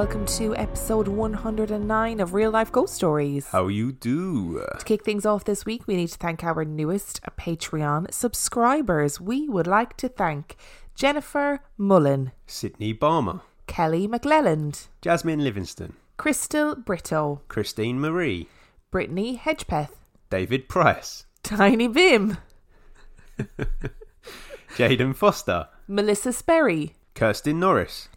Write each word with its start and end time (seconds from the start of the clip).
welcome 0.00 0.24
to 0.24 0.56
episode 0.56 1.06
109 1.06 2.20
of 2.20 2.32
Real 2.32 2.50
Life 2.50 2.72
Ghost 2.72 2.94
Stories. 2.94 3.46
How 3.48 3.68
you 3.68 3.92
do? 3.92 4.64
To 4.78 4.84
kick 4.86 5.04
things 5.04 5.26
off 5.26 5.44
this 5.44 5.66
week, 5.66 5.86
we 5.86 5.94
need 5.94 6.08
to 6.08 6.16
thank 6.16 6.42
our 6.42 6.64
newest 6.64 7.20
Patreon 7.38 8.10
subscribers. 8.10 9.20
We 9.20 9.46
would 9.46 9.66
like 9.66 9.98
to 9.98 10.08
thank 10.08 10.56
Jennifer 10.94 11.60
Mullen, 11.76 12.32
Sydney 12.46 12.94
Barmer, 12.94 13.42
Kelly 13.66 14.08
McLelland, 14.08 14.88
Jasmine 15.02 15.44
Livingston, 15.44 15.92
Crystal 16.16 16.76
Brito, 16.76 17.42
Christine 17.48 18.00
Marie, 18.00 18.48
Brittany 18.90 19.36
Hedgepeth, 19.36 19.96
David 20.30 20.66
Price, 20.66 21.26
Tiny 21.42 21.88
Bim, 21.88 22.38
Jaden 24.78 25.14
Foster, 25.14 25.68
Melissa 25.86 26.32
Sperry, 26.32 26.94
Kirsten 27.14 27.60
Norris, 27.60 28.08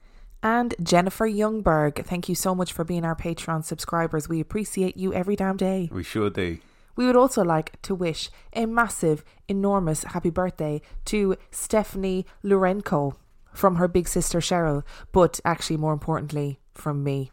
and 0.43 0.75
Jennifer 0.83 1.27
Youngberg. 1.27 2.05
Thank 2.05 2.27
you 2.27 2.35
so 2.35 2.53
much 2.53 2.73
for 2.73 2.83
being 2.83 3.05
our 3.05 3.15
Patreon 3.15 3.63
subscribers. 3.63 4.27
We 4.27 4.41
appreciate 4.41 4.97
you 4.97 5.13
every 5.13 5.38
damn 5.38 5.57
day. 5.57 5.89
We 5.91 6.03
sure 6.03 6.29
do. 6.29 6.59
We 6.95 7.07
would 7.07 7.16
also 7.16 7.43
like 7.43 7.81
to 7.83 7.95
wish 7.95 8.29
a 8.53 8.67
massive, 8.67 9.23
enormous 9.47 10.03
happy 10.03 10.30
birthday 10.30 10.81
to 11.05 11.38
Stephanie 11.49 12.25
Lurenko 12.44 13.16
from 13.52 13.77
her 13.77 13.88
big 13.88 14.08
sister 14.08 14.39
Cheryl, 14.39 14.83
but 15.11 15.39
actually, 15.45 15.77
more 15.77 15.94
importantly, 15.94 16.59
from 16.75 17.03
me. 17.03 17.31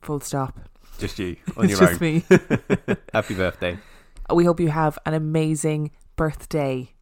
Full 0.00 0.20
stop. 0.20 0.58
Just 0.98 1.18
you 1.18 1.36
on 1.56 1.68
your 1.68 1.78
just 1.78 1.94
own. 1.94 1.98
me. 2.00 2.24
Happy 3.12 3.34
birthday. 3.34 3.78
We 4.32 4.44
hope 4.44 4.60
you 4.60 4.68
have 4.68 4.98
an 5.04 5.14
amazing 5.14 5.90
birthday. 6.16 6.92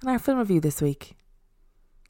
And 0.00 0.10
our 0.10 0.18
film 0.18 0.38
review 0.38 0.60
this 0.60 0.80
week. 0.80 1.16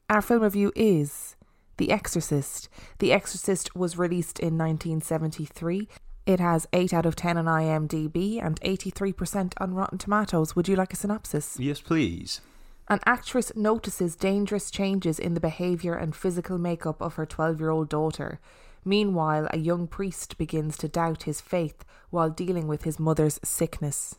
Our 0.09 0.21
film 0.21 0.43
review 0.43 0.71
is 0.75 1.35
The 1.81 1.89
Exorcist. 1.89 2.69
The 2.99 3.11
Exorcist 3.11 3.75
was 3.75 3.97
released 3.97 4.39
in 4.39 4.55
1973. 4.55 5.87
It 6.27 6.39
has 6.39 6.67
8 6.73 6.93
out 6.93 7.07
of 7.07 7.15
10 7.15 7.39
on 7.39 7.45
IMDb 7.45 8.39
and 8.39 8.61
83% 8.61 9.53
on 9.57 9.73
Rotten 9.73 9.97
Tomatoes. 9.97 10.55
Would 10.55 10.67
you 10.67 10.75
like 10.75 10.93
a 10.93 10.95
synopsis? 10.95 11.57
Yes, 11.59 11.81
please. 11.81 12.39
An 12.87 12.99
actress 13.07 13.51
notices 13.55 14.15
dangerous 14.15 14.69
changes 14.69 15.17
in 15.17 15.33
the 15.33 15.39
behaviour 15.39 15.95
and 15.95 16.15
physical 16.15 16.59
makeup 16.59 17.01
of 17.01 17.15
her 17.15 17.25
12 17.25 17.59
year 17.59 17.71
old 17.71 17.89
daughter. 17.89 18.39
Meanwhile, 18.85 19.47
a 19.49 19.57
young 19.57 19.87
priest 19.87 20.37
begins 20.37 20.77
to 20.77 20.87
doubt 20.87 21.23
his 21.23 21.41
faith 21.41 21.83
while 22.11 22.29
dealing 22.29 22.67
with 22.67 22.83
his 22.83 22.99
mother's 22.99 23.39
sickness. 23.43 24.17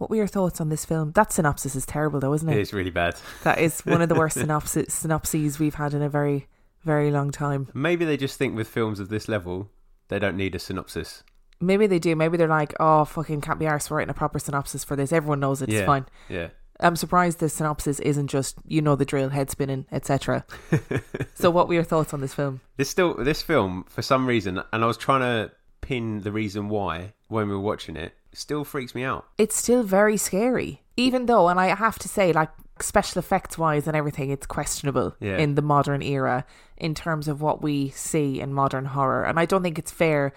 What 0.00 0.08
were 0.08 0.16
your 0.16 0.26
thoughts 0.26 0.62
on 0.62 0.70
this 0.70 0.86
film? 0.86 1.12
That 1.12 1.30
synopsis 1.30 1.76
is 1.76 1.84
terrible, 1.84 2.20
though, 2.20 2.32
isn't 2.32 2.48
it? 2.48 2.56
It 2.56 2.60
is 2.62 2.72
really 2.72 2.90
bad. 2.90 3.16
That 3.42 3.58
is 3.58 3.82
one 3.82 4.00
of 4.00 4.08
the 4.08 4.14
worst 4.14 4.38
synopsis, 4.38 4.94
synopses 4.94 5.58
we've 5.58 5.74
had 5.74 5.92
in 5.92 6.00
a 6.00 6.08
very, 6.08 6.46
very 6.84 7.10
long 7.10 7.30
time. 7.30 7.68
Maybe 7.74 8.06
they 8.06 8.16
just 8.16 8.38
think 8.38 8.56
with 8.56 8.66
films 8.66 8.98
of 8.98 9.10
this 9.10 9.28
level, 9.28 9.68
they 10.08 10.18
don't 10.18 10.38
need 10.38 10.54
a 10.54 10.58
synopsis. 10.58 11.22
Maybe 11.60 11.86
they 11.86 11.98
do. 11.98 12.16
Maybe 12.16 12.38
they're 12.38 12.48
like, 12.48 12.72
oh, 12.80 13.04
fucking 13.04 13.42
can't 13.42 13.58
be 13.58 13.66
arsed 13.66 13.88
for 13.88 13.96
writing 13.96 14.08
a 14.08 14.14
proper 14.14 14.38
synopsis 14.38 14.84
for 14.84 14.96
this. 14.96 15.12
Everyone 15.12 15.38
knows. 15.38 15.60
It's 15.60 15.70
yeah. 15.70 15.84
fine. 15.84 16.06
Yeah. 16.30 16.48
I'm 16.80 16.96
surprised 16.96 17.40
the 17.40 17.50
synopsis 17.50 18.00
isn't 18.00 18.28
just, 18.28 18.56
you 18.66 18.80
know, 18.80 18.96
the 18.96 19.04
drill, 19.04 19.28
head 19.28 19.50
spinning, 19.50 19.84
etc. 19.92 20.46
so, 21.34 21.50
what 21.50 21.68
were 21.68 21.74
your 21.74 21.84
thoughts 21.84 22.14
on 22.14 22.22
this 22.22 22.32
film? 22.32 22.62
This 22.78 22.88
still 22.88 23.22
this 23.22 23.42
film 23.42 23.84
for 23.86 24.00
some 24.00 24.26
reason, 24.26 24.62
and 24.72 24.82
I 24.82 24.86
was 24.86 24.96
trying 24.96 25.20
to 25.20 25.52
pin 25.82 26.22
the 26.22 26.32
reason 26.32 26.70
why 26.70 27.12
when 27.28 27.48
we 27.48 27.54
were 27.54 27.60
watching 27.60 27.96
it, 27.96 28.14
still 28.32 28.64
freaks 28.64 28.94
me 28.94 29.04
out. 29.04 29.26
It's 29.38 29.56
still 29.56 29.82
very 29.82 30.16
scary, 30.16 30.82
even 30.96 31.26
though, 31.26 31.48
and 31.48 31.58
I 31.60 31.74
have 31.74 31.98
to 32.00 32.08
say, 32.08 32.32
like, 32.32 32.50
special 32.80 33.18
effects 33.18 33.58
wise 33.58 33.86
and 33.86 33.96
everything, 33.96 34.30
it's 34.30 34.46
questionable 34.46 35.14
Yeah. 35.20 35.36
in 35.36 35.54
the 35.54 35.62
modern 35.62 36.00
era 36.02 36.46
in 36.78 36.94
terms 36.94 37.28
of 37.28 37.42
what 37.42 37.60
we 37.62 37.90
see 37.90 38.40
in 38.40 38.54
modern 38.54 38.86
horror. 38.86 39.24
And 39.24 39.38
I 39.38 39.44
don't 39.44 39.62
think 39.62 39.78
it's 39.78 39.90
fair 39.90 40.32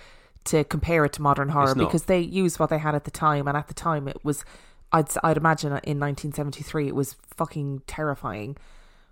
to 0.46 0.66
compare 0.66 1.06
it 1.06 1.14
to 1.14 1.22
modern 1.22 1.50
horror 1.50 1.74
because 1.74 2.04
they 2.04 2.20
used 2.20 2.60
what 2.60 2.70
they 2.70 2.80
had 2.80 2.96
at 2.96 3.06
the 3.06 3.12
time, 3.12 3.48
and 3.48 3.56
at 3.56 3.68
the 3.70 3.74
time 3.74 4.10
it 4.10 4.18
was, 4.26 4.44
I'd 4.92 5.08
I'd 5.24 5.38
imagine 5.38 5.68
in 5.84 6.00
1973 6.00 6.90
it 6.90 6.96
was 6.96 7.16
fucking 7.38 7.84
terrifying, 7.88 8.58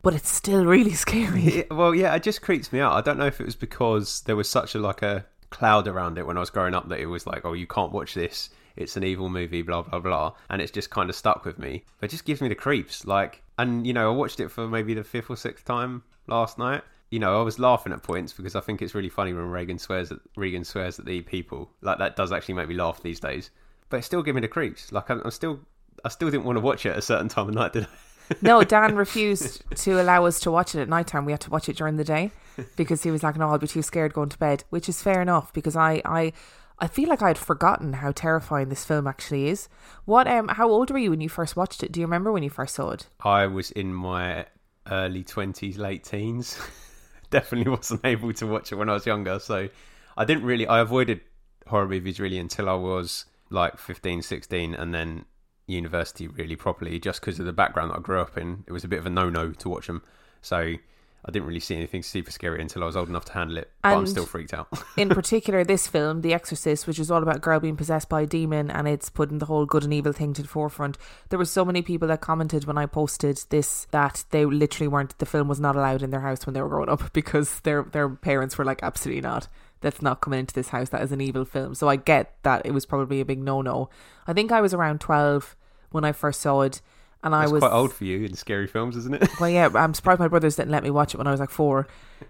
but 0.02 0.14
it's 0.14 0.30
still 0.30 0.66
really 0.66 0.94
scary. 1.06 1.42
Yeah, 1.42 1.64
well, 1.72 1.96
yeah, 1.96 2.14
it 2.16 2.24
just 2.24 2.42
creeps 2.42 2.74
me 2.74 2.82
out. 2.82 2.92
I 2.94 3.02
don't 3.02 3.18
know 3.18 3.28
if 3.28 3.40
it 3.40 3.46
was 3.46 3.56
because 3.56 4.22
there 4.24 4.36
was 4.36 4.50
such 4.50 4.76
a 4.76 4.80
like 4.80 5.02
a 5.02 5.26
cloud 5.52 5.88
around 5.88 6.18
it 6.18 6.28
when 6.28 6.36
I 6.36 6.42
was 6.42 6.50
growing 6.50 6.74
up 6.74 6.90
that 6.90 7.00
it 7.00 7.06
was 7.06 7.26
like, 7.26 7.46
oh, 7.46 7.54
you 7.54 7.66
can't 7.68 7.94
watch 7.94 8.14
this. 8.14 8.50
It's 8.76 8.96
an 8.98 9.04
evil 9.04 9.30
movie, 9.30 9.62
blah 9.62 9.82
blah 9.82 10.00
blah, 10.00 10.34
and 10.50 10.62
it's 10.62 10.72
just 10.72 10.90
kind 10.90 11.10
of 11.10 11.16
stuck 11.16 11.46
with 11.46 11.60
me. 11.60 11.84
It 12.02 12.10
just 12.10 12.26
gives 12.26 12.42
me 12.42 12.48
the 12.48 12.56
creeps. 12.56 13.06
Like, 13.06 13.44
and 13.58 13.86
you 13.86 13.94
know, 13.94 14.12
I 14.12 14.16
watched 14.16 14.40
it 14.40 14.50
for 14.50 14.68
maybe 14.68 14.94
the 14.94 15.04
fifth 15.04 15.30
or 15.30 15.38
sixth 15.38 15.66
time 15.66 16.04
last 16.28 16.58
night. 16.58 16.84
You 17.10 17.20
know, 17.20 17.40
I 17.40 17.44
was 17.44 17.60
laughing 17.60 17.92
at 17.92 18.04
points 18.04 18.32
because 18.32 18.56
I 18.56 18.62
think 18.62 18.82
it's 18.82 18.96
really 18.96 19.10
funny 19.10 19.34
when 19.34 19.50
Regan 19.50 19.78
swears 19.78 20.12
at 20.12 20.20
Regan 20.36 20.64
swears 20.64 20.98
at 20.98 21.06
the 21.06 21.22
people. 21.22 21.70
Like 21.82 21.98
that 22.00 22.16
does 22.16 22.32
actually 22.32 22.56
make 22.56 22.70
me 22.70 22.76
laugh 22.76 23.02
these 23.04 23.20
days. 23.20 23.50
But 23.90 23.98
it 23.98 24.04
still 24.04 24.24
give 24.24 24.36
me 24.36 24.42
the 24.42 24.48
creeps. 24.48 24.92
Like 24.92 25.10
I'm, 25.10 25.22
I'm 25.26 25.32
still, 25.32 25.60
I 26.06 26.10
still 26.10 26.32
didn't 26.32 26.46
want 26.46 26.56
to 26.56 26.62
watch 26.62 26.86
it 26.86 26.92
at 26.92 26.98
a 26.98 27.02
certain 27.02 27.28
time 27.28 27.50
of 27.50 27.56
night, 27.56 27.74
did 27.74 27.84
I? 27.84 27.88
No, 28.42 28.64
Dan 28.64 28.96
refused 28.96 29.64
to 29.76 30.02
allow 30.02 30.26
us 30.26 30.40
to 30.42 30.52
watch 30.52 30.74
it 30.74 30.80
at 30.80 30.88
night 30.88 31.08
time. 31.08 31.26
We 31.26 31.34
had 31.34 31.42
to 31.42 31.50
watch 31.50 31.68
it 31.68 31.76
during 31.76 31.98
the 31.98 32.06
day 32.06 32.32
because 32.78 33.04
he 33.04 33.12
was 33.12 33.24
like, 33.24 33.36
"No, 33.36 33.50
I'll 33.50 33.58
be 33.58 33.68
too 33.68 33.82
scared 33.82 34.14
going 34.14 34.30
to 34.30 34.38
bed," 34.38 34.64
which 34.70 34.88
is 34.88 35.04
fair 35.04 35.22
enough 35.22 35.52
because 35.52 35.76
I, 35.76 36.02
I, 36.06 36.32
I 36.82 36.88
feel 36.88 37.10
like 37.10 37.22
I 37.22 37.28
had 37.28 37.38
forgotten 37.38 37.94
how 37.94 38.12
terrifying 38.12 38.70
this 38.70 38.84
film 38.84 39.06
actually 39.06 39.48
is. 39.48 39.70
What, 40.06 40.28
um, 40.28 40.48
how 40.48 40.68
old 40.68 40.90
were 40.90 40.98
you 40.98 41.12
when 41.12 41.22
you 41.22 41.30
first 41.30 41.56
watched 41.56 41.84
it? 41.84 41.92
Do 41.92 42.00
you 42.00 42.08
remember 42.08 42.32
when 42.32 42.42
you 42.42 42.50
first 42.50 42.74
saw 42.74 42.90
it? 42.90 43.08
I 43.24 43.46
was 43.46 43.70
in 43.70 43.94
my 43.94 44.48
early 44.90 45.24
20s, 45.24 45.78
late 45.78 46.04
teens. 46.04 46.58
Definitely 47.30 47.72
wasn't 47.72 48.04
able 48.04 48.34
to 48.34 48.48
watch 48.48 48.72
it 48.72 48.76
when 48.76 48.90
I 48.90 48.94
was 48.94 49.06
younger. 49.06 49.38
So 49.38 49.70
I 50.18 50.26
didn't 50.26 50.44
really, 50.44 50.66
I 50.66 50.80
avoided 50.80 51.22
horror 51.68 51.88
movies 51.88 52.20
really 52.20 52.40
until 52.40 52.68
I 52.68 52.74
was 52.74 53.26
like 53.52 53.78
15, 53.78 54.24
16, 54.24 54.74
and 54.74 54.92
then 54.92 55.26
university 55.68 56.28
really 56.28 56.56
properly, 56.56 57.00
just 57.00 57.22
because 57.22 57.40
of 57.40 57.46
the 57.46 57.54
background 57.54 57.92
that 57.92 58.00
I 58.00 58.02
grew 58.02 58.20
up 58.20 58.40
in. 58.40 58.64
It 58.68 58.72
was 58.72 58.84
a 58.84 58.88
bit 58.88 58.98
of 58.98 59.06
a 59.06 59.12
no 59.12 59.30
no 59.30 59.52
to 59.52 59.70
watch 59.70 59.86
them. 59.86 60.02
So 60.42 60.78
I 61.24 61.32
didn't 61.32 61.48
really 61.48 61.60
see 61.60 61.76
anything 61.76 62.02
super 62.02 62.32
scary 62.32 62.62
until 62.62 62.82
I 62.82 62.88
was 62.88 62.98
old 62.98 63.08
enough 63.08 63.26
to 63.26 63.34
handle 63.34 63.58
it. 63.58 63.70
But 63.84 63.90
I'm 63.90 64.08
still 64.08 64.26
freaked 64.26 64.54
out. 64.54 64.68
In 64.98 65.10
particular, 65.10 65.64
this 65.64 65.88
film, 65.88 66.22
The 66.22 66.34
Exorcist, 66.34 66.88
which 66.88 66.98
is 66.98 67.12
all 67.12 67.22
about 67.22 67.36
a 67.36 67.40
girl 67.40 67.60
being 67.60 67.78
possessed 67.78 68.10
by 68.10 68.22
a 68.22 68.26
demon, 68.26 68.72
and 68.72 68.88
it's 68.88 69.10
putting 69.10 69.38
the 69.38 69.46
whole 69.46 69.68
good 69.68 69.84
and 69.84 69.94
evil 69.94 70.14
thing 70.14 70.34
to 70.34 70.42
the 70.42 70.48
forefront. 70.48 70.98
There 71.30 71.38
were 71.38 71.46
so 71.46 71.64
many 71.64 71.84
people 71.84 72.08
that 72.08 72.22
commented 72.22 72.66
when 72.66 72.78
I 72.78 72.88
posted 72.88 73.40
this 73.50 73.86
that 73.92 74.26
they 74.32 74.46
literally 74.46 74.88
weren't. 74.88 75.18
The 75.20 75.28
film 75.28 75.48
was 75.48 75.60
not 75.60 75.76
allowed 75.76 76.02
in 76.02 76.10
their 76.10 76.22
house 76.22 76.46
when 76.46 76.54
they 76.54 76.62
were 76.62 76.70
growing 76.70 76.90
up 76.90 77.14
because 77.14 77.60
their 77.62 77.84
their 77.84 78.10
parents 78.10 78.58
were 78.58 78.66
like, 78.66 78.82
absolutely 78.82 79.22
not. 79.22 79.48
That's 79.82 80.02
not 80.02 80.22
coming 80.22 80.40
into 80.40 80.54
this 80.54 80.70
house. 80.70 80.90
That 80.90 81.02
is 81.02 81.12
an 81.12 81.22
evil 81.22 81.46
film. 81.46 81.76
So 81.76 81.88
I 81.88 81.96
get 81.96 82.36
that 82.44 82.66
it 82.66 82.72
was 82.72 82.86
probably 82.86 83.22
a 83.22 83.26
big 83.26 83.40
no 83.40 83.62
no. 83.62 83.90
I 84.26 84.34
think 84.34 84.52
I 84.52 84.62
was 84.62 84.74
around 84.74 85.02
twelve 85.02 85.56
when 85.92 86.06
I 86.06 86.14
first 86.14 86.42
saw 86.42 86.62
it, 86.62 86.82
and 87.24 87.36
I 87.36 87.42
That's 87.42 87.52
was 87.52 87.60
quite 87.62 87.72
old 87.72 87.94
for 87.94 88.06
you 88.06 88.26
in 88.26 88.34
scary 88.34 88.68
films, 88.68 88.96
isn't 88.98 89.16
it? 89.16 89.30
well, 89.40 89.50
yeah, 89.50 89.70
I'm 89.76 89.94
surprised 89.94 90.20
my 90.20 90.28
brothers 90.28 90.56
didn't 90.56 90.72
let 90.72 90.84
me 90.84 90.90
watch 90.90 91.14
it 91.14 91.18
when 91.18 91.28
I 91.28 91.32
was 91.32 91.40
like 91.40 91.50
four. 91.50 91.88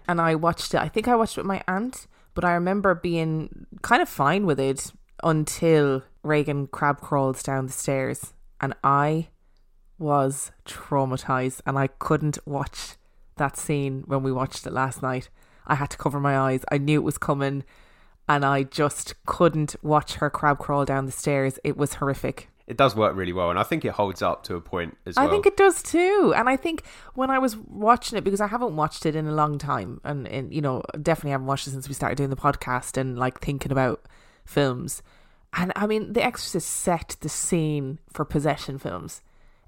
And 0.08 0.20
I 0.20 0.34
watched 0.34 0.74
it, 0.74 0.80
I 0.80 0.88
think 0.88 1.08
I 1.08 1.16
watched 1.16 1.36
it 1.36 1.40
with 1.40 1.46
my 1.46 1.62
aunt, 1.66 2.06
but 2.34 2.44
I 2.44 2.52
remember 2.52 2.94
being 2.94 3.66
kind 3.82 4.02
of 4.02 4.08
fine 4.08 4.46
with 4.46 4.60
it 4.60 4.92
until 5.22 6.02
Regan 6.22 6.66
crab 6.66 7.00
crawls 7.00 7.42
down 7.42 7.66
the 7.66 7.72
stairs. 7.72 8.34
And 8.60 8.74
I 8.84 9.28
was 9.98 10.50
traumatized 10.64 11.60
and 11.66 11.78
I 11.78 11.86
couldn't 11.86 12.38
watch 12.46 12.96
that 13.36 13.56
scene 13.56 14.04
when 14.06 14.22
we 14.22 14.32
watched 14.32 14.66
it 14.66 14.72
last 14.72 15.02
night. 15.02 15.30
I 15.66 15.76
had 15.76 15.90
to 15.90 15.96
cover 15.96 16.20
my 16.20 16.38
eyes. 16.38 16.64
I 16.70 16.78
knew 16.78 17.00
it 17.00 17.04
was 17.04 17.18
coming 17.18 17.64
and 18.28 18.44
I 18.44 18.62
just 18.62 19.14
couldn't 19.26 19.76
watch 19.82 20.14
her 20.14 20.30
crab 20.30 20.58
crawl 20.58 20.84
down 20.84 21.06
the 21.06 21.12
stairs. 21.12 21.58
It 21.64 21.76
was 21.76 21.94
horrific. 21.94 22.48
It 22.66 22.76
does 22.76 22.94
work 22.94 23.16
really 23.16 23.32
well, 23.32 23.50
and 23.50 23.58
I 23.58 23.64
think 23.64 23.84
it 23.84 23.92
holds 23.92 24.22
up 24.22 24.44
to 24.44 24.54
a 24.54 24.60
point 24.60 24.96
as 25.04 25.16
well. 25.16 25.26
I 25.26 25.30
think 25.30 25.46
it 25.46 25.56
does 25.56 25.82
too. 25.82 26.32
And 26.36 26.48
I 26.48 26.56
think 26.56 26.84
when 27.14 27.30
I 27.30 27.38
was 27.38 27.56
watching 27.56 28.16
it, 28.16 28.24
because 28.24 28.40
I 28.40 28.46
haven't 28.46 28.76
watched 28.76 29.04
it 29.04 29.16
in 29.16 29.26
a 29.26 29.32
long 29.32 29.58
time, 29.58 30.00
and, 30.04 30.28
and 30.28 30.54
you 30.54 30.60
know, 30.60 30.82
definitely 31.00 31.32
haven't 31.32 31.46
watched 31.46 31.66
it 31.66 31.70
since 31.72 31.88
we 31.88 31.94
started 31.94 32.16
doing 32.16 32.30
the 32.30 32.36
podcast 32.36 32.96
and 32.96 33.18
like 33.18 33.40
thinking 33.40 33.72
about 33.72 34.06
films. 34.44 35.02
And 35.54 35.72
I 35.76 35.86
mean, 35.86 36.12
The 36.12 36.24
Exorcist 36.24 36.68
set 36.68 37.16
the 37.20 37.28
scene 37.28 37.98
for 38.12 38.24
possession 38.24 38.78
films. 38.78 39.22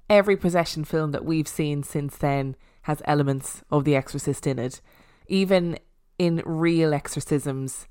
Every 0.09 0.37
possession 0.37 0.83
film 0.85 1.11
that 1.11 1.25
we've 1.25 1.47
seen 1.47 1.83
since 1.83 2.17
then 2.17 2.55
has 2.83 3.01
elements 3.05 3.63
of 3.69 3.83
The 3.83 3.95
Exorcist 3.95 4.47
in 4.47 4.57
it. 4.57 4.81
Even 5.27 5.79
in 6.17 6.41
real 6.45 6.93
exorcisms, 6.93 7.87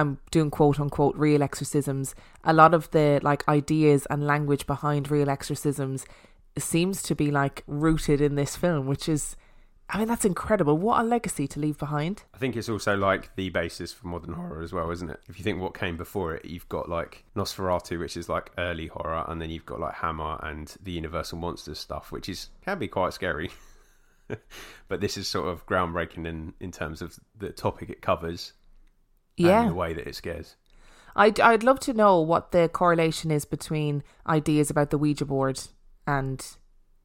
I'm 0.00 0.18
doing 0.30 0.50
quote 0.50 0.80
unquote 0.80 1.14
real 1.16 1.42
exorcisms. 1.42 2.14
A 2.44 2.52
lot 2.52 2.74
of 2.74 2.90
the 2.90 3.20
like 3.22 3.46
ideas 3.48 4.06
and 4.10 4.26
language 4.26 4.66
behind 4.66 5.10
real 5.10 5.30
exorcisms 5.30 6.06
seems 6.58 7.02
to 7.02 7.14
be 7.14 7.30
like 7.30 7.62
rooted 7.66 8.20
in 8.20 8.34
this 8.34 8.56
film, 8.56 8.86
which 8.86 9.08
is, 9.08 9.36
I 9.88 9.98
mean, 9.98 10.08
that's 10.08 10.24
incredible. 10.24 10.76
What 10.76 11.00
a 11.00 11.04
legacy 11.04 11.46
to 11.48 11.60
leave 11.60 11.78
behind. 11.78 12.24
I 12.34 12.38
think 12.38 12.56
it's 12.56 12.68
also 12.68 12.96
like 12.96 13.34
the 13.36 13.50
basis 13.50 13.92
for 13.92 14.06
modern 14.08 14.34
horror 14.34 14.62
as 14.62 14.72
well, 14.72 14.90
isn't 14.90 15.10
it? 15.10 15.20
If 15.28 15.38
you 15.38 15.44
think 15.44 15.60
what 15.60 15.74
came 15.74 15.96
before 15.96 16.34
it, 16.34 16.44
you've 16.44 16.68
got 16.68 16.88
like 16.88 17.24
Nosferatu, 17.36 17.98
which 17.98 18.16
is 18.16 18.28
like 18.28 18.50
early 18.58 18.86
horror, 18.86 19.24
and 19.28 19.40
then 19.40 19.50
you've 19.50 19.66
got 19.66 19.80
like 19.80 19.94
Hammer 19.94 20.38
and 20.42 20.74
the 20.82 20.92
Universal 20.92 21.38
Monsters 21.38 21.78
stuff, 21.78 22.10
which 22.10 22.28
is 22.28 22.48
can 22.64 22.78
be 22.78 22.88
quite 22.88 23.12
scary. 23.12 23.50
but 24.88 25.00
this 25.00 25.16
is 25.16 25.28
sort 25.28 25.48
of 25.48 25.66
groundbreaking 25.66 26.26
in 26.26 26.54
in 26.60 26.70
terms 26.70 27.02
of 27.02 27.18
the 27.36 27.50
topic 27.50 27.90
it 27.90 28.00
covers 28.00 28.52
Yeah. 29.42 29.62
and 29.62 29.70
the 29.70 29.74
way 29.74 29.92
that 29.92 30.06
it 30.06 30.14
scares. 30.14 30.56
I'd, 31.16 31.40
I'd 31.40 31.64
love 31.64 31.80
to 31.80 31.92
know 31.92 32.20
what 32.20 32.52
the 32.52 32.68
correlation 32.68 33.30
is 33.30 33.44
between 33.44 34.02
ideas 34.26 34.70
about 34.70 34.90
the 34.90 34.98
Ouija 34.98 35.24
board 35.24 35.60
and 36.06 36.44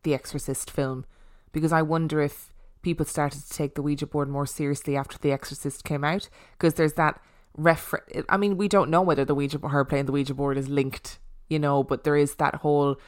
the 0.03 0.13
Exorcist 0.13 0.69
film, 0.69 1.05
because 1.51 1.71
I 1.71 1.81
wonder 1.81 2.21
if 2.21 2.53
people 2.81 3.05
started 3.05 3.41
to 3.41 3.49
take 3.49 3.73
the 3.73 3.81
Ouija 3.81 4.05
board 4.05 4.29
more 4.29 4.45
seriously 4.45 4.95
after 4.95 5.17
the 5.17 5.31
Exorcist 5.31 5.83
came 5.83 6.03
out, 6.03 6.29
because 6.53 6.75
there's 6.75 6.93
that 6.93 7.19
refer. 7.57 8.03
I 8.29 8.37
mean, 8.37 8.57
we 8.57 8.67
don't 8.67 8.91
know 8.91 9.01
whether 9.01 9.25
the 9.25 9.33
Ouija 9.33 9.57
her 9.67 9.83
playing 9.83 10.05
the 10.05 10.11
Ouija 10.11 10.35
board 10.35 10.57
is 10.57 10.69
linked, 10.69 11.17
you 11.49 11.57
know, 11.57 11.83
but 11.83 12.03
there 12.03 12.15
is 12.15 12.35
that 12.35 12.55
whole 12.55 12.99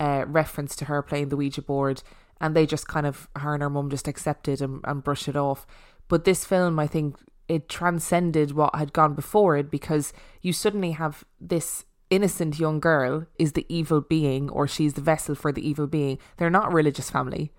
uh, 0.00 0.24
reference 0.26 0.74
to 0.76 0.86
her 0.86 1.02
playing 1.02 1.28
the 1.28 1.36
Ouija 1.36 1.60
board, 1.60 2.02
and 2.40 2.56
they 2.56 2.64
just 2.64 2.88
kind 2.88 3.06
of 3.06 3.28
her 3.36 3.52
and 3.52 3.62
her 3.62 3.70
mum 3.70 3.90
just 3.90 4.08
accepted 4.08 4.62
and, 4.62 4.80
and 4.84 5.04
brush 5.04 5.28
it 5.28 5.36
off. 5.36 5.66
But 6.08 6.24
this 6.24 6.44
film, 6.44 6.78
I 6.78 6.86
think, 6.86 7.16
it 7.48 7.68
transcended 7.68 8.52
what 8.52 8.74
had 8.74 8.92
gone 8.92 9.14
before 9.14 9.56
it 9.56 9.70
because 9.70 10.12
you 10.42 10.52
suddenly 10.52 10.92
have 10.92 11.24
this 11.40 11.84
innocent 12.10 12.58
young 12.58 12.80
girl 12.80 13.26
is 13.38 13.52
the 13.52 13.66
evil 13.68 14.00
being 14.00 14.48
or 14.50 14.66
she's 14.66 14.94
the 14.94 15.00
vessel 15.00 15.34
for 15.34 15.52
the 15.52 15.66
evil 15.66 15.86
being. 15.86 16.18
They're 16.36 16.50
not 16.50 16.72
a 16.72 16.74
religious 16.74 17.10
family. 17.10 17.52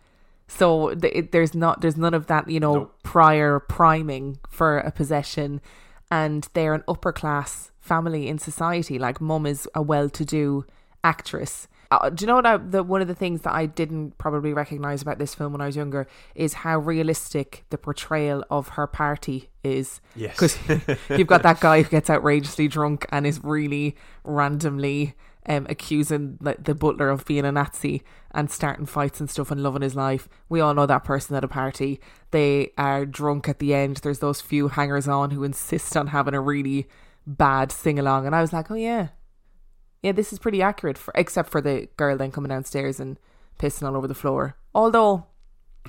So 0.48 0.94
th- 0.94 1.14
it, 1.14 1.32
there's 1.32 1.54
not 1.54 1.82
there's 1.82 1.98
none 1.98 2.14
of 2.14 2.28
that, 2.28 2.50
you 2.50 2.60
know, 2.60 2.92
prior 3.04 3.60
priming 3.60 4.40
for 4.50 4.78
a 4.78 4.92
possession 4.92 5.62
and 6.10 6.48
they're 6.54 6.74
an 6.74 6.84
upper 6.88 7.12
class 7.12 7.72
family 7.80 8.28
in 8.28 8.38
society. 8.38 8.98
Like 8.98 9.20
mum 9.20 9.46
is 9.46 9.68
a 9.76 9.82
well-to-do 9.82 10.66
actress. 11.04 11.68
Uh, 11.90 12.10
do 12.10 12.24
you 12.24 12.28
know 12.28 12.36
what? 12.36 12.46
I, 12.46 12.58
the 12.58 12.84
one 12.84 13.02
of 13.02 13.08
the 13.08 13.16
things 13.16 13.42
that 13.42 13.54
I 13.54 13.66
didn't 13.66 14.18
probably 14.18 14.54
recognize 14.54 15.02
about 15.02 15.20
this 15.20 15.34
film 15.34 15.54
when 15.54 15.62
I 15.62 15.68
was 15.68 15.76
younger 15.76 16.08
is 16.36 16.54
how 16.54 16.80
realistic 16.80 17.66
the 17.70 17.78
portrayal 17.78 18.44
of 18.50 18.70
her 18.70 18.88
party 18.88 19.50
is. 19.64 20.02
Yes. 20.16 20.34
because 20.34 21.00
you've 21.10 21.28
got 21.28 21.44
that 21.44 21.60
guy 21.60 21.82
who 21.82 21.90
gets 21.90 22.10
outrageously 22.10 22.68
drunk 22.68 23.06
and 23.10 23.26
is 23.26 23.44
really 23.44 23.96
randomly 24.24 25.16
um, 25.48 25.66
accusing 25.70 26.38
like, 26.42 26.64
the 26.64 26.76
butler 26.76 27.10
of 27.10 27.26
being 27.26 27.46
a 27.46 27.52
Nazi 27.52 28.04
and 28.32 28.52
starting 28.52 28.86
fights 28.86 29.20
and 29.20 29.30
stuff 29.30 29.50
and 29.50 29.64
loving 29.64 29.82
his 29.82 29.96
life. 29.96 30.28
We 30.50 30.60
all 30.60 30.74
know 30.74 30.86
that 30.86 31.04
person 31.04 31.36
at 31.36 31.44
a 31.44 31.48
party. 31.48 32.00
They 32.32 32.72
are 32.78 33.06
drunk 33.06 33.48
at 33.48 33.60
the 33.60 33.74
end. 33.74 33.98
There's 33.98 34.20
those 34.20 34.42
few 34.42 34.68
hangers 34.68 35.08
on 35.08 35.32
who 35.32 35.44
insist 35.44 35.96
on 35.96 36.08
having 36.08 36.34
a 36.34 36.42
really 36.42 36.88
bad 37.26 37.72
sing 37.72 38.00
along, 38.00 38.26
and 38.26 38.36
I 38.36 38.42
was 38.42 38.54
like, 38.54 38.70
oh 38.72 38.76
yeah, 38.76 39.10
yeah, 40.02 40.12
this 40.12 40.32
is 40.32 40.40
pretty 40.40 40.62
accurate, 40.62 40.98
for, 40.98 41.12
except 41.16 41.50
for 41.50 41.62
the 41.62 41.88
girl 41.98 42.18
then 42.18 42.32
coming 42.32 42.50
downstairs 42.50 43.00
and 43.00 43.18
pissing 43.60 43.88
all 43.88 43.96
over 43.96 44.08
the 44.08 44.16
floor. 44.16 44.56
Although 44.74 45.26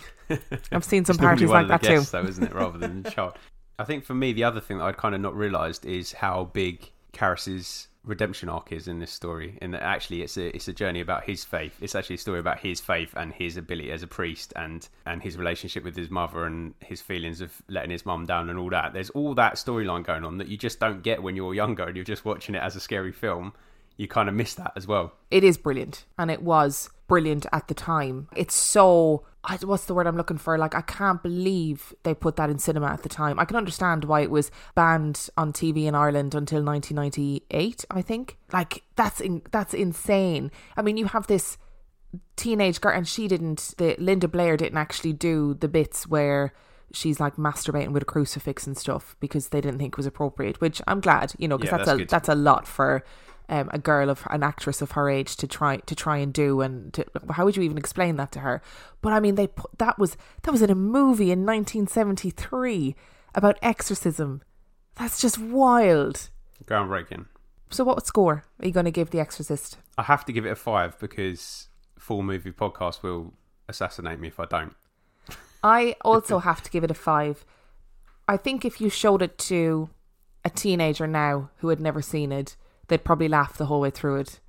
I've 0.73 0.85
seen 0.85 1.05
some 1.05 1.19
parties 1.19 1.51
like 1.51 1.69
that 1.69 1.83
too. 1.83 2.01
though, 2.01 2.25
isn't 2.25 2.45
it? 2.45 2.55
Rather 2.55 2.79
than 2.79 3.03
the 3.03 3.11
child. 3.11 3.35
I 3.79 3.85
think 3.85 4.05
for 4.05 4.15
me, 4.15 4.33
the 4.33 4.45
other 4.45 4.61
thing 4.61 4.79
that 4.79 4.85
I'd 4.85 4.97
kind 4.97 5.15
of 5.15 5.21
not 5.21 5.37
realised 5.37 5.87
is 5.87 6.13
how 6.13 6.51
big 6.53 6.91
Karras's 7.13 7.89
redemption 8.05 8.49
arc 8.49 8.73
is 8.73 8.89
in 8.89 8.99
this 8.99 9.11
story. 9.11 9.59
And 9.61 9.75
that 9.75 9.83
actually, 9.83 10.23
it's 10.23 10.37
a 10.37 10.55
it's 10.55 10.69
a 10.69 10.73
journey 10.73 11.01
about 11.01 11.25
his 11.25 11.45
faith. 11.45 11.77
It's 11.81 11.95
actually 11.95 12.17
a 12.17 12.19
story 12.19 12.41
about 12.41 12.59
his 12.59 12.81
faith 12.81 13.15
and 13.17 13.33
his 13.33 13.57
ability 13.57 13.93
as 13.93 14.03
a 14.03 14.07
priest, 14.07 14.53
and 14.57 14.89
and 15.07 15.23
his 15.23 15.37
relationship 15.37 15.85
with 15.85 15.97
his 15.97 16.11
mother, 16.11 16.45
and 16.45 16.75
his 16.81 17.01
feelings 17.01 17.41
of 17.41 17.63
letting 17.69 17.91
his 17.91 18.05
mum 18.05 18.27
down, 18.27 18.51
and 18.51 18.59
all 18.59 18.71
that. 18.71 18.93
There's 18.93 19.11
all 19.11 19.35
that 19.35 19.55
storyline 19.55 20.05
going 20.05 20.25
on 20.25 20.39
that 20.39 20.49
you 20.49 20.57
just 20.57 20.81
don't 20.81 21.03
get 21.03 21.23
when 21.23 21.37
you're 21.37 21.55
younger 21.55 21.85
and 21.85 21.97
you're 21.97 22.05
just 22.05 22.25
watching 22.25 22.55
it 22.55 22.63
as 22.63 22.75
a 22.75 22.81
scary 22.81 23.13
film. 23.13 23.53
You 23.99 24.09
kind 24.09 24.29
of 24.29 24.35
miss 24.35 24.55
that 24.55 24.73
as 24.77 24.87
well. 24.87 25.13
It 25.31 25.45
is 25.45 25.59
brilliant, 25.59 26.07
and 26.19 26.31
it 26.31 26.41
was 26.43 26.89
brilliant 27.09 27.47
at 27.53 27.69
the 27.69 27.75
time. 27.75 28.29
It's 28.37 28.55
so 28.55 29.25
I- 29.45 29.57
what's 29.63 29.87
the 29.87 29.95
word 29.95 30.07
I'm 30.07 30.17
looking 30.17 30.39
for? 30.39 30.57
Like 30.57 30.75
I 30.75 30.83
can't 30.83 31.23
believe 31.23 31.93
they 32.05 32.15
put 32.15 32.37
that 32.37 32.49
in 32.51 32.59
cinema 32.59 32.87
at 32.87 33.03
the 33.03 33.09
time. 33.09 33.39
I 33.41 33.45
can 33.45 33.57
understand 33.57 34.05
why 34.05 34.21
it 34.21 34.31
was 34.31 34.51
banned 34.75 35.29
on 35.37 35.53
TV 35.53 35.87
in 35.87 35.95
Ireland 35.95 36.35
until 36.35 36.63
1998. 36.63 37.85
I 37.91 38.03
think 38.03 38.37
like 38.53 38.83
that's 38.97 39.21
in, 39.21 39.43
that's 39.51 39.75
insane. 39.75 40.51
I 40.77 40.83
mean, 40.83 40.97
you 40.97 41.07
have 41.07 41.27
this 41.27 41.59
teenage 42.37 42.81
girl, 42.81 42.95
and 42.97 43.07
she 43.09 43.27
didn't. 43.29 43.75
The 43.79 43.97
Linda 43.99 44.29
Blair 44.29 44.57
didn't 44.57 44.79
actually 44.79 45.13
do 45.13 45.55
the 45.55 45.69
bits 45.69 46.07
where 46.07 46.53
she's 46.93 47.21
like 47.21 47.37
masturbating 47.37 47.93
with 47.93 48.03
a 48.03 48.07
crucifix 48.07 48.67
and 48.67 48.77
stuff 48.77 49.17
because 49.21 49.49
they 49.49 49.61
didn't 49.61 49.79
think 49.79 49.95
it 49.95 49.97
was 49.97 50.07
appropriate. 50.07 50.61
Which 50.61 50.81
I'm 50.87 51.01
glad, 51.01 51.33
you 51.39 51.49
know, 51.49 51.59
because 51.59 51.73
Yeah, 51.73 51.85
that's, 51.85 51.99
that's 51.99 52.01
a 52.01 52.07
that's 52.07 52.29
a 52.29 52.35
lot 52.35 52.67
for 52.67 53.05
um, 53.49 53.71
a 53.73 53.79
girl 53.79 54.11
of 54.11 54.27
an 54.31 54.43
actress 54.43 54.83
of 54.83 54.93
her 54.93 55.09
age 55.09 55.37
to 55.37 55.47
try 55.47 55.79
to 55.79 55.95
try 55.95 56.19
and 56.19 56.33
do. 56.33 56.61
And 56.61 56.93
to, 56.95 57.05
how 57.31 57.45
would 57.45 57.57
you 57.57 57.63
even 57.63 57.79
explain 57.79 58.17
that 58.17 58.33
to 58.33 58.41
her? 58.41 58.63
But 59.01 59.13
I 59.13 59.21
mean, 59.21 59.37
they 59.37 59.47
put, 59.47 59.79
that 59.79 59.99
was 59.99 60.17
that 60.43 60.51
was 60.51 60.63
in 60.63 60.71
a 60.71 60.75
movie 60.75 61.31
in 61.31 61.47
1973 61.47 62.95
about 63.35 63.59
exorcism. 63.63 64.43
That's 64.97 65.21
just 65.21 65.39
wild. 65.39 66.31
Groundbreaking. 66.65 67.27
So, 67.71 67.85
what 67.85 68.07
score 68.07 68.45
are 68.61 68.67
you 68.67 68.73
going 68.73 68.87
to 68.87 68.91
give 68.91 69.11
The 69.11 69.21
Exorcist? 69.21 69.79
I 69.97 70.03
have 70.05 70.25
to 70.25 70.33
give 70.33 70.47
it 70.47 70.51
a 70.51 70.57
five 70.57 70.99
because 70.99 71.69
full 71.99 72.23
movie 72.23 72.51
podcast 72.51 73.03
will 73.03 73.35
assassinate 73.69 74.19
me 74.19 74.29
if 74.29 74.41
I 74.41 74.47
don't. 74.47 74.75
I 75.63 75.97
also 76.05 76.39
have 76.39 76.63
to 76.63 76.71
give 76.71 76.85
it 76.85 76.91
a 76.91 76.95
five. 76.95 77.45
I 78.27 78.37
think 78.37 78.65
if 78.65 78.81
you 78.81 78.91
showed 78.91 79.23
it 79.23 79.39
to 79.39 79.91
a 80.45 80.51
teenager 80.51 81.07
now 81.07 81.51
who 81.59 81.69
had 81.69 81.81
never 81.81 82.01
seen 82.01 82.33
it, 82.33 82.57
they'd 82.89 83.05
probably 83.05 83.29
laugh 83.29 83.57
the 83.57 83.67
whole 83.67 83.81
way 83.81 83.91
through 83.91 84.17
it. 84.17 84.41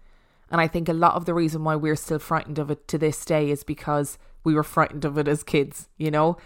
And 0.51 0.59
I 0.59 0.67
think 0.67 0.89
a 0.89 0.93
lot 0.93 1.15
of 1.15 1.25
the 1.25 1.33
reason 1.33 1.63
why 1.63 1.75
we're 1.75 1.95
still 1.95 2.19
frightened 2.19 2.57
of 2.57 2.71
it 2.71 2.87
to 2.87 2.97
this 2.97 3.23
day 3.23 3.51
is 3.51 3.63
because 3.63 4.17
we 4.43 4.53
were 4.53 4.63
frightened 4.63 5.05
of 5.05 5.17
it 5.17 5.27
as 5.27 5.43
kids, 5.43 5.89
you 5.97 6.09
know? 6.09 6.37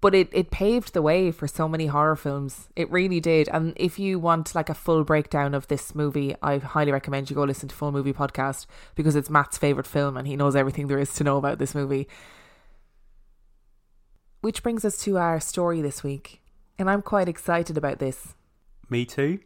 But 0.00 0.14
it, 0.14 0.28
it 0.32 0.50
paved 0.50 0.92
the 0.92 1.02
way 1.02 1.32
for 1.32 1.48
so 1.48 1.66
many 1.66 1.86
horror 1.86 2.14
films. 2.14 2.68
It 2.76 2.90
really 2.90 3.18
did. 3.18 3.48
And 3.48 3.72
if 3.76 3.98
you 3.98 4.18
want 4.18 4.54
like 4.54 4.68
a 4.68 4.74
full 4.74 5.04
breakdown 5.04 5.54
of 5.54 5.66
this 5.68 5.94
movie, 5.94 6.36
I 6.42 6.58
highly 6.58 6.92
recommend 6.92 7.30
you 7.30 7.36
go 7.36 7.44
listen 7.44 7.68
to 7.70 7.74
Full 7.74 7.90
Movie 7.90 8.12
Podcast 8.12 8.66
because 8.94 9.16
it's 9.16 9.30
Matt's 9.30 9.58
favourite 9.58 9.86
film 9.86 10.16
and 10.16 10.28
he 10.28 10.36
knows 10.36 10.54
everything 10.54 10.86
there 10.86 10.98
is 10.98 11.14
to 11.14 11.24
know 11.24 11.38
about 11.38 11.58
this 11.58 11.74
movie. 11.74 12.06
Which 14.42 14.62
brings 14.62 14.84
us 14.84 14.98
to 14.98 15.18
our 15.18 15.40
story 15.40 15.80
this 15.82 16.04
week. 16.04 16.40
And 16.78 16.88
I'm 16.88 17.02
quite 17.02 17.28
excited 17.28 17.76
about 17.76 17.98
this. 17.98 18.34
Me 18.88 19.04
too. 19.04 19.40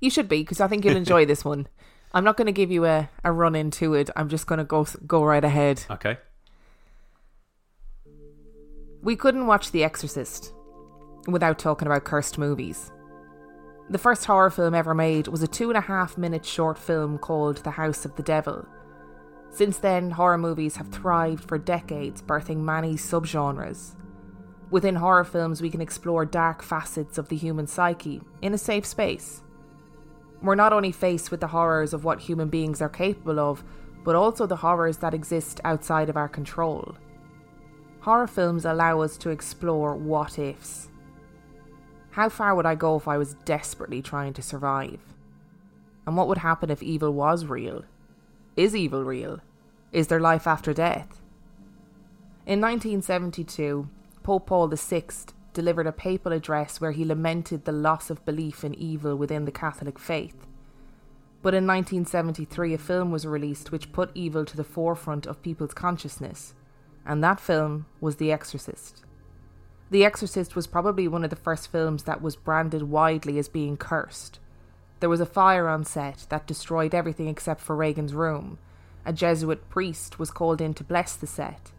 You 0.00 0.10
should 0.10 0.28
be, 0.28 0.42
because 0.42 0.60
I 0.60 0.68
think 0.68 0.84
you'll 0.84 0.96
enjoy 0.96 1.24
this 1.24 1.44
one. 1.44 1.68
I'm 2.14 2.24
not 2.24 2.36
going 2.36 2.46
to 2.46 2.52
give 2.52 2.70
you 2.70 2.84
a, 2.84 3.10
a 3.24 3.32
run 3.32 3.56
into 3.56 3.94
it. 3.94 4.08
I'm 4.14 4.28
just 4.28 4.46
going 4.46 4.58
to 4.58 4.64
go 4.64 4.86
go 5.06 5.24
right 5.24 5.44
ahead. 5.44 5.84
Okay. 5.90 6.16
We 9.02 9.16
couldn't 9.16 9.48
watch 9.48 9.72
The 9.72 9.84
Exorcist 9.84 10.52
without 11.26 11.58
talking 11.58 11.86
about 11.86 12.04
cursed 12.04 12.38
movies. 12.38 12.92
The 13.90 13.98
first 13.98 14.24
horror 14.24 14.48
film 14.48 14.74
ever 14.74 14.94
made 14.94 15.28
was 15.28 15.42
a 15.42 15.46
two 15.46 15.68
and 15.68 15.76
a 15.76 15.82
half 15.82 16.16
minute 16.16 16.46
short 16.46 16.78
film 16.78 17.18
called 17.18 17.58
The 17.58 17.72
House 17.72 18.06
of 18.06 18.16
the 18.16 18.22
Devil. 18.22 18.66
Since 19.50 19.78
then, 19.78 20.10
horror 20.10 20.38
movies 20.38 20.76
have 20.76 20.88
thrived 20.88 21.46
for 21.46 21.58
decades, 21.58 22.22
birthing 22.22 22.58
many 22.58 22.94
subgenres. 22.94 23.94
Within 24.70 24.96
horror 24.96 25.22
films, 25.22 25.60
we 25.60 25.70
can 25.70 25.80
explore 25.80 26.24
dark 26.24 26.62
facets 26.62 27.18
of 27.18 27.28
the 27.28 27.36
human 27.36 27.66
psyche 27.66 28.22
in 28.40 28.54
a 28.54 28.58
safe 28.58 28.86
space. 28.86 29.43
We're 30.44 30.54
not 30.54 30.74
only 30.74 30.92
faced 30.92 31.30
with 31.30 31.40
the 31.40 31.46
horrors 31.46 31.94
of 31.94 32.04
what 32.04 32.20
human 32.20 32.48
beings 32.48 32.82
are 32.82 32.88
capable 32.90 33.40
of, 33.40 33.64
but 34.04 34.14
also 34.14 34.46
the 34.46 34.56
horrors 34.56 34.98
that 34.98 35.14
exist 35.14 35.58
outside 35.64 36.10
of 36.10 36.18
our 36.18 36.28
control. 36.28 36.96
Horror 38.00 38.26
films 38.26 38.66
allow 38.66 39.00
us 39.00 39.16
to 39.16 39.30
explore 39.30 39.96
what 39.96 40.38
ifs. 40.38 40.90
How 42.10 42.28
far 42.28 42.54
would 42.54 42.66
I 42.66 42.74
go 42.74 42.96
if 42.96 43.08
I 43.08 43.16
was 43.16 43.36
desperately 43.46 44.02
trying 44.02 44.34
to 44.34 44.42
survive? 44.42 45.00
And 46.06 46.14
what 46.14 46.28
would 46.28 46.38
happen 46.38 46.68
if 46.68 46.82
evil 46.82 47.14
was 47.14 47.46
real? 47.46 47.84
Is 48.54 48.76
evil 48.76 49.02
real? 49.02 49.40
Is 49.92 50.08
there 50.08 50.20
life 50.20 50.46
after 50.46 50.74
death? 50.74 51.22
In 52.44 52.60
1972, 52.60 53.88
Pope 54.22 54.46
Paul 54.46 54.68
VI 54.68 55.04
delivered 55.54 55.86
a 55.86 55.92
papal 55.92 56.32
address 56.32 56.80
where 56.80 56.92
he 56.92 57.04
lamented 57.04 57.64
the 57.64 57.72
loss 57.72 58.10
of 58.10 58.24
belief 58.26 58.62
in 58.64 58.74
evil 58.74 59.16
within 59.16 59.46
the 59.46 59.52
Catholic 59.52 59.98
faith. 59.98 60.46
But 61.40 61.54
in 61.54 61.66
1973, 61.66 62.74
a 62.74 62.78
film 62.78 63.10
was 63.10 63.26
released 63.26 63.72
which 63.72 63.92
put 63.92 64.10
evil 64.14 64.44
to 64.44 64.56
the 64.56 64.64
forefront 64.64 65.26
of 65.26 65.42
people's 65.42 65.74
consciousness, 65.74 66.54
and 67.06 67.22
that 67.22 67.40
film 67.40 67.86
was 68.00 68.16
The 68.16 68.32
Exorcist. 68.32 69.04
The 69.90 70.04
Exorcist 70.04 70.56
was 70.56 70.66
probably 70.66 71.06
one 71.06 71.22
of 71.22 71.30
the 71.30 71.36
first 71.36 71.70
films 71.70 72.04
that 72.04 72.22
was 72.22 72.36
branded 72.36 72.84
widely 72.84 73.38
as 73.38 73.48
being 73.48 73.76
cursed. 73.76 74.40
There 75.00 75.10
was 75.10 75.20
a 75.20 75.26
fire 75.26 75.68
on 75.68 75.84
set 75.84 76.26
that 76.30 76.46
destroyed 76.46 76.94
everything 76.94 77.28
except 77.28 77.60
for 77.60 77.76
Regan's 77.76 78.14
room. 78.14 78.58
A 79.04 79.12
Jesuit 79.12 79.68
priest 79.68 80.18
was 80.18 80.30
called 80.30 80.62
in 80.62 80.72
to 80.74 80.84
bless 80.84 81.14
the 81.14 81.26
set. 81.26 81.72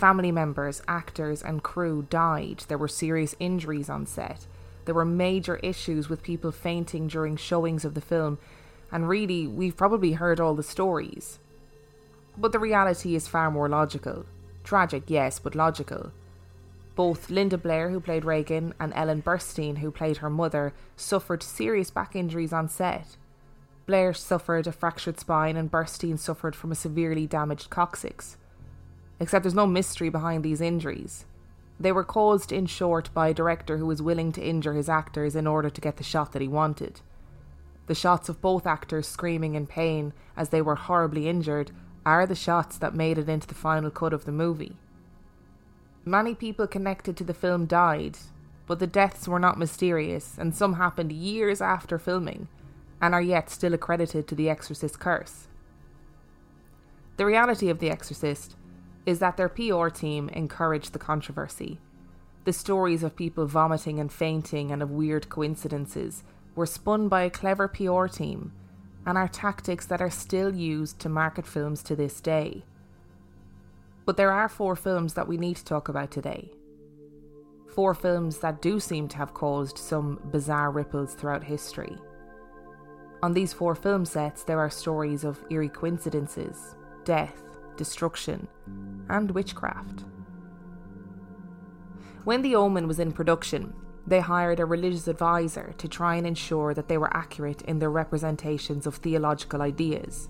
Family 0.00 0.32
members, 0.32 0.80
actors, 0.88 1.42
and 1.42 1.62
crew 1.62 2.06
died. 2.08 2.64
There 2.68 2.78
were 2.78 2.88
serious 2.88 3.34
injuries 3.38 3.90
on 3.90 4.06
set. 4.06 4.46
There 4.86 4.94
were 4.94 5.04
major 5.04 5.56
issues 5.56 6.08
with 6.08 6.22
people 6.22 6.52
fainting 6.52 7.06
during 7.06 7.36
showings 7.36 7.84
of 7.84 7.92
the 7.92 8.00
film, 8.00 8.38
and 8.90 9.10
really, 9.10 9.46
we've 9.46 9.76
probably 9.76 10.12
heard 10.12 10.40
all 10.40 10.54
the 10.54 10.62
stories. 10.62 11.38
But 12.34 12.52
the 12.52 12.58
reality 12.58 13.14
is 13.14 13.28
far 13.28 13.50
more 13.50 13.68
logical. 13.68 14.24
Tragic, 14.64 15.02
yes, 15.08 15.38
but 15.38 15.54
logical. 15.54 16.12
Both 16.96 17.28
Linda 17.28 17.58
Blair, 17.58 17.90
who 17.90 18.00
played 18.00 18.24
Regan, 18.24 18.72
and 18.80 18.94
Ellen 18.96 19.20
Burstyn, 19.20 19.80
who 19.80 19.90
played 19.90 20.16
her 20.16 20.30
mother, 20.30 20.72
suffered 20.96 21.42
serious 21.42 21.90
back 21.90 22.16
injuries 22.16 22.54
on 22.54 22.70
set. 22.70 23.18
Blair 23.84 24.14
suffered 24.14 24.66
a 24.66 24.72
fractured 24.72 25.20
spine, 25.20 25.58
and 25.58 25.70
Burstyn 25.70 26.18
suffered 26.18 26.56
from 26.56 26.72
a 26.72 26.74
severely 26.74 27.26
damaged 27.26 27.68
coccyx. 27.68 28.38
Except 29.20 29.44
there's 29.44 29.54
no 29.54 29.66
mystery 29.66 30.08
behind 30.08 30.42
these 30.42 30.60
injuries. 30.60 31.26
They 31.78 31.92
were 31.92 32.04
caused, 32.04 32.50
in 32.50 32.66
short, 32.66 33.12
by 33.14 33.28
a 33.28 33.34
director 33.34 33.76
who 33.76 33.86
was 33.86 34.02
willing 34.02 34.32
to 34.32 34.42
injure 34.42 34.74
his 34.74 34.88
actors 34.88 35.36
in 35.36 35.46
order 35.46 35.70
to 35.70 35.80
get 35.80 35.96
the 35.96 36.04
shot 36.04 36.32
that 36.32 36.42
he 36.42 36.48
wanted. 36.48 37.00
The 37.86 37.94
shots 37.94 38.28
of 38.28 38.40
both 38.40 38.66
actors 38.66 39.06
screaming 39.06 39.54
in 39.54 39.66
pain 39.66 40.12
as 40.36 40.48
they 40.48 40.62
were 40.62 40.74
horribly 40.74 41.28
injured 41.28 41.70
are 42.04 42.26
the 42.26 42.34
shots 42.34 42.78
that 42.78 42.94
made 42.94 43.18
it 43.18 43.28
into 43.28 43.46
the 43.46 43.54
final 43.54 43.90
cut 43.90 44.12
of 44.12 44.24
the 44.24 44.32
movie. 44.32 44.76
Many 46.04 46.34
people 46.34 46.66
connected 46.66 47.16
to 47.16 47.24
the 47.24 47.34
film 47.34 47.66
died, 47.66 48.18
but 48.66 48.78
the 48.78 48.86
deaths 48.86 49.28
were 49.28 49.38
not 49.38 49.58
mysterious, 49.58 50.36
and 50.38 50.54
some 50.54 50.74
happened 50.74 51.12
years 51.12 51.60
after 51.60 51.98
filming 51.98 52.48
and 53.00 53.14
are 53.14 53.22
yet 53.22 53.50
still 53.50 53.74
accredited 53.74 54.28
to 54.28 54.34
The 54.34 54.50
Exorcist 54.50 54.98
curse. 55.00 55.48
The 57.16 57.26
reality 57.26 57.68
of 57.68 57.78
The 57.78 57.90
Exorcist 57.90 58.56
is 59.06 59.18
that 59.18 59.36
their 59.36 59.48
PR 59.48 59.88
team 59.88 60.28
encouraged 60.30 60.92
the 60.92 60.98
controversy. 60.98 61.78
The 62.44 62.52
stories 62.52 63.02
of 63.02 63.16
people 63.16 63.46
vomiting 63.46 63.98
and 63.98 64.12
fainting 64.12 64.70
and 64.70 64.82
of 64.82 64.90
weird 64.90 65.28
coincidences 65.28 66.22
were 66.54 66.66
spun 66.66 67.08
by 67.08 67.22
a 67.22 67.30
clever 67.30 67.68
PR 67.68 68.06
team 68.06 68.52
and 69.06 69.16
are 69.16 69.28
tactics 69.28 69.86
that 69.86 70.02
are 70.02 70.10
still 70.10 70.54
used 70.54 70.98
to 71.00 71.08
market 71.08 71.46
films 71.46 71.82
to 71.84 71.96
this 71.96 72.20
day. 72.20 72.64
But 74.04 74.16
there 74.16 74.32
are 74.32 74.48
four 74.48 74.76
films 74.76 75.14
that 75.14 75.28
we 75.28 75.36
need 75.36 75.56
to 75.56 75.64
talk 75.64 75.88
about 75.88 76.10
today. 76.10 76.50
Four 77.74 77.94
films 77.94 78.38
that 78.38 78.60
do 78.60 78.80
seem 78.80 79.08
to 79.08 79.16
have 79.16 79.34
caused 79.34 79.78
some 79.78 80.20
bizarre 80.30 80.70
ripples 80.70 81.14
throughout 81.14 81.44
history. 81.44 81.96
On 83.22 83.32
these 83.32 83.52
four 83.52 83.74
film 83.74 84.04
sets, 84.04 84.42
there 84.42 84.58
are 84.58 84.70
stories 84.70 85.24
of 85.24 85.44
eerie 85.50 85.68
coincidences, 85.68 86.74
death, 87.04 87.42
destruction, 87.76 88.48
and 89.08 89.30
witchcraft. 89.30 90.04
When 92.24 92.42
The 92.42 92.54
Omen 92.54 92.86
was 92.86 93.00
in 93.00 93.12
production, 93.12 93.72
they 94.06 94.20
hired 94.20 94.60
a 94.60 94.66
religious 94.66 95.08
advisor 95.08 95.72
to 95.78 95.88
try 95.88 96.16
and 96.16 96.26
ensure 96.26 96.74
that 96.74 96.88
they 96.88 96.98
were 96.98 97.16
accurate 97.16 97.62
in 97.62 97.78
their 97.78 97.90
representations 97.90 98.86
of 98.86 98.96
theological 98.96 99.62
ideas. 99.62 100.28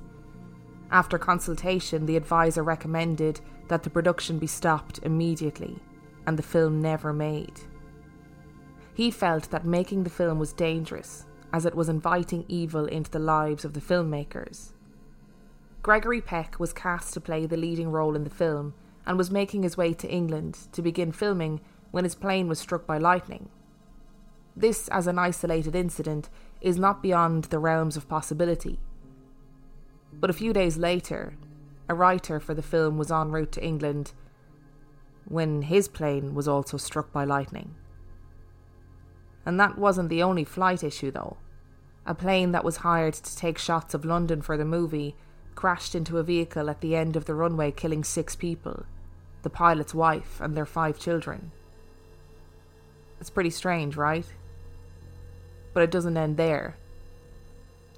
After 0.90 1.18
consultation, 1.18 2.06
the 2.06 2.16
advisor 2.16 2.62
recommended 2.62 3.40
that 3.68 3.82
the 3.82 3.90
production 3.90 4.38
be 4.38 4.46
stopped 4.46 5.00
immediately 5.02 5.78
and 6.26 6.38
the 6.38 6.42
film 6.42 6.80
never 6.80 7.12
made. 7.12 7.60
He 8.94 9.10
felt 9.10 9.50
that 9.50 9.64
making 9.64 10.04
the 10.04 10.10
film 10.10 10.38
was 10.38 10.52
dangerous 10.52 11.26
as 11.52 11.64
it 11.64 11.74
was 11.74 11.88
inviting 11.88 12.44
evil 12.48 12.86
into 12.86 13.10
the 13.10 13.18
lives 13.18 13.64
of 13.64 13.72
the 13.72 13.80
filmmakers. 13.80 14.72
Gregory 15.82 16.20
Peck 16.20 16.60
was 16.60 16.72
cast 16.72 17.14
to 17.14 17.20
play 17.20 17.46
the 17.46 17.56
leading 17.56 17.90
role 17.90 18.14
in 18.14 18.24
the 18.24 18.30
film 18.30 18.74
and 19.06 19.16
was 19.16 19.30
making 19.30 19.62
his 19.62 19.76
way 19.76 19.94
to 19.94 20.08
England 20.08 20.58
to 20.72 20.82
begin 20.82 21.10
filming 21.10 21.60
when 21.90 22.04
his 22.04 22.14
plane 22.14 22.48
was 22.48 22.58
struck 22.58 22.86
by 22.86 22.98
lightning. 22.98 23.48
This, 24.54 24.88
as 24.88 25.06
an 25.06 25.18
isolated 25.18 25.74
incident, 25.74 26.28
is 26.60 26.76
not 26.76 27.02
beyond 27.02 27.44
the 27.44 27.58
realms 27.58 27.96
of 27.96 28.08
possibility. 28.08 28.78
But 30.12 30.28
a 30.28 30.34
few 30.34 30.52
days 30.52 30.76
later, 30.76 31.34
a 31.88 31.94
writer 31.94 32.40
for 32.40 32.52
the 32.52 32.62
film 32.62 32.98
was 32.98 33.10
en 33.10 33.30
route 33.30 33.52
to 33.52 33.64
England 33.64 34.12
when 35.24 35.62
his 35.62 35.88
plane 35.88 36.34
was 36.34 36.46
also 36.46 36.76
struck 36.76 37.10
by 37.10 37.24
lightning. 37.24 37.74
And 39.46 39.58
that 39.58 39.78
wasn't 39.78 40.10
the 40.10 40.22
only 40.22 40.44
flight 40.44 40.84
issue, 40.84 41.10
though. 41.10 41.38
A 42.04 42.14
plane 42.14 42.52
that 42.52 42.64
was 42.64 42.78
hired 42.78 43.14
to 43.14 43.36
take 43.36 43.56
shots 43.56 43.94
of 43.94 44.04
London 44.04 44.42
for 44.42 44.56
the 44.58 44.64
movie 44.64 45.16
crashed 45.60 45.94
into 45.94 46.16
a 46.16 46.22
vehicle 46.22 46.70
at 46.70 46.80
the 46.80 46.96
end 46.96 47.16
of 47.16 47.26
the 47.26 47.34
runway, 47.34 47.70
killing 47.70 48.02
six 48.02 48.34
people 48.34 48.86
the 49.42 49.50
pilot's 49.50 49.94
wife 49.94 50.40
and 50.40 50.56
their 50.56 50.64
five 50.64 50.98
children. 50.98 51.50
It's 53.20 53.28
pretty 53.28 53.50
strange, 53.50 53.94
right? 53.94 54.24
But 55.74 55.82
it 55.82 55.90
doesn't 55.90 56.16
end 56.16 56.38
there. 56.38 56.76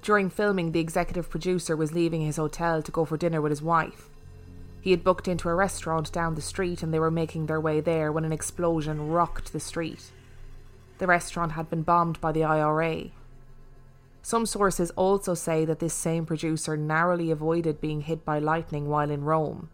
During 0.01 0.29
filming, 0.29 0.73
the 0.73 0.81
executive 0.81 1.29
producer 1.29 1.77
was 1.77 1.93
leaving 1.93 2.19
his 2.19 2.35
hotel 2.35 2.81
to 2.81 2.91
go 2.91 3.05
for 3.05 3.15
dinner 3.15 3.39
with 3.39 3.51
his 3.51 3.61
wife. 3.61 4.09
He 4.81 4.91
had 4.91 5.03
booked 5.05 5.29
into 5.29 5.47
a 5.47 5.55
restaurant 5.55 6.11
down 6.11 6.35
the 6.35 6.41
street 6.41 6.83
and 6.83 6.93
they 6.93 6.99
were 6.99 7.11
making 7.11 7.45
their 7.45 7.61
way 7.61 7.79
there 7.79 8.11
when 8.11 8.25
an 8.25 8.33
explosion 8.33 9.07
rocked 9.07 9.53
the 9.53 9.61
street. 9.61 10.11
The 10.97 11.07
restaurant 11.07 11.53
had 11.53 11.69
been 11.69 11.83
bombed 11.83 12.19
by 12.19 12.33
the 12.33 12.43
IRA, 12.43 13.11
some 14.25 14.45
sources 14.45 14.89
also 14.91 15.33
say 15.33 15.65
that 15.65 15.79
this 15.79 15.93
same 15.93 16.25
producer 16.25 16.77
narrowly 16.77 17.29
avoided 17.29 17.81
being 17.81 18.01
hit 18.01 18.23
by 18.23 18.39
lightning 18.39 18.87
while 18.87 19.11
in 19.11 19.25
Rome. 19.25 19.69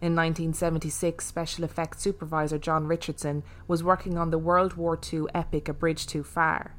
In 0.00 0.16
1976, 0.16 1.24
special 1.24 1.62
effects 1.62 2.02
supervisor 2.02 2.58
John 2.58 2.88
Richardson 2.88 3.44
was 3.68 3.84
working 3.84 4.18
on 4.18 4.32
the 4.32 4.38
World 4.38 4.74
War 4.74 4.98
II 5.00 5.26
epic 5.32 5.68
A 5.68 5.72
Bridge 5.72 6.04
Too 6.04 6.24
Far. 6.24 6.74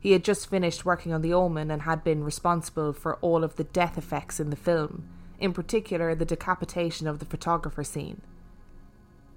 He 0.00 0.12
had 0.12 0.24
just 0.24 0.48
finished 0.48 0.86
working 0.86 1.12
on 1.12 1.20
The 1.20 1.34
Omen 1.34 1.70
and 1.70 1.82
had 1.82 2.02
been 2.02 2.24
responsible 2.24 2.94
for 2.94 3.16
all 3.16 3.44
of 3.44 3.56
the 3.56 3.64
death 3.64 3.98
effects 3.98 4.40
in 4.40 4.48
the 4.48 4.56
film, 4.56 5.06
in 5.38 5.52
particular 5.52 6.14
the 6.14 6.24
decapitation 6.24 7.06
of 7.06 7.18
the 7.18 7.26
photographer 7.26 7.84
scene. 7.84 8.22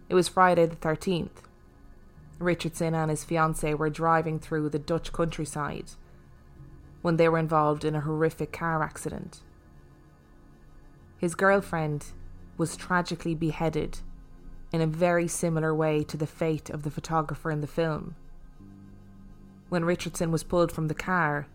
It 0.07 0.15
was 0.15 0.29
Friday 0.29 0.65
the 0.65 0.77
13th. 0.77 1.43
Richardson 2.39 2.95
and 2.95 3.11
his 3.11 3.25
fiancée 3.25 3.77
were 3.77 3.89
driving 3.89 4.39
through 4.39 4.69
the 4.69 4.79
Dutch 4.79 5.11
countryside 5.11 5.91
when 7.01 7.17
they 7.17 7.27
were 7.27 7.39
involved 7.39 7.83
in 7.83 7.95
a 7.95 8.01
horrific 8.01 8.51
car 8.51 8.83
accident. 8.83 9.39
His 11.17 11.35
girlfriend 11.35 12.05
was 12.57 12.75
tragically 12.75 13.35
beheaded 13.35 13.99
in 14.71 14.81
a 14.81 14.87
very 14.87 15.27
similar 15.27 15.73
way 15.73 16.03
to 16.03 16.17
the 16.17 16.27
fate 16.27 16.69
of 16.69 16.83
the 16.83 16.91
photographer 16.91 17.51
in 17.51 17.61
the 17.61 17.67
film. 17.67 18.15
When 19.69 19.85
Richardson 19.85 20.31
was 20.31 20.43
pulled 20.43 20.71
from 20.71 20.87
the 20.87 20.93
car, 20.93 21.47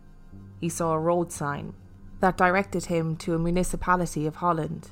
he 0.60 0.68
saw 0.68 0.92
a 0.92 0.98
road 0.98 1.32
sign 1.32 1.74
that 2.20 2.36
directed 2.36 2.86
him 2.86 3.16
to 3.16 3.34
a 3.34 3.38
municipality 3.38 4.26
of 4.26 4.36
Holland, 4.36 4.90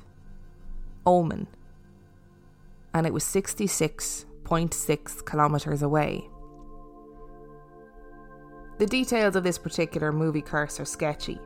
Omen, 1.05 1.47
and 2.93 3.07
it 3.07 3.13
was 3.13 3.23
66.6 3.23 5.29
kilometres 5.29 5.81
away. 5.81 6.29
The 8.77 8.85
details 8.85 9.37
of 9.37 9.43
this 9.43 9.57
particular 9.57 10.11
movie 10.11 10.41
curse 10.41 10.81
are 10.81 10.85
sketchy. 10.85 11.39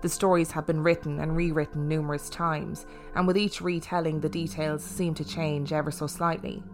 The 0.00 0.08
stories 0.08 0.50
have 0.50 0.66
been 0.66 0.82
written 0.82 1.20
and 1.20 1.36
rewritten 1.36 1.86
numerous 1.86 2.28
times, 2.28 2.84
and 3.14 3.28
with 3.28 3.38
each 3.38 3.60
retelling, 3.60 4.20
the 4.20 4.28
details 4.28 4.82
seem 4.82 5.14
to 5.14 5.24
change 5.24 5.72
ever 5.72 5.92
so 5.92 6.08
slightly. 6.08 6.64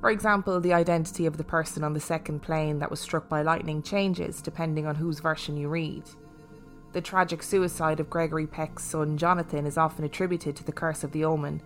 For 0.00 0.10
example, 0.10 0.58
the 0.60 0.72
identity 0.72 1.26
of 1.26 1.36
the 1.36 1.44
person 1.44 1.84
on 1.84 1.92
the 1.92 2.00
second 2.00 2.40
plane 2.40 2.80
that 2.80 2.90
was 2.90 2.98
struck 2.98 3.28
by 3.28 3.42
lightning 3.42 3.80
changes 3.80 4.42
depending 4.42 4.88
on 4.88 4.96
whose 4.96 5.20
version 5.20 5.56
you 5.56 5.68
read. 5.68 6.02
The 6.92 7.00
tragic 7.00 7.44
suicide 7.44 8.00
of 8.00 8.10
Gregory 8.10 8.48
Peck's 8.48 8.82
son 8.82 9.16
Jonathan 9.16 9.66
is 9.66 9.78
often 9.78 10.04
attributed 10.04 10.56
to 10.56 10.64
the 10.64 10.72
curse 10.72 11.04
of 11.04 11.12
the 11.12 11.24
omen, 11.24 11.62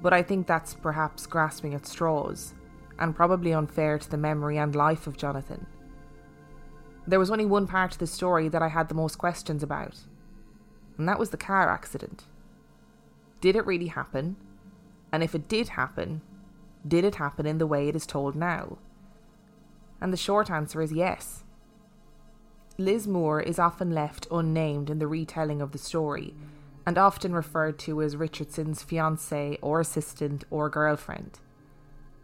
but 0.00 0.14
I 0.14 0.22
think 0.22 0.46
that's 0.46 0.72
perhaps 0.72 1.26
grasping 1.26 1.74
at 1.74 1.86
straws, 1.86 2.54
and 2.98 3.14
probably 3.14 3.52
unfair 3.52 3.98
to 3.98 4.10
the 4.10 4.16
memory 4.16 4.56
and 4.56 4.74
life 4.74 5.06
of 5.06 5.18
Jonathan. 5.18 5.66
There 7.08 7.20
was 7.20 7.30
only 7.30 7.46
one 7.46 7.68
part 7.68 7.92
of 7.92 7.98
the 7.98 8.06
story 8.06 8.48
that 8.48 8.62
I 8.62 8.68
had 8.68 8.88
the 8.88 8.94
most 8.94 9.16
questions 9.16 9.62
about, 9.62 10.00
and 10.98 11.08
that 11.08 11.20
was 11.20 11.30
the 11.30 11.36
car 11.36 11.68
accident. 11.68 12.24
Did 13.40 13.54
it 13.54 13.64
really 13.64 13.86
happen? 13.86 14.36
And 15.12 15.22
if 15.22 15.34
it 15.34 15.46
did 15.46 15.68
happen, 15.70 16.20
did 16.86 17.04
it 17.04 17.16
happen 17.16 17.46
in 17.46 17.58
the 17.58 17.66
way 17.66 17.88
it 17.88 17.94
is 17.94 18.06
told 18.06 18.34
now? 18.34 18.78
And 20.00 20.12
the 20.12 20.16
short 20.16 20.50
answer 20.50 20.82
is 20.82 20.92
yes. 20.92 21.44
Liz 22.76 23.06
Moore 23.06 23.40
is 23.40 23.58
often 23.58 23.92
left 23.92 24.26
unnamed 24.30 24.90
in 24.90 24.98
the 24.98 25.06
retelling 25.06 25.62
of 25.62 25.70
the 25.70 25.78
story, 25.78 26.34
and 26.84 26.98
often 26.98 27.32
referred 27.32 27.78
to 27.80 28.02
as 28.02 28.16
Richardson's 28.16 28.84
fiancée 28.84 29.58
or 29.62 29.80
assistant 29.80 30.44
or 30.50 30.68
girlfriend. 30.68 31.38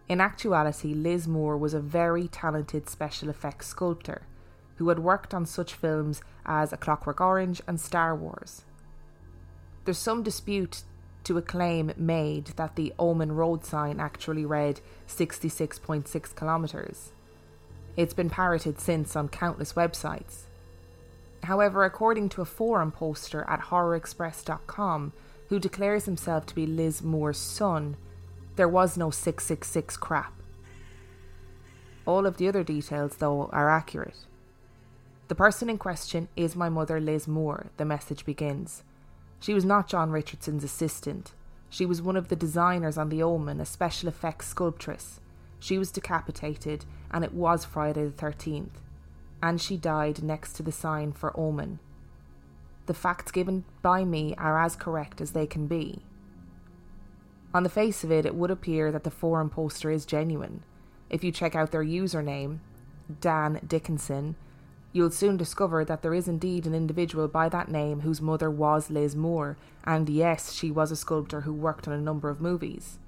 In 0.08 0.20
actuality, 0.20 0.92
Liz 0.92 1.28
Moore 1.28 1.56
was 1.56 1.72
a 1.72 1.80
very 1.80 2.26
talented 2.26 2.88
special 2.88 3.28
effects 3.28 3.68
sculptor 3.68 4.22
who 4.82 4.88
had 4.88 4.98
worked 4.98 5.32
on 5.32 5.46
such 5.46 5.74
films 5.74 6.20
as 6.44 6.72
A 6.72 6.76
Clockwork 6.76 7.20
Orange 7.20 7.62
and 7.68 7.80
Star 7.80 8.16
Wars. 8.16 8.62
There's 9.84 9.96
some 9.96 10.24
dispute 10.24 10.82
to 11.22 11.38
a 11.38 11.42
claim 11.42 11.92
made 11.96 12.46
that 12.56 12.74
the 12.74 12.92
Omen 12.98 13.30
road 13.30 13.64
sign 13.64 14.00
actually 14.00 14.44
read 14.44 14.80
66.6 15.06 16.36
kilometres. 16.36 17.12
It's 17.96 18.12
been 18.12 18.28
parroted 18.28 18.80
since 18.80 19.14
on 19.14 19.28
countless 19.28 19.74
websites. 19.74 20.46
However, 21.44 21.84
according 21.84 22.30
to 22.30 22.42
a 22.42 22.44
forum 22.44 22.90
poster 22.90 23.44
at 23.48 23.60
horrorexpress.com, 23.60 25.12
who 25.48 25.60
declares 25.60 26.06
himself 26.06 26.44
to 26.46 26.56
be 26.56 26.66
Liz 26.66 27.02
Moore's 27.02 27.38
son, 27.38 27.96
there 28.56 28.68
was 28.68 28.96
no 28.96 29.10
666 29.12 29.96
crap. 29.98 30.32
All 32.04 32.26
of 32.26 32.38
the 32.38 32.48
other 32.48 32.64
details, 32.64 33.18
though, 33.18 33.48
are 33.52 33.70
accurate. 33.70 34.16
The 35.32 35.36
person 35.36 35.70
in 35.70 35.78
question 35.78 36.28
is 36.36 36.54
my 36.54 36.68
mother, 36.68 37.00
Liz 37.00 37.26
Moore, 37.26 37.70
the 37.78 37.86
message 37.86 38.26
begins. 38.26 38.82
She 39.40 39.54
was 39.54 39.64
not 39.64 39.88
John 39.88 40.10
Richardson's 40.10 40.62
assistant. 40.62 41.32
She 41.70 41.86
was 41.86 42.02
one 42.02 42.18
of 42.18 42.28
the 42.28 42.36
designers 42.36 42.98
on 42.98 43.08
The 43.08 43.22
Omen, 43.22 43.58
a 43.58 43.64
special 43.64 44.10
effects 44.10 44.48
sculptress. 44.48 45.20
She 45.58 45.78
was 45.78 45.90
decapitated, 45.90 46.84
and 47.10 47.24
it 47.24 47.32
was 47.32 47.64
Friday 47.64 48.04
the 48.04 48.10
13th. 48.10 48.82
And 49.42 49.58
she 49.58 49.78
died 49.78 50.22
next 50.22 50.52
to 50.56 50.62
the 50.62 50.70
sign 50.70 51.12
for 51.12 51.34
Omen. 51.34 51.78
The 52.84 52.92
facts 52.92 53.32
given 53.32 53.64
by 53.80 54.04
me 54.04 54.34
are 54.36 54.62
as 54.62 54.76
correct 54.76 55.22
as 55.22 55.30
they 55.30 55.46
can 55.46 55.66
be. 55.66 56.02
On 57.54 57.62
the 57.62 57.70
face 57.70 58.04
of 58.04 58.12
it, 58.12 58.26
it 58.26 58.34
would 58.34 58.50
appear 58.50 58.92
that 58.92 59.04
the 59.04 59.10
forum 59.10 59.48
poster 59.48 59.90
is 59.90 60.04
genuine. 60.04 60.62
If 61.08 61.24
you 61.24 61.32
check 61.32 61.56
out 61.56 61.70
their 61.70 61.82
username, 61.82 62.58
Dan 63.22 63.60
Dickinson, 63.66 64.36
you'll 64.92 65.10
soon 65.10 65.36
discover 65.36 65.84
that 65.84 66.02
there 66.02 66.14
is 66.14 66.28
indeed 66.28 66.66
an 66.66 66.74
individual 66.74 67.28
by 67.28 67.48
that 67.48 67.70
name 67.70 68.00
whose 68.00 68.20
mother 68.20 68.50
was 68.50 68.90
Liz 68.90 69.16
Moore, 69.16 69.56
and 69.84 70.08
yes, 70.08 70.52
she 70.52 70.70
was 70.70 70.90
a 70.90 70.96
sculptor 70.96 71.42
who 71.42 71.52
worked 71.52 71.88
on 71.88 71.94
a 71.94 72.00
number 72.00 72.28
of 72.28 72.40
movies. 72.40 72.98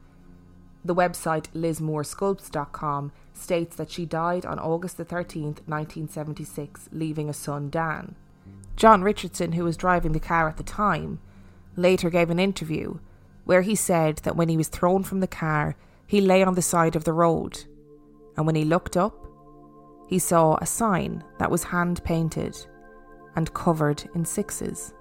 The 0.84 0.94
website 0.94 1.46
lizmooresculpts.com 1.54 3.12
states 3.32 3.76
that 3.76 3.90
she 3.90 4.04
died 4.04 4.44
on 4.44 4.58
August 4.58 4.96
the 4.96 5.04
13th, 5.04 5.66
1976, 5.66 6.88
leaving 6.92 7.28
a 7.28 7.34
son, 7.34 7.70
Dan. 7.70 8.14
John 8.76 9.02
Richardson, 9.02 9.52
who 9.52 9.64
was 9.64 9.76
driving 9.76 10.12
the 10.12 10.20
car 10.20 10.48
at 10.48 10.56
the 10.56 10.62
time, 10.62 11.20
later 11.76 12.10
gave 12.10 12.30
an 12.30 12.38
interview 12.38 12.98
where 13.44 13.62
he 13.62 13.74
said 13.74 14.16
that 14.18 14.36
when 14.36 14.48
he 14.48 14.56
was 14.56 14.68
thrown 14.68 15.02
from 15.02 15.20
the 15.20 15.26
car, 15.26 15.76
he 16.06 16.20
lay 16.20 16.42
on 16.42 16.54
the 16.54 16.62
side 16.62 16.96
of 16.96 17.04
the 17.04 17.12
road, 17.12 17.64
and 18.36 18.46
when 18.46 18.54
he 18.54 18.64
looked 18.64 18.96
up, 18.96 19.23
he 20.06 20.18
saw 20.18 20.56
a 20.60 20.66
sign 20.66 21.24
that 21.38 21.50
was 21.50 21.64
hand 21.64 22.02
painted 22.04 22.56
and 23.36 23.52
covered 23.54 24.04
in 24.14 24.24
sixes. 24.24 24.92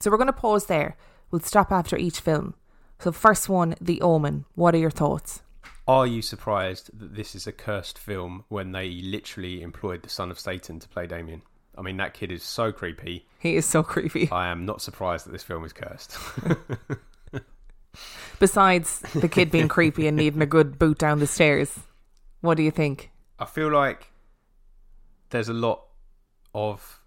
So 0.00 0.10
we're 0.10 0.16
going 0.16 0.28
to 0.28 0.32
pause 0.32 0.66
there. 0.66 0.96
We'll 1.30 1.40
stop 1.40 1.72
after 1.72 1.96
each 1.96 2.20
film. 2.20 2.54
So, 3.00 3.12
first 3.12 3.48
one, 3.48 3.76
The 3.80 4.00
Omen. 4.00 4.44
What 4.54 4.74
are 4.74 4.78
your 4.78 4.90
thoughts? 4.90 5.42
Are 5.86 6.06
you 6.06 6.20
surprised 6.20 6.90
that 6.98 7.14
this 7.14 7.34
is 7.34 7.46
a 7.46 7.52
cursed 7.52 7.98
film 7.98 8.44
when 8.48 8.72
they 8.72 8.90
literally 8.90 9.62
employed 9.62 10.02
the 10.02 10.08
son 10.08 10.30
of 10.30 10.38
Satan 10.38 10.80
to 10.80 10.88
play 10.88 11.06
Damien? 11.06 11.42
I 11.76 11.82
mean, 11.82 11.96
that 11.98 12.12
kid 12.12 12.32
is 12.32 12.42
so 12.42 12.72
creepy. 12.72 13.24
He 13.38 13.56
is 13.56 13.64
so 13.64 13.82
creepy. 13.82 14.28
I 14.30 14.48
am 14.48 14.66
not 14.66 14.82
surprised 14.82 15.26
that 15.26 15.32
this 15.32 15.44
film 15.44 15.64
is 15.64 15.72
cursed. 15.72 16.18
Besides 18.40 19.00
the 19.14 19.28
kid 19.28 19.50
being 19.50 19.68
creepy 19.68 20.06
and 20.06 20.16
needing 20.16 20.42
a 20.42 20.46
good 20.46 20.78
boot 20.78 20.98
down 20.98 21.20
the 21.20 21.26
stairs, 21.26 21.78
what 22.40 22.56
do 22.56 22.62
you 22.62 22.70
think? 22.70 23.10
I 23.38 23.44
feel 23.44 23.70
like 23.70 24.10
there's 25.30 25.48
a 25.48 25.54
lot 25.54 25.84
of 26.54 27.00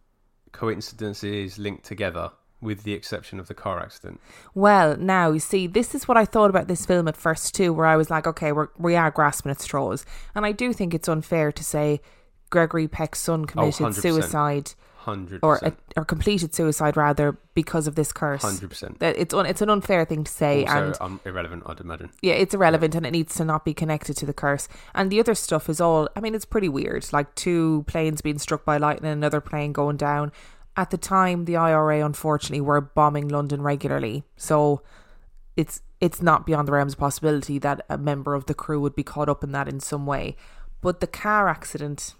coincidences 0.51 1.57
linked 1.57 1.83
together, 1.83 2.31
with 2.61 2.83
the 2.83 2.93
exception 2.93 3.39
of 3.39 3.47
the 3.47 3.53
car 3.53 3.79
accident. 3.79 4.19
Well, 4.53 4.95
now 4.97 5.31
you 5.31 5.39
see, 5.39 5.67
this 5.67 5.95
is 5.95 6.07
what 6.07 6.17
I 6.17 6.25
thought 6.25 6.49
about 6.49 6.67
this 6.67 6.85
film 6.85 7.07
at 7.07 7.17
first 7.17 7.55
too, 7.55 7.73
where 7.73 7.87
I 7.87 7.97
was 7.97 8.09
like, 8.09 8.27
okay, 8.27 8.51
we're, 8.51 8.69
we 8.77 8.95
are 8.95 9.11
grasping 9.11 9.51
at 9.51 9.59
straws, 9.61 10.05
and 10.35 10.45
I 10.45 10.51
do 10.51 10.71
think 10.73 10.93
it's 10.93 11.09
unfair 11.09 11.51
to 11.51 11.63
say 11.63 12.01
Gregory 12.49 12.87
Peck's 12.87 13.19
son 13.19 13.45
committed 13.45 13.81
100%. 13.81 13.93
suicide 13.95 14.73
Hundred 15.01 15.39
or 15.41 15.55
percent. 15.55 15.79
or 15.97 16.05
completed 16.05 16.53
suicide 16.53 16.95
rather 16.95 17.35
because 17.55 17.87
of 17.87 17.95
this 17.95 18.11
curse. 18.11 18.43
Hundred 18.43 18.69
percent. 18.69 18.99
That 18.99 19.17
it's 19.17 19.33
un, 19.33 19.47
it's 19.47 19.59
an 19.59 19.69
unfair 19.71 20.05
thing 20.05 20.23
to 20.23 20.31
say, 20.31 20.63
and 20.65 20.95
um, 21.01 21.19
irrelevant, 21.25 21.63
I'd 21.65 21.79
imagine. 21.79 22.11
yeah, 22.21 22.35
it's 22.35 22.53
irrelevant 22.53 22.93
and 22.93 23.03
it 23.03 23.09
needs 23.09 23.33
to 23.37 23.45
not 23.45 23.65
be 23.65 23.73
connected 23.73 24.15
to 24.17 24.27
the 24.27 24.33
curse. 24.33 24.67
And 24.93 25.11
the 25.11 25.19
other 25.19 25.33
stuff 25.33 25.69
is 25.69 25.81
all, 25.81 26.07
I 26.15 26.19
mean, 26.19 26.35
it's 26.35 26.45
pretty 26.45 26.69
weird. 26.69 27.11
Like 27.11 27.33
two 27.33 27.83
planes 27.87 28.21
being 28.21 28.37
struck 28.37 28.63
by 28.63 28.77
lightning, 28.77 29.11
another 29.11 29.41
plane 29.41 29.71
going 29.73 29.97
down. 29.97 30.31
At 30.77 30.91
the 30.91 30.99
time, 30.99 31.45
the 31.45 31.55
IRA 31.57 32.05
unfortunately 32.05 32.61
were 32.61 32.79
bombing 32.79 33.27
London 33.27 33.63
regularly, 33.63 34.23
so 34.37 34.83
it's 35.57 35.81
it's 35.99 36.21
not 36.21 36.45
beyond 36.45 36.67
the 36.67 36.73
realms 36.73 36.93
of 36.93 36.99
possibility 36.99 37.57
that 37.57 37.83
a 37.89 37.97
member 37.97 38.35
of 38.35 38.45
the 38.45 38.53
crew 38.53 38.79
would 38.79 38.95
be 38.95 39.03
caught 39.03 39.29
up 39.29 39.43
in 39.43 39.51
that 39.53 39.67
in 39.67 39.79
some 39.79 40.05
way. 40.05 40.35
But 40.79 40.99
the 40.99 41.07
car 41.07 41.49
accident 41.49 42.13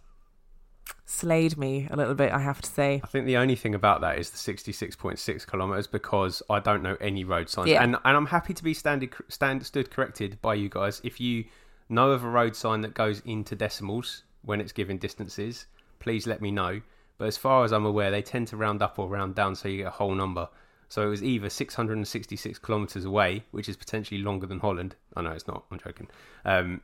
slayed 1.06 1.58
me 1.58 1.88
a 1.92 1.96
little 1.96 2.14
bit, 2.16 2.32
I 2.32 2.40
have 2.40 2.62
to 2.62 2.70
say. 2.70 3.02
I 3.04 3.08
think 3.08 3.26
the 3.26 3.38
only 3.38 3.56
thing 3.56 3.76
about 3.76 4.02
that 4.02 4.18
is 4.20 4.30
the 4.32 4.38
sixty-six 4.38 4.96
point 4.96 5.20
six 5.20 5.46
kilometers 5.46 5.88
because 5.88 6.42
I 6.50 6.60
don't 6.60 6.82
know 6.84 6.98
any 7.02 7.24
road 7.24 7.50
signs, 7.50 7.70
Yeah. 7.70 7.84
and 7.84 7.96
and 8.06 8.18
I'm 8.18 8.28
happy 8.28 8.54
to 8.54 8.64
be 8.64 8.74
standard 8.74 9.14
stand 9.28 9.66
stood 9.66 9.92
corrected 9.92 10.42
by 10.42 10.54
you 10.56 10.70
guys. 10.70 11.02
If 11.04 11.20
you 11.20 11.46
know 11.90 12.12
of 12.12 12.24
a 12.24 12.30
road 12.30 12.56
sign 12.56 12.82
that 12.82 12.94
goes 12.94 13.22
into 13.26 13.56
decimals 13.56 14.24
when 14.44 14.62
it's 14.62 14.72
giving 14.72 14.98
distances, 14.98 15.66
please 16.00 16.26
let 16.28 16.42
me 16.42 16.52
know. 16.52 16.82
But 17.18 17.28
as 17.28 17.38
far 17.38 17.64
as 17.66 17.72
I'm 17.72 17.86
aware, 17.86 18.10
they 18.10 18.22
tend 18.24 18.48
to 18.48 18.58
round 18.58 18.82
up 18.82 18.98
or 18.98 19.08
round 19.08 19.36
down 19.36 19.56
so 19.56 19.68
you 19.68 19.78
get 19.78 19.88
a 19.88 19.92
whole 19.92 20.16
number. 20.16 20.48
So 20.90 21.04
it 21.04 21.10
was 21.10 21.24
either 21.24 21.50
666 21.50 22.60
kilometers 22.60 23.06
away, 23.06 23.44
which 23.52 23.70
is 23.70 23.78
potentially 23.78 24.22
longer 24.22 24.48
than 24.48 24.60
Holland. 24.60 24.96
I 25.16 25.22
know 25.22 25.32
it's 25.32 25.48
not. 25.48 25.64
I'm 25.72 25.78
joking. 25.80 26.08
Um, 26.44 26.82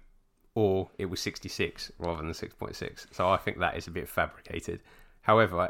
or 0.58 0.89
it 0.98 1.06
was 1.06 1.20
66 1.20 1.91
rather 2.00 2.24
than 2.24 2.32
6.6. 2.32 3.06
So 3.13 3.30
I 3.30 3.38
think 3.38 3.60
that 3.60 3.78
is 3.78 3.86
a 3.86 3.91
bit 3.91 4.10
fabricated. 4.10 4.82
However, 5.22 5.70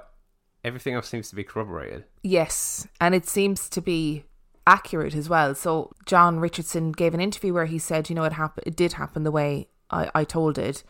everything 0.63 0.93
else 0.93 1.09
seems 1.09 1.27
to 1.29 1.35
be 1.35 1.43
corroborated. 1.43 2.05
Yes, 2.23 2.87
and 3.01 3.13
it 3.13 3.27
seems 3.27 3.67
to 3.67 3.81
be 3.81 4.23
accurate 4.65 5.13
as 5.13 5.27
well. 5.27 5.53
So 5.55 5.91
John 6.05 6.39
Richardson 6.39 6.93
gave 6.93 7.13
an 7.13 7.19
interview 7.19 7.53
where 7.53 7.65
he 7.65 7.77
said, 7.77 8.07
you 8.07 8.15
know, 8.15 8.23
it 8.23 8.31
happened. 8.31 8.65
It 8.65 8.77
did 8.77 8.93
happen 8.93 9.23
the 9.23 9.31
way 9.31 9.67
I, 9.91 10.09
I 10.15 10.23
told 10.23 10.57
it, 10.57 10.85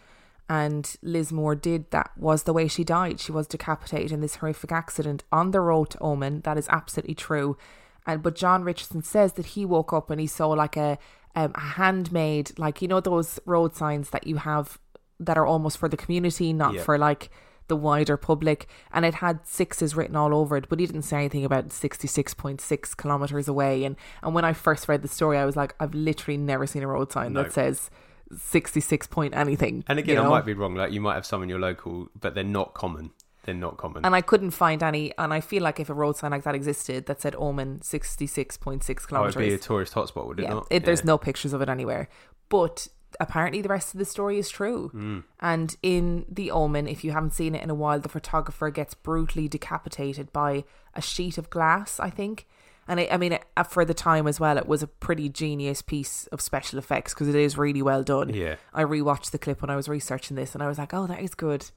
and 0.47 0.95
Liz 1.01 1.33
Moore 1.33 1.55
did. 1.55 1.89
That 1.89 2.12
was 2.15 2.43
the 2.43 2.53
way 2.53 2.67
she 2.67 2.83
died. 2.83 3.19
She 3.19 3.31
was 3.31 3.47
decapitated 3.47 4.12
in 4.12 4.21
this 4.21 4.36
horrific 4.36 4.71
accident 4.71 5.23
on 5.31 5.49
the 5.49 5.60
road 5.62 5.89
to 5.89 5.99
Omen. 6.01 6.41
That 6.41 6.60
is 6.60 6.69
absolutely 6.69 7.15
true. 7.15 7.57
And 8.05 8.21
but 8.21 8.36
John 8.36 8.63
Richardson 8.63 9.01
says 9.01 9.33
that 9.33 9.47
he 9.47 9.65
woke 9.65 9.91
up 9.91 10.12
and 10.12 10.21
he 10.21 10.27
saw 10.27 10.49
like 10.49 10.77
a 10.77 10.99
um, 11.38 11.52
a 11.56 11.60
handmade, 11.60 12.47
like 12.58 12.82
you 12.82 12.88
know 12.88 13.00
those 13.00 13.39
road 13.45 13.76
signs 13.76 14.10
that 14.10 14.26
you 14.28 14.38
have 14.38 14.80
that 15.19 15.38
are 15.38 15.45
almost 15.45 15.78
for 15.78 15.88
the 15.89 15.97
community, 15.97 16.52
not 16.54 16.73
Yeah. 16.73 16.82
for 16.84 16.97
like 16.97 17.30
the 17.67 17.76
wider 17.76 18.15
public, 18.17 18.67
and 18.93 19.04
it 19.06 19.15
had 19.15 19.45
sixes 19.45 19.95
written 19.95 20.15
all 20.15 20.34
over 20.34 20.56
it, 20.58 20.67
but 20.69 20.80
he 20.80 20.86
didn't 20.86 21.02
say 21.02 21.17
anything 21.17 21.43
about 21.45 21.67
66.6 21.69 22.95
kilometers 22.97 23.47
away. 23.47 23.84
And, 23.84 23.95
and 24.23 24.34
when 24.34 24.45
I 24.45 24.54
first 24.54 24.88
read 24.88 25.02
the 25.02 25.08
story, 25.10 25.38
I 25.38 25.43
was 25.45 25.56
like, 25.58 25.76
I've 25.80 25.93
literally 25.93 26.38
never 26.38 26.65
seen 26.65 26.82
a 26.84 26.88
road 26.88 27.12
sign 27.12 27.34
No. 27.34 27.43
that 27.43 27.52
says 27.54 27.89
66 28.36 29.08
point 29.08 29.36
anything. 29.36 29.84
And 29.88 30.00
again, 30.00 30.15
you 30.15 30.21
I 30.21 30.30
might 30.30 30.45
be 30.45 30.54
wrong. 30.54 30.76
Like 30.76 30.91
you 30.91 31.02
might 31.02 31.15
have 31.15 31.26
some 31.26 31.43
in 31.43 31.50
your 31.50 31.60
local, 31.60 32.08
but 32.19 32.36
they're 32.36 32.43
not 32.43 32.73
common. 32.73 33.12
They're 33.47 33.55
not 33.55 33.77
common. 33.77 34.05
And 34.05 34.13
I 34.13 34.19
couldn't 34.19 34.51
find 34.51 34.83
any, 34.83 35.13
and 35.17 35.33
I 35.33 35.39
feel 35.39 35.63
like 35.63 35.79
if 35.79 35.89
a 35.89 35.93
road 35.93 36.17
sign 36.17 36.31
like 36.31 36.43
that 36.43 36.53
existed 36.53 37.05
that 37.05 37.21
said 37.21 37.33
Omen 37.38 37.79
66.6 37.79 39.13
oh, 39.13 39.25
it'd 39.25 39.39
be 39.39 39.53
a 39.53 39.57
tourist 39.57 39.93
hotspot, 39.93 40.27
would 40.27 40.39
it 40.41 40.43
yeah, 40.43 40.49
not? 40.49 40.67
it, 40.69 40.83
there's 40.83 40.99
Yeah. 40.99 41.05
no 41.05 41.17
pictures 41.17 41.53
of 41.53 41.62
it 41.62 41.69
anywhere. 41.69 42.10
But 42.49 42.89
apparently, 43.21 43.62
the 43.62 43.69
rest 43.69 43.93
of 43.93 43.99
the 43.99 44.05
story 44.05 44.38
is 44.38 44.49
true. 44.49 44.91
Mm. 44.93 45.23
And 45.39 45.77
in 45.81 46.25
The 46.27 46.51
Omen, 46.51 46.89
if 46.89 47.05
you 47.05 47.12
haven't 47.12 47.31
seen 47.31 47.55
it 47.55 47.63
in 47.63 47.69
a 47.69 47.73
while, 47.73 48.01
the 48.01 48.10
photographer 48.10 48.69
gets 48.69 48.93
brutally 48.93 49.47
decapitated 49.47 50.33
by 50.33 50.65
a 50.93 51.01
sheet 51.01 51.38
of 51.38 51.49
glass, 51.49 52.01
I 52.01 52.10
think. 52.10 52.47
And 52.86 52.99
I, 52.99 53.07
I 53.12 53.15
mean, 53.15 53.39
uh, 53.55 53.63
for 53.63 53.86
the 53.86 53.93
time 53.93 54.27
as 54.27 54.41
well, 54.41 54.57
it 54.57 54.67
was 54.67 54.83
a 54.83 54.88
pretty 54.88 55.29
genius 55.29 55.81
piece 55.81 56.27
of 56.33 56.41
special 56.41 56.79
effects 56.79 57.13
because 57.13 57.29
it 57.29 57.36
is 57.36 57.57
really 57.57 57.81
well 57.81 58.03
done. 58.03 58.33
Yeah. 58.33 58.57
I 58.73 58.83
rewatched 58.83 59.31
the 59.31 59.39
clip 59.39 59.62
when 59.62 59.69
I 59.69 59.77
was 59.77 59.88
researching 59.88 60.36
this 60.36 60.53
and 60.53 60.62
I 60.62 60.67
was 60.67 60.77
like, 60.77 60.93
oh, 60.93 61.07
that 61.07 61.21
is 61.21 61.33
good. 61.33 61.71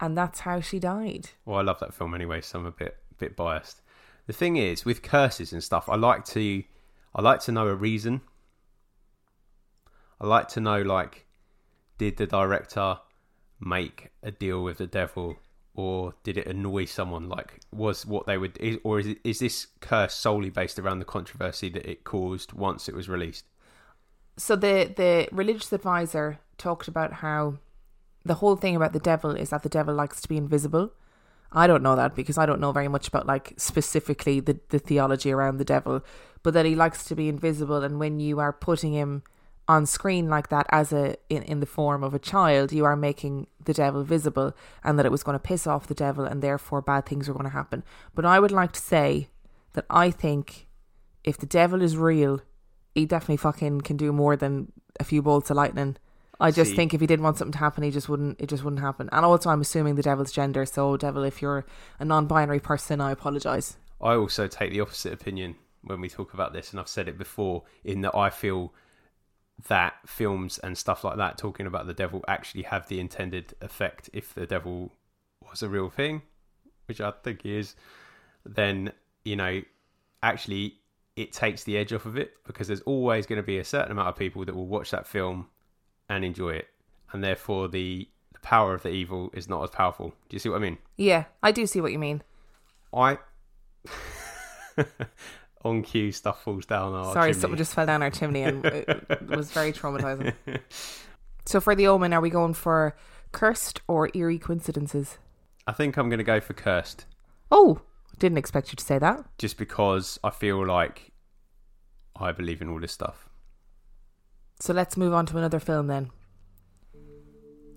And 0.00 0.16
that's 0.16 0.40
how 0.40 0.60
she 0.60 0.78
died. 0.78 1.30
Well, 1.44 1.58
I 1.58 1.62
love 1.62 1.80
that 1.80 1.94
film 1.94 2.14
anyway, 2.14 2.40
so 2.40 2.58
I'm 2.60 2.66
a 2.66 2.70
bit 2.70 2.96
bit 3.18 3.36
biased. 3.36 3.82
The 4.26 4.32
thing 4.32 4.56
is, 4.56 4.84
with 4.84 5.02
curses 5.02 5.52
and 5.52 5.62
stuff, 5.62 5.88
I 5.88 5.96
like 5.96 6.24
to 6.26 6.62
I 7.14 7.22
like 7.22 7.40
to 7.40 7.52
know 7.52 7.66
a 7.66 7.74
reason. 7.74 8.20
I 10.20 10.26
like 10.26 10.48
to 10.48 10.60
know 10.60 10.82
like 10.82 11.26
did 11.96 12.16
the 12.16 12.26
director 12.26 12.98
make 13.60 14.10
a 14.22 14.30
deal 14.30 14.62
with 14.62 14.78
the 14.78 14.86
devil 14.86 15.36
or 15.74 16.14
did 16.22 16.36
it 16.36 16.46
annoy 16.46 16.84
someone 16.84 17.28
like 17.28 17.60
was 17.72 18.06
what 18.06 18.26
they 18.26 18.38
would 18.38 18.56
is, 18.58 18.78
or 18.84 19.00
is 19.00 19.06
it, 19.08 19.18
is 19.24 19.40
this 19.40 19.66
curse 19.80 20.14
solely 20.14 20.50
based 20.50 20.78
around 20.78 21.00
the 21.00 21.04
controversy 21.04 21.68
that 21.68 21.88
it 21.88 22.04
caused 22.04 22.52
once 22.52 22.88
it 22.88 22.94
was 22.94 23.08
released? 23.08 23.44
so 24.38 24.54
the 24.56 24.92
the 24.96 25.28
religious 25.32 25.72
advisor 25.72 26.38
talked 26.56 26.88
about 26.88 27.14
how 27.14 27.58
the 28.28 28.34
whole 28.34 28.56
thing 28.56 28.76
about 28.76 28.92
the 28.92 29.00
devil 29.00 29.32
is 29.32 29.50
that 29.50 29.62
the 29.62 29.68
devil 29.68 29.94
likes 29.94 30.20
to 30.20 30.28
be 30.28 30.36
invisible. 30.36 30.92
I 31.50 31.66
don't 31.66 31.82
know 31.82 31.96
that 31.96 32.14
because 32.14 32.36
I 32.36 32.46
don't 32.46 32.60
know 32.60 32.72
very 32.72 32.88
much 32.88 33.08
about 33.08 33.26
like 33.26 33.54
specifically 33.56 34.40
the, 34.40 34.60
the 34.68 34.78
theology 34.78 35.32
around 35.32 35.56
the 35.56 35.64
devil, 35.64 36.04
but 36.42 36.54
that 36.54 36.66
he 36.66 36.74
likes 36.74 37.04
to 37.04 37.14
be 37.14 37.28
invisible 37.28 37.82
and 37.82 37.98
when 37.98 38.20
you 38.20 38.38
are 38.38 38.52
putting 38.52 38.92
him 38.92 39.22
on 39.66 39.84
screen 39.84 40.28
like 40.28 40.48
that 40.48 40.66
as 40.70 40.92
a 40.92 41.16
in, 41.28 41.42
in 41.42 41.60
the 41.60 41.66
form 41.66 42.02
of 42.02 42.14
a 42.14 42.18
child, 42.18 42.72
you 42.72 42.84
are 42.84 42.96
making 42.96 43.46
the 43.62 43.74
devil 43.74 44.02
visible 44.02 44.54
and 44.84 44.98
that 44.98 45.06
it 45.06 45.12
was 45.12 45.22
going 45.22 45.34
to 45.34 45.38
piss 45.38 45.66
off 45.66 45.86
the 45.86 45.94
devil 45.94 46.24
and 46.24 46.42
therefore 46.42 46.80
bad 46.80 47.06
things 47.06 47.28
were 47.28 47.34
going 47.34 47.44
to 47.44 47.50
happen. 47.50 47.82
But 48.14 48.24
I 48.24 48.40
would 48.40 48.52
like 48.52 48.72
to 48.72 48.80
say 48.80 49.28
that 49.72 49.86
I 49.90 50.10
think 50.10 50.68
if 51.24 51.36
the 51.38 51.46
devil 51.46 51.82
is 51.82 51.96
real, 51.96 52.40
he 52.94 53.06
definitely 53.06 53.36
fucking 53.36 53.82
can 53.82 53.96
do 53.96 54.12
more 54.12 54.36
than 54.36 54.72
a 54.98 55.04
few 55.04 55.22
bolts 55.22 55.50
of 55.50 55.56
lightning. 55.56 55.96
I 56.40 56.50
just 56.50 56.70
See- 56.70 56.76
think 56.76 56.94
if 56.94 57.00
he 57.00 57.06
didn't 57.06 57.24
want 57.24 57.38
something 57.38 57.52
to 57.52 57.58
happen, 57.58 57.82
he 57.82 57.90
just 57.90 58.08
wouldn't. 58.08 58.40
It 58.40 58.48
just 58.48 58.62
wouldn't 58.62 58.80
happen. 58.80 59.08
And 59.12 59.24
also, 59.24 59.50
I'm 59.50 59.60
assuming 59.60 59.96
the 59.96 60.02
devil's 60.02 60.32
gender. 60.32 60.64
So, 60.66 60.96
devil, 60.96 61.24
if 61.24 61.42
you're 61.42 61.66
a 61.98 62.04
non-binary 62.04 62.60
person, 62.60 63.00
I 63.00 63.10
apologize. 63.10 63.76
I 64.00 64.14
also 64.14 64.46
take 64.46 64.70
the 64.70 64.80
opposite 64.80 65.12
opinion 65.12 65.56
when 65.82 66.00
we 66.00 66.08
talk 66.08 66.34
about 66.34 66.52
this, 66.52 66.70
and 66.70 66.78
I've 66.78 66.88
said 66.88 67.08
it 67.08 67.18
before, 67.18 67.64
in 67.82 68.02
that 68.02 68.14
I 68.14 68.30
feel 68.30 68.72
that 69.66 69.94
films 70.06 70.58
and 70.58 70.78
stuff 70.78 71.02
like 71.02 71.16
that 71.16 71.36
talking 71.36 71.66
about 71.66 71.86
the 71.88 71.94
devil 71.94 72.24
actually 72.28 72.62
have 72.62 72.86
the 72.86 73.00
intended 73.00 73.54
effect 73.60 74.08
if 74.12 74.32
the 74.32 74.46
devil 74.46 74.92
was 75.50 75.62
a 75.62 75.68
real 75.68 75.90
thing, 75.90 76.22
which 76.86 77.00
I 77.00 77.10
think 77.24 77.42
he 77.42 77.56
is, 77.56 77.74
then, 78.44 78.92
you 79.24 79.34
know, 79.34 79.62
actually 80.22 80.74
it 81.16 81.32
takes 81.32 81.64
the 81.64 81.76
edge 81.76 81.92
off 81.92 82.06
of 82.06 82.16
it 82.16 82.34
because 82.46 82.68
there's 82.68 82.82
always 82.82 83.26
going 83.26 83.40
to 83.40 83.46
be 83.46 83.58
a 83.58 83.64
certain 83.64 83.90
amount 83.90 84.08
of 84.08 84.16
people 84.16 84.44
that 84.44 84.54
will 84.54 84.68
watch 84.68 84.92
that 84.92 85.06
film 85.06 85.48
and 86.08 86.24
enjoy 86.24 86.50
it. 86.50 86.68
And 87.12 87.22
therefore 87.24 87.68
the, 87.68 88.08
the 88.32 88.38
power 88.40 88.74
of 88.74 88.82
the 88.82 88.90
evil 88.90 89.30
is 89.32 89.48
not 89.48 89.62
as 89.62 89.70
powerful. 89.70 90.08
Do 90.28 90.34
you 90.34 90.38
see 90.38 90.48
what 90.48 90.56
I 90.56 90.60
mean? 90.60 90.78
Yeah, 90.96 91.24
I 91.42 91.52
do 91.52 91.66
see 91.66 91.80
what 91.80 91.92
you 91.92 91.98
mean. 91.98 92.22
I 92.94 93.18
on 95.64 95.82
cue 95.82 96.12
stuff 96.12 96.42
falls 96.42 96.66
down 96.66 96.94
our 96.94 97.12
Sorry, 97.12 97.30
chimney. 97.30 97.40
something 97.40 97.58
just 97.58 97.74
fell 97.74 97.86
down 97.86 98.02
our 98.02 98.10
chimney 98.10 98.42
and 98.42 98.64
it, 98.64 98.88
it 99.10 99.26
was 99.28 99.50
very 99.50 99.72
traumatizing. 99.72 100.34
So, 101.44 101.62
for 101.62 101.74
the 101.74 101.86
omen, 101.88 102.12
are 102.12 102.20
we 102.20 102.28
going 102.28 102.52
for 102.52 102.94
cursed 103.32 103.80
or 103.88 104.10
eerie 104.12 104.38
coincidences? 104.38 105.16
I 105.66 105.72
think 105.72 105.96
I'm 105.96 106.10
going 106.10 106.18
to 106.18 106.24
go 106.24 106.40
for 106.40 106.52
cursed 106.52 107.06
Oh, 107.50 107.80
didn't 108.18 108.36
expect 108.36 108.70
you 108.70 108.76
to 108.76 108.84
say 108.84 108.98
that. 108.98 109.24
just 109.38 109.56
because 109.56 110.18
I 110.22 110.28
feel 110.28 110.66
like 110.66 111.10
I 112.20 112.32
believe 112.32 112.60
in 112.60 112.68
all 112.68 112.78
this 112.78 112.92
stuff. 112.92 113.27
So 114.60 114.72
let's 114.72 114.96
move 114.96 115.14
on 115.14 115.26
to 115.26 115.38
another 115.38 115.60
film 115.60 115.86
then. 115.86 116.10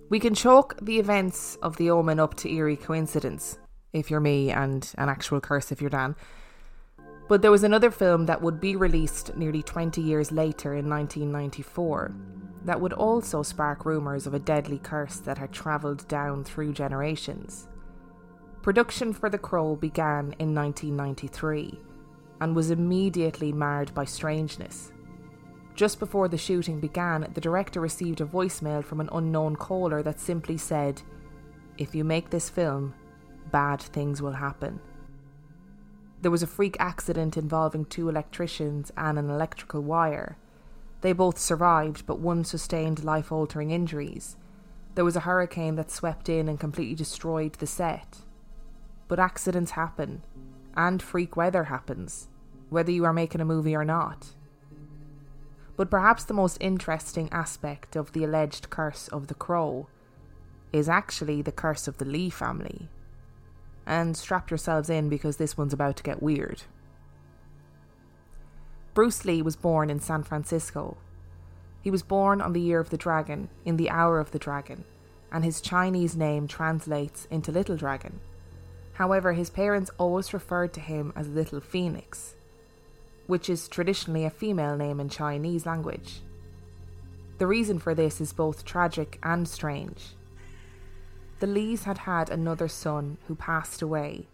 We 0.10 0.20
can 0.20 0.36
chalk 0.36 0.78
the 0.82 1.00
events 1.00 1.58
of 1.62 1.78
The 1.78 1.90
Omen 1.92 2.20
up 2.20 2.36
to 2.36 2.52
eerie 2.52 2.76
coincidence, 2.76 3.60
if 3.94 4.12
you're 4.12 4.20
me, 4.20 4.52
and 4.52 4.92
an 4.98 5.08
actual 5.08 5.40
curse 5.40 5.72
if 5.72 5.80
you're 5.80 5.90
Dan. 5.90 6.16
But 7.30 7.42
there 7.42 7.52
was 7.52 7.64
another 7.64 7.92
film 7.92 8.26
that 8.26 8.42
would 8.42 8.60
be 8.60 8.76
released 8.76 9.38
nearly 9.38 9.64
20 9.64 10.02
years 10.02 10.32
later 10.32 10.76
in 10.76 10.90
1994 10.90 12.14
that 12.66 12.82
would 12.82 12.94
also 12.94 13.42
spark 13.42 13.86
rumours 13.86 14.28
of 14.28 14.34
a 14.34 14.40
deadly 14.40 14.80
curse 14.80 15.18
that 15.18 15.38
had 15.38 15.52
travelled 15.52 16.08
down 16.08 16.44
through 16.44 16.74
generations. 16.74 17.68
Production 18.62 19.14
for 19.14 19.30
The 19.30 19.38
Crow 19.38 19.76
began 19.76 20.36
in 20.40 20.54
1993 20.54 21.80
and 22.42 22.56
was 22.56 22.70
immediately 22.70 23.52
marred 23.52 23.94
by 23.94 24.06
strangeness. 24.06 24.91
Just 25.76 26.00
before 26.00 26.28
the 26.28 26.38
shooting 26.38 26.80
began, 26.80 27.28
the 27.34 27.42
director 27.42 27.80
received 27.80 28.22
a 28.22 28.26
voicemail 28.26 28.84
from 28.84 29.00
an 29.00 29.10
unknown 29.12 29.56
caller 29.56 30.04
that 30.04 30.20
simply 30.20 30.58
said, 30.58 31.02
If 31.78 31.96
you 31.96 32.04
make 32.04 32.30
this 32.30 32.50
film, 32.50 32.94
bad 33.52 33.82
things 33.82 34.22
will 34.22 34.34
happen. 34.34 34.80
There 36.22 36.32
was 36.32 36.44
a 36.44 36.48
freak 36.48 36.78
accident 36.80 37.36
involving 37.36 37.86
two 37.86 38.08
electricians 38.08 38.92
and 38.96 39.18
an 39.18 39.30
electrical 39.30 39.82
wire. 39.82 40.38
They 41.02 41.14
both 41.14 41.40
survived, 41.40 42.06
but 42.06 42.20
one 42.20 42.44
sustained 42.44 43.04
life 43.04 43.32
altering 43.32 43.72
injuries. 43.72 44.38
There 44.94 45.06
was 45.06 45.16
a 45.16 45.22
hurricane 45.22 45.76
that 45.76 45.90
swept 45.90 46.30
in 46.30 46.48
and 46.48 46.60
completely 46.60 46.96
destroyed 46.96 47.54
the 47.54 47.66
set. 47.66 48.20
But 49.08 49.20
accidents 49.20 49.72
happen, 49.72 50.24
and 50.76 51.02
freak 51.02 51.36
weather 51.36 51.66
happens, 51.66 52.28
whether 52.70 52.92
you 52.92 53.04
are 53.06 53.14
making 53.14 53.42
a 53.42 53.46
movie 53.46 53.76
or 53.76 53.86
not. 53.86 54.28
But 55.82 55.90
perhaps 55.90 56.24
the 56.24 56.36
most 56.36 56.60
interesting 56.60 57.28
aspect 57.32 57.96
of 57.96 58.12
the 58.12 58.24
alleged 58.24 58.70
curse 58.70 59.08
of 59.08 59.26
the 59.26 59.34
crow 59.34 59.88
is 60.72 60.88
actually 60.88 61.42
the 61.42 61.52
curse 61.52 61.88
of 61.88 61.98
the 61.98 62.06
Lee 62.06 62.30
family. 62.30 62.88
And 63.84 64.16
strap 64.16 64.52
yourselves 64.52 64.92
in 64.92 65.10
because 65.10 65.38
this 65.38 65.58
one's 65.58 65.74
about 65.74 65.98
to 65.98 66.04
get 66.04 66.22
weird. 66.22 66.62
Bruce 68.94 69.26
Lee 69.26 69.42
was 69.42 69.56
born 69.56 69.90
in 69.90 70.00
San 70.00 70.22
Francisco. 70.22 70.98
He 71.82 71.90
was 71.90 72.04
born 72.04 72.42
on 72.42 72.54
the 72.54 72.62
year 72.62 72.80
of 72.80 72.92
the 72.92 72.96
dragon, 72.96 73.50
in 73.66 73.78
the 73.78 73.90
hour 73.90 74.20
of 74.20 74.30
the 74.30 74.38
dragon, 74.38 74.84
and 75.32 75.44
his 75.44 75.62
Chinese 75.62 76.16
name 76.16 76.48
translates 76.48 77.26
into 77.32 77.52
Little 77.52 77.76
Dragon. 77.76 78.20
However, 78.94 79.34
his 79.34 79.50
parents 79.50 79.90
always 79.98 80.32
referred 80.32 80.74
to 80.74 80.80
him 80.80 81.12
as 81.16 81.28
Little 81.28 81.60
Phoenix, 81.60 82.36
which 83.32 83.50
is 83.50 83.70
traditionally 83.70 84.26
a 84.26 84.30
female 84.30 84.76
name 84.76 85.00
in 85.00 85.08
Chinese 85.08 85.66
language. 85.66 86.20
The 87.38 87.48
reason 87.48 87.80
for 87.80 87.96
this 87.96 88.20
is 88.20 88.34
both 88.34 88.66
tragic 88.66 89.18
and 89.24 89.48
strange. 89.48 90.18
The 91.40 91.48
Lees 91.48 91.86
had 91.86 92.00
had 92.00 92.30
another 92.30 92.68
son 92.68 93.20
who 93.28 93.36
passed 93.36 93.82
away, 93.82 94.28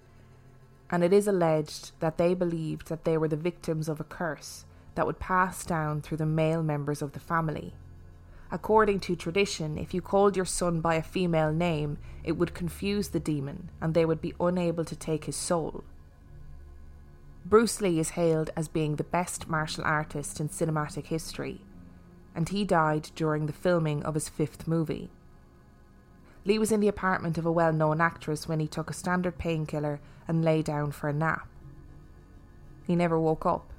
and 0.89 1.03
it 1.03 1.13
is 1.13 1.27
alleged 1.27 1.91
that 1.99 2.17
they 2.17 2.33
believed 2.33 2.87
that 2.87 3.05
they 3.05 3.19
were 3.19 3.27
the 3.27 3.35
victims 3.35 3.87
of 3.87 3.99
a 3.99 4.03
curse 4.03 4.65
that 4.95 5.05
would 5.05 5.19
pass 5.19 5.63
down 5.63 6.01
through 6.01 6.17
the 6.17 6.25
male 6.25 6.63
members 6.63 7.03
of 7.03 7.11
the 7.11 7.19
family. 7.19 7.75
According 8.51 9.01
to 9.01 9.15
tradition, 9.15 9.77
if 9.77 9.93
you 9.93 10.01
called 10.01 10.35
your 10.35 10.43
son 10.43 10.81
by 10.81 10.95
a 10.95 11.03
female 11.03 11.53
name, 11.53 11.99
it 12.23 12.31
would 12.31 12.55
confuse 12.55 13.09
the 13.09 13.19
demon 13.19 13.69
and 13.79 13.93
they 13.93 14.05
would 14.05 14.21
be 14.21 14.33
unable 14.39 14.85
to 14.85 14.95
take 14.95 15.25
his 15.25 15.35
soul. 15.35 15.83
Bruce 17.49 17.79
Lee 17.79 17.97
is 17.97 18.09
hailed 18.09 18.49
as 18.57 18.67
being 18.67 18.97
the 18.97 19.05
best 19.05 19.47
martial 19.47 19.85
artist 19.85 20.41
in 20.41 20.49
cinematic 20.49 21.05
history, 21.05 21.61
and 22.35 22.49
he 22.49 22.65
died 22.65 23.09
during 23.15 23.45
the 23.45 23.53
filming 23.53 24.03
of 24.03 24.15
his 24.15 24.27
fifth 24.27 24.67
movie. 24.67 25.09
Lee 26.43 26.59
was 26.59 26.73
in 26.73 26.81
the 26.81 26.89
apartment 26.89 27.37
of 27.37 27.45
a 27.45 27.51
well 27.51 27.71
known 27.71 28.01
actress 28.01 28.49
when 28.49 28.59
he 28.59 28.67
took 28.67 28.89
a 28.89 28.93
standard 28.93 29.37
painkiller 29.37 30.01
and 30.27 30.43
lay 30.43 30.61
down 30.61 30.91
for 30.91 31.07
a 31.07 31.13
nap. 31.13 31.47
He 32.85 32.97
never 32.97 33.17
woke 33.17 33.45
up. 33.45 33.71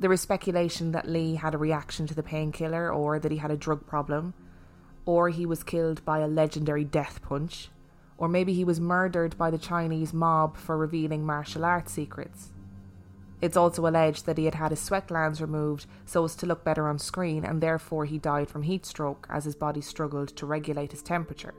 There 0.00 0.12
is 0.12 0.20
speculation 0.20 0.90
that 0.90 1.08
Lee 1.08 1.36
had 1.36 1.54
a 1.54 1.58
reaction 1.58 2.08
to 2.08 2.14
the 2.14 2.22
painkiller, 2.24 2.92
or 2.92 3.20
that 3.20 3.30
he 3.30 3.38
had 3.38 3.52
a 3.52 3.56
drug 3.56 3.86
problem, 3.86 4.34
or 5.06 5.28
he 5.28 5.46
was 5.46 5.62
killed 5.62 6.04
by 6.04 6.18
a 6.18 6.26
legendary 6.26 6.82
death 6.82 7.22
punch, 7.22 7.70
or 8.22 8.28
maybe 8.28 8.54
he 8.54 8.64
was 8.64 8.78
murdered 8.78 9.36
by 9.36 9.50
the 9.50 9.58
Chinese 9.58 10.12
mob 10.12 10.56
for 10.56 10.78
revealing 10.78 11.26
martial 11.26 11.64
arts 11.64 11.92
secrets. 11.92 12.52
It's 13.40 13.56
also 13.56 13.84
alleged 13.84 14.26
that 14.26 14.38
he 14.38 14.44
had 14.44 14.54
had 14.54 14.70
his 14.70 14.80
sweat 14.80 15.08
glands 15.08 15.40
removed 15.40 15.86
so 16.06 16.24
as 16.24 16.36
to 16.36 16.46
look 16.46 16.62
better 16.62 16.86
on 16.86 17.00
screen, 17.00 17.44
and 17.44 17.60
therefore 17.60 18.04
he 18.04 18.18
died 18.18 18.48
from 18.48 18.62
heat 18.62 18.86
stroke 18.86 19.26
as 19.28 19.44
his 19.44 19.56
body 19.56 19.80
struggled 19.80 20.28
to 20.36 20.46
regulate 20.46 20.92
his 20.92 21.02
temperature. 21.02 21.52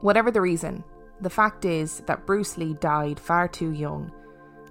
Whatever 0.00 0.30
the 0.30 0.40
reason, 0.40 0.82
the 1.20 1.28
fact 1.28 1.66
is 1.66 2.00
that 2.06 2.24
Bruce 2.24 2.56
Lee 2.56 2.72
died 2.72 3.20
far 3.20 3.46
too 3.46 3.72
young 3.72 4.10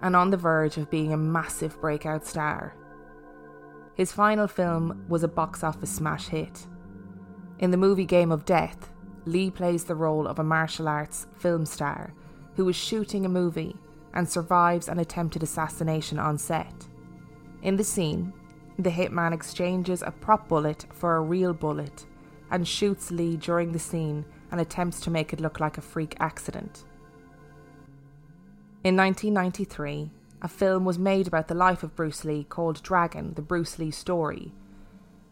and 0.02 0.16
on 0.16 0.32
the 0.32 0.38
verge 0.38 0.78
of 0.78 0.90
being 0.90 1.14
a 1.14 1.18
massive 1.18 1.80
breakout 1.80 2.26
star. 2.26 2.76
His 3.94 4.12
final 4.12 4.48
film 4.48 5.06
was 5.10 5.22
a 5.22 5.28
box 5.28 5.64
office 5.64 5.92
smash 5.92 6.30
hit. 6.30 6.66
In 7.60 7.70
the 7.70 7.78
movie 7.78 8.06
Game 8.06 8.32
of 8.32 8.46
Death, 8.46 8.90
Lee 9.26 9.50
plays 9.50 9.84
the 9.84 9.96
role 9.96 10.28
of 10.28 10.40
a 10.40 10.44
martial 10.44 10.88
arts 10.88 11.28
film 11.38 11.66
star 11.66 12.14
who 12.56 12.70
is 12.70 12.76
shooting 12.76 13.26
a 13.26 13.30
movie 13.30 13.76
and 14.14 14.30
survives 14.30 14.88
an 14.88 15.00
attempted 15.00 15.44
assassination 15.44 16.20
on 16.20 16.38
set. 16.38 16.88
In 17.62 17.76
the 17.76 17.84
scene, 17.84 18.32
the 18.78 18.90
hitman 18.90 19.34
exchanges 19.34 20.02
a 20.02 20.12
prop 20.12 20.48
bullet 20.48 20.86
for 20.94 21.16
a 21.16 21.22
real 21.22 21.54
bullet 21.54 22.06
and 22.52 22.68
shoots 22.68 23.12
Lee 23.12 23.36
during 23.38 23.72
the 23.72 23.80
scene 23.80 24.26
and 24.52 24.62
attempts 24.62 25.00
to 25.02 25.10
make 25.10 25.34
it 25.34 25.42
look 25.42 25.60
like 25.60 25.78
a 25.78 25.82
freak 25.82 26.16
accident. 26.20 26.86
In 28.84 28.96
1993, 28.96 30.12
a 30.42 30.48
film 30.48 30.86
was 30.86 31.00
made 31.00 31.28
about 31.28 31.48
the 31.48 31.56
life 31.56 31.82
of 31.82 31.96
Bruce 31.96 32.24
Lee 32.24 32.44
called 32.44 32.84
Dragon 32.84 33.34
The 33.34 33.42
Bruce 33.42 33.80
Lee 33.80 33.90
Story. 33.90 34.54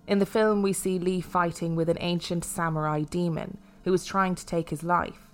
In 0.08 0.20
the 0.20 0.26
film, 0.26 0.64
we 0.64 0.74
see 0.74 0.98
Lee 0.98 1.22
fighting 1.22 1.76
with 1.76 1.88
an 1.88 1.98
ancient 2.00 2.44
samurai 2.44 3.04
demon 3.04 3.60
who 3.84 3.94
is 3.94 4.06
trying 4.06 4.36
to 4.36 4.46
take 4.46 4.70
his 4.70 4.84
life. 4.84 5.32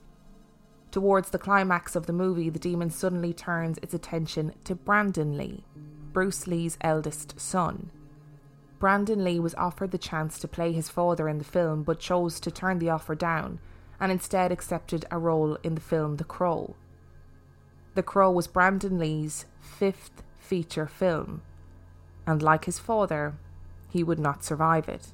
Towards 0.92 1.30
the 1.30 1.38
climax 1.38 1.96
of 1.96 2.08
the 2.08 2.14
movie, 2.14 2.50
the 2.50 2.60
demon 2.60 2.90
suddenly 2.90 3.34
turns 3.34 3.78
its 3.80 3.94
attention 3.94 4.54
to 4.64 4.74
Brandon 4.74 5.38
Lee, 5.38 5.64
Bruce 6.12 6.48
Lee's 6.48 6.78
eldest 6.82 7.40
son. 7.40 7.92
Brandon 8.80 9.24
Lee 9.24 9.40
was 9.40 9.54
offered 9.56 9.92
the 9.92 9.98
chance 9.98 10.40
to 10.40 10.48
play 10.48 10.72
his 10.72 10.90
father 10.90 11.28
in 11.28 11.38
the 11.38 11.44
film 11.44 11.84
but 11.84 12.00
chose 12.00 12.40
to 12.40 12.50
turn 12.50 12.80
the 12.80 12.90
offer 12.90 13.14
down 13.14 13.60
and 14.00 14.12
instead 14.12 14.52
accepted 14.52 15.06
a 15.12 15.18
role 15.18 15.56
in 15.64 15.76
the 15.76 15.82
film 15.82 16.16
The 16.16 16.24
Crow. 16.24 16.76
The 17.96 18.04
Crow 18.04 18.32
was 18.32 18.48
Brandon 18.48 18.98
Lee's 18.98 19.46
fifth 19.60 20.24
feature 20.38 20.88
film, 20.88 21.42
and 22.26 22.42
like 22.42 22.66
his 22.66 22.80
father, 22.80 23.36
he 23.90 24.04
would 24.04 24.20
not 24.20 24.44
survive 24.44 24.88
it. 24.88 25.08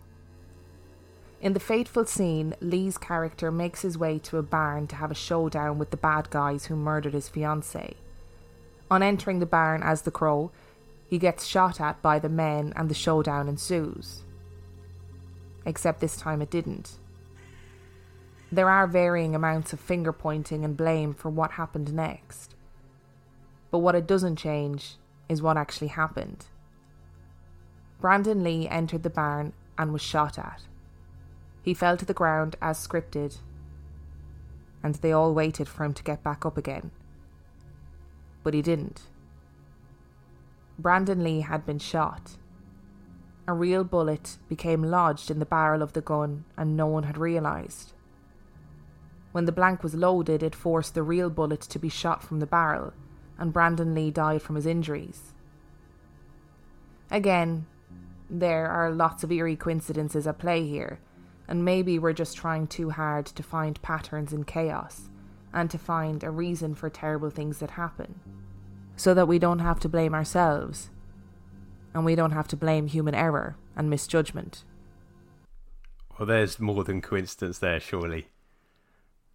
In 1.45 1.53
the 1.53 1.59
fateful 1.59 2.05
scene, 2.05 2.55
Lee's 2.59 2.97
character 2.97 3.51
makes 3.51 3.83
his 3.83 3.99
way 3.99 4.17
to 4.17 4.39
a 4.39 4.41
barn 4.41 4.87
to 4.87 4.95
have 4.95 5.11
a 5.11 5.13
showdown 5.13 5.77
with 5.77 5.91
the 5.91 5.95
bad 5.95 6.31
guys 6.31 6.65
who 6.65 6.75
murdered 6.75 7.13
his 7.13 7.29
fiancée. 7.29 7.93
On 8.89 9.03
entering 9.03 9.37
the 9.37 9.45
barn 9.45 9.83
as 9.83 10.01
the 10.01 10.09
crow, 10.09 10.49
he 11.07 11.19
gets 11.19 11.45
shot 11.45 11.79
at 11.79 12.01
by 12.01 12.17
the 12.17 12.29
men 12.29 12.73
and 12.75 12.89
the 12.89 12.95
showdown 12.95 13.47
ensues. 13.47 14.23
Except 15.67 15.99
this 15.99 16.17
time 16.17 16.41
it 16.41 16.49
didn't. 16.49 16.93
There 18.51 18.71
are 18.71 18.87
varying 18.87 19.35
amounts 19.35 19.71
of 19.71 19.79
finger 19.79 20.11
pointing 20.11 20.65
and 20.65 20.75
blame 20.75 21.13
for 21.13 21.29
what 21.29 21.51
happened 21.51 21.93
next. 21.93 22.55
But 23.69 23.79
what 23.79 23.93
it 23.93 24.07
doesn't 24.07 24.37
change 24.37 24.95
is 25.29 25.43
what 25.43 25.57
actually 25.57 25.89
happened. 25.89 26.47
Brandon 28.01 28.43
Lee 28.43 28.67
entered 28.67 29.03
the 29.03 29.11
barn 29.11 29.53
and 29.77 29.93
was 29.93 30.01
shot 30.01 30.39
at. 30.39 30.63
He 31.65 31.73
fell 31.73 31.97
to 31.97 32.05
the 32.05 32.13
ground 32.13 32.55
as 32.61 32.77
scripted, 32.87 33.39
and 34.83 34.93
they 34.93 35.11
all 35.11 35.33
waited 35.33 35.67
for 35.67 35.83
him 35.83 35.95
to 35.95 36.03
get 36.03 36.23
back 36.23 36.45
up 36.45 36.59
again. 36.59 36.91
But 38.43 38.53
he 38.53 38.61
didn't. 38.61 39.01
Brandon 40.77 41.23
Lee 41.23 41.41
had 41.41 41.65
been 41.65 41.79
shot. 41.79 42.37
A 43.47 43.53
real 43.53 43.83
bullet 43.83 44.37
became 44.47 44.83
lodged 44.83 45.31
in 45.31 45.39
the 45.39 45.45
barrel 45.45 45.81
of 45.81 45.93
the 45.93 46.01
gun, 46.01 46.45
and 46.55 46.77
no 46.77 46.85
one 46.85 47.03
had 47.03 47.17
realised. 47.17 47.93
When 49.31 49.45
the 49.45 49.51
blank 49.51 49.81
was 49.81 49.95
loaded, 49.95 50.43
it 50.43 50.53
forced 50.53 50.93
the 50.93 51.01
real 51.01 51.31
bullet 51.31 51.61
to 51.61 51.79
be 51.79 51.89
shot 51.89 52.21
from 52.21 52.39
the 52.39 52.45
barrel, 52.45 52.93
and 53.39 53.51
Brandon 53.51 53.95
Lee 53.95 54.11
died 54.11 54.43
from 54.43 54.55
his 54.55 54.67
injuries. 54.67 55.33
Again, 57.09 57.65
there 58.29 58.69
are 58.69 58.91
lots 58.91 59.23
of 59.23 59.31
eerie 59.31 59.55
coincidences 59.55 60.27
at 60.27 60.37
play 60.37 60.67
here, 60.67 60.99
and 61.47 61.65
maybe 61.65 61.99
we're 61.99 62.13
just 62.13 62.37
trying 62.37 62.67
too 62.67 62.89
hard 62.89 63.25
to 63.25 63.43
find 63.43 63.81
patterns 63.81 64.33
in 64.33 64.43
chaos 64.43 65.09
and 65.53 65.69
to 65.71 65.77
find 65.77 66.23
a 66.23 66.31
reason 66.31 66.75
for 66.75 66.89
terrible 66.89 67.29
things 67.29 67.59
that 67.59 67.71
happen, 67.71 68.19
so 68.95 69.13
that 69.13 69.27
we 69.27 69.39
don't 69.39 69.59
have 69.59 69.79
to 69.79 69.89
blame 69.89 70.13
ourselves 70.13 70.89
and 71.93 72.03
we 72.03 72.13
don't 72.13 72.31
have 72.31 72.47
to 72.49 72.57
blame 72.57 72.87
human 72.87 73.15
error 73.15 73.55
and 73.75 73.89
misjudgment. 73.89 74.63
Well, 76.19 76.25
there's 76.25 76.59
more 76.59 76.83
than 76.83 77.01
coincidence 77.01 77.59
there, 77.59 77.79
surely. 77.79 78.27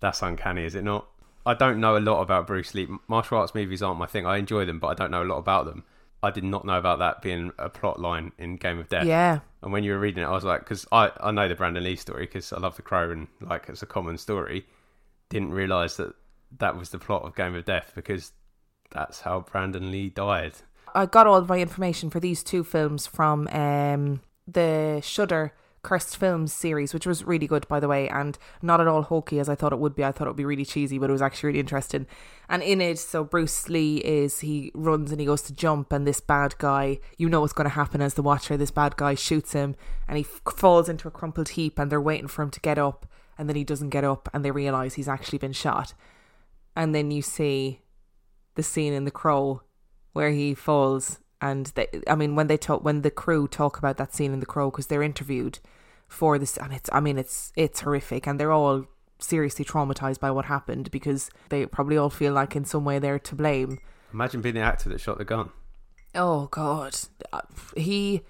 That's 0.00 0.22
uncanny, 0.22 0.64
is 0.64 0.74
it 0.74 0.84
not? 0.84 1.08
I 1.44 1.54
don't 1.54 1.80
know 1.80 1.96
a 1.96 2.00
lot 2.00 2.20
about 2.20 2.46
Bruce 2.46 2.74
Lee. 2.74 2.86
Martial 3.08 3.38
arts 3.38 3.54
movies 3.54 3.82
aren't 3.82 3.98
my 3.98 4.06
thing. 4.06 4.26
I 4.26 4.36
enjoy 4.36 4.66
them, 4.66 4.78
but 4.78 4.88
I 4.88 4.94
don't 4.94 5.10
know 5.10 5.22
a 5.22 5.24
lot 5.24 5.38
about 5.38 5.64
them. 5.64 5.84
I 6.22 6.30
did 6.30 6.44
not 6.44 6.64
know 6.64 6.78
about 6.78 6.98
that 6.98 7.22
being 7.22 7.52
a 7.58 7.68
plot 7.68 7.98
line 7.98 8.32
in 8.38 8.56
Game 8.56 8.78
of 8.78 8.88
Death. 8.88 9.06
Yeah. 9.06 9.40
And 9.62 9.72
when 9.72 9.84
you 9.84 9.92
were 9.92 9.98
reading 9.98 10.22
it, 10.22 10.26
I 10.26 10.32
was 10.32 10.44
like, 10.44 10.60
because 10.60 10.86
I, 10.92 11.10
I 11.20 11.30
know 11.30 11.48
the 11.48 11.54
Brandon 11.54 11.82
Lee 11.82 11.96
story 11.96 12.26
because 12.26 12.52
I 12.52 12.58
love 12.58 12.76
The 12.76 12.82
Crow 12.82 13.10
and 13.10 13.28
like 13.40 13.68
it's 13.68 13.82
a 13.82 13.86
common 13.86 14.18
story. 14.18 14.66
Didn't 15.30 15.52
realise 15.52 15.96
that 15.96 16.14
that 16.58 16.76
was 16.76 16.90
the 16.90 16.98
plot 16.98 17.22
of 17.22 17.34
Game 17.34 17.54
of 17.54 17.64
Death 17.64 17.92
because 17.94 18.32
that's 18.90 19.20
how 19.20 19.40
Brandon 19.40 19.90
Lee 19.90 20.10
died. 20.10 20.54
I 20.94 21.06
got 21.06 21.26
all 21.26 21.36
of 21.36 21.48
my 21.48 21.58
information 21.58 22.10
for 22.10 22.20
these 22.20 22.42
two 22.42 22.64
films 22.64 23.06
from 23.06 23.48
um, 23.48 24.20
the 24.46 25.00
Shudder 25.02 25.54
Cursed 25.82 26.16
Films 26.16 26.52
series, 26.52 26.92
which 26.92 27.06
was 27.06 27.24
really 27.24 27.46
good, 27.46 27.66
by 27.66 27.80
the 27.80 27.88
way, 27.88 28.08
and 28.08 28.36
not 28.60 28.80
at 28.80 28.86
all 28.86 29.02
hokey 29.02 29.38
as 29.38 29.48
I 29.48 29.54
thought 29.54 29.72
it 29.72 29.78
would 29.78 29.94
be. 29.94 30.04
I 30.04 30.12
thought 30.12 30.26
it 30.26 30.30
would 30.30 30.36
be 30.36 30.44
really 30.44 30.64
cheesy, 30.64 30.98
but 30.98 31.08
it 31.08 31.12
was 31.12 31.22
actually 31.22 31.48
really 31.48 31.60
interesting. 31.60 32.06
And 32.48 32.62
in 32.62 32.80
it, 32.80 32.98
so 32.98 33.24
Bruce 33.24 33.68
Lee 33.68 33.98
is 33.98 34.40
he 34.40 34.70
runs 34.74 35.10
and 35.10 35.20
he 35.20 35.26
goes 35.26 35.42
to 35.42 35.54
jump, 35.54 35.92
and 35.92 36.06
this 36.06 36.20
bad 36.20 36.58
guy, 36.58 36.98
you 37.16 37.28
know 37.28 37.40
what's 37.40 37.52
going 37.52 37.68
to 37.68 37.74
happen 37.74 38.02
as 38.02 38.14
the 38.14 38.22
watcher. 38.22 38.56
This 38.56 38.70
bad 38.70 38.96
guy 38.96 39.14
shoots 39.14 39.52
him, 39.52 39.74
and 40.06 40.18
he 40.18 40.24
f- 40.24 40.54
falls 40.54 40.88
into 40.88 41.08
a 41.08 41.12
crumpled 41.12 41.50
heap, 41.50 41.78
and 41.78 41.90
they're 41.90 42.00
waiting 42.00 42.28
for 42.28 42.42
him 42.42 42.50
to 42.50 42.60
get 42.60 42.78
up, 42.78 43.06
and 43.38 43.48
then 43.48 43.56
he 43.56 43.64
doesn't 43.64 43.90
get 43.90 44.04
up, 44.04 44.28
and 44.34 44.44
they 44.44 44.50
realize 44.50 44.94
he's 44.94 45.08
actually 45.08 45.38
been 45.38 45.52
shot. 45.52 45.94
And 46.76 46.94
then 46.94 47.10
you 47.10 47.22
see 47.22 47.80
the 48.54 48.62
scene 48.62 48.92
in 48.92 49.04
The 49.04 49.10
Crow 49.10 49.62
where 50.12 50.30
he 50.30 50.54
falls 50.54 51.18
and 51.40 51.66
they, 51.74 51.86
I 52.06 52.14
mean 52.14 52.36
when 52.36 52.46
they 52.46 52.56
talk 52.56 52.84
when 52.84 53.02
the 53.02 53.10
crew 53.10 53.48
talk 53.48 53.78
about 53.78 53.96
that 53.98 54.14
scene 54.14 54.32
in 54.32 54.40
The 54.40 54.46
Crow 54.46 54.70
because 54.70 54.86
they're 54.88 55.02
interviewed 55.02 55.58
for 56.08 56.38
this 56.38 56.56
and 56.56 56.72
it's 56.72 56.90
I 56.92 57.00
mean 57.00 57.18
it's 57.18 57.52
it's 57.56 57.80
horrific 57.80 58.26
and 58.26 58.38
they're 58.38 58.52
all 58.52 58.84
seriously 59.18 59.64
traumatized 59.64 60.18
by 60.20 60.30
what 60.30 60.46
happened 60.46 60.90
because 60.90 61.30
they 61.50 61.66
probably 61.66 61.96
all 61.96 62.10
feel 62.10 62.32
like 62.32 62.56
in 62.56 62.64
some 62.64 62.84
way 62.84 62.98
they're 62.98 63.18
to 63.18 63.34
blame. 63.34 63.78
Imagine 64.12 64.40
being 64.40 64.54
the 64.56 64.60
actor 64.62 64.88
that 64.88 65.00
shot 65.00 65.18
the 65.18 65.24
gun. 65.24 65.50
Oh 66.14 66.46
God, 66.50 66.96
Uh, 67.32 67.40
he. 67.76 68.22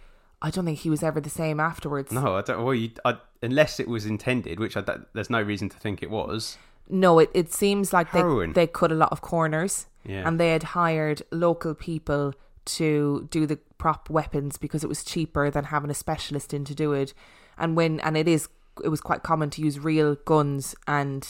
I 0.42 0.50
don't 0.50 0.64
think 0.64 0.78
he 0.78 0.90
was 0.90 1.02
ever 1.02 1.20
the 1.20 1.30
same 1.30 1.60
afterwards. 1.60 2.12
No, 2.12 2.36
I 2.36 2.40
don't. 2.42 2.64
Well, 2.64 2.74
you, 2.74 2.90
I, 3.04 3.18
unless 3.42 3.78
it 3.78 3.86
was 3.88 4.06
intended, 4.06 4.58
which 4.58 4.74
I, 4.76 4.80
don't- 4.80 5.06
there's 5.12 5.28
no 5.30 5.40
reason 5.42 5.68
to 5.68 5.78
think 5.78 6.02
it 6.02 6.10
was. 6.10 6.56
No, 6.88 7.18
it, 7.18 7.30
it 7.34 7.52
seems 7.52 7.92
like 7.92 8.10
they 8.12 8.22
they 8.52 8.66
cut 8.66 8.90
a 8.90 8.94
lot 8.94 9.12
of 9.12 9.20
corners. 9.20 9.86
Yeah. 10.04 10.26
and 10.26 10.40
they 10.40 10.50
had 10.52 10.62
hired 10.62 11.22
local 11.30 11.74
people 11.74 12.32
to 12.66 13.28
do 13.30 13.46
the 13.46 13.56
prop 13.78 14.10
weapons 14.10 14.58
because 14.58 14.84
it 14.84 14.88
was 14.88 15.04
cheaper 15.04 15.50
than 15.50 15.64
having 15.64 15.90
a 15.90 15.94
specialist 15.94 16.52
in 16.52 16.64
to 16.66 16.74
do 16.74 16.92
it. 16.92 17.14
And 17.58 17.76
when 17.76 18.00
and 18.00 18.16
it 18.16 18.28
is 18.28 18.48
it 18.84 18.88
was 18.88 19.00
quite 19.00 19.22
common 19.22 19.50
to 19.50 19.62
use 19.62 19.78
real 19.78 20.14
guns 20.14 20.74
and 20.86 21.26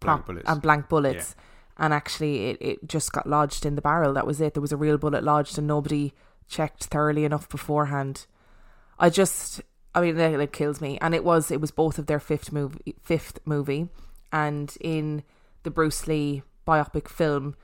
Blank 0.00 0.26
bullets. 0.26 0.48
and 0.48 0.62
blank 0.62 0.88
bullets. 0.88 1.36
And 1.78 1.94
actually, 1.94 2.50
it, 2.50 2.58
it 2.60 2.88
just 2.88 3.12
got 3.12 3.28
lodged 3.28 3.64
in 3.64 3.76
the 3.76 3.82
barrel. 3.82 4.12
That 4.12 4.26
was 4.26 4.40
it. 4.40 4.54
There 4.54 4.60
was 4.60 4.72
a 4.72 4.76
real 4.76 4.98
bullet 4.98 5.24
lodged, 5.24 5.58
and 5.58 5.66
nobody 5.66 6.12
checked 6.48 6.84
thoroughly 6.84 7.24
enough 7.24 7.48
beforehand. 7.48 8.26
I 8.98 9.08
just, 9.08 9.62
I 9.94 10.00
mean, 10.02 10.18
it, 10.18 10.40
it 10.40 10.52
kills 10.52 10.80
me. 10.80 10.98
And 11.00 11.14
it 11.14 11.24
was, 11.24 11.50
it 11.50 11.60
was 11.60 11.70
both 11.70 11.98
of 11.98 12.06
their 12.06 12.20
fifth 12.20 12.52
movie, 12.52 12.94
fifth 13.02 13.38
movie, 13.44 13.88
and 14.30 14.76
in 14.80 15.22
the 15.62 15.70
Bruce 15.70 16.06
Lee 16.06 16.42
biopic 16.66 17.08
film, 17.08 17.54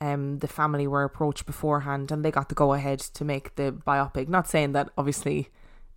um, 0.00 0.38
the 0.38 0.48
family 0.48 0.86
were 0.86 1.04
approached 1.04 1.46
beforehand, 1.46 2.10
and 2.12 2.24
they 2.24 2.30
got 2.30 2.48
the 2.48 2.54
go 2.54 2.72
ahead 2.72 3.00
to 3.00 3.24
make 3.24 3.54
the 3.56 3.72
biopic. 3.72 4.28
Not 4.28 4.48
saying 4.48 4.72
that 4.72 4.90
obviously 4.96 5.48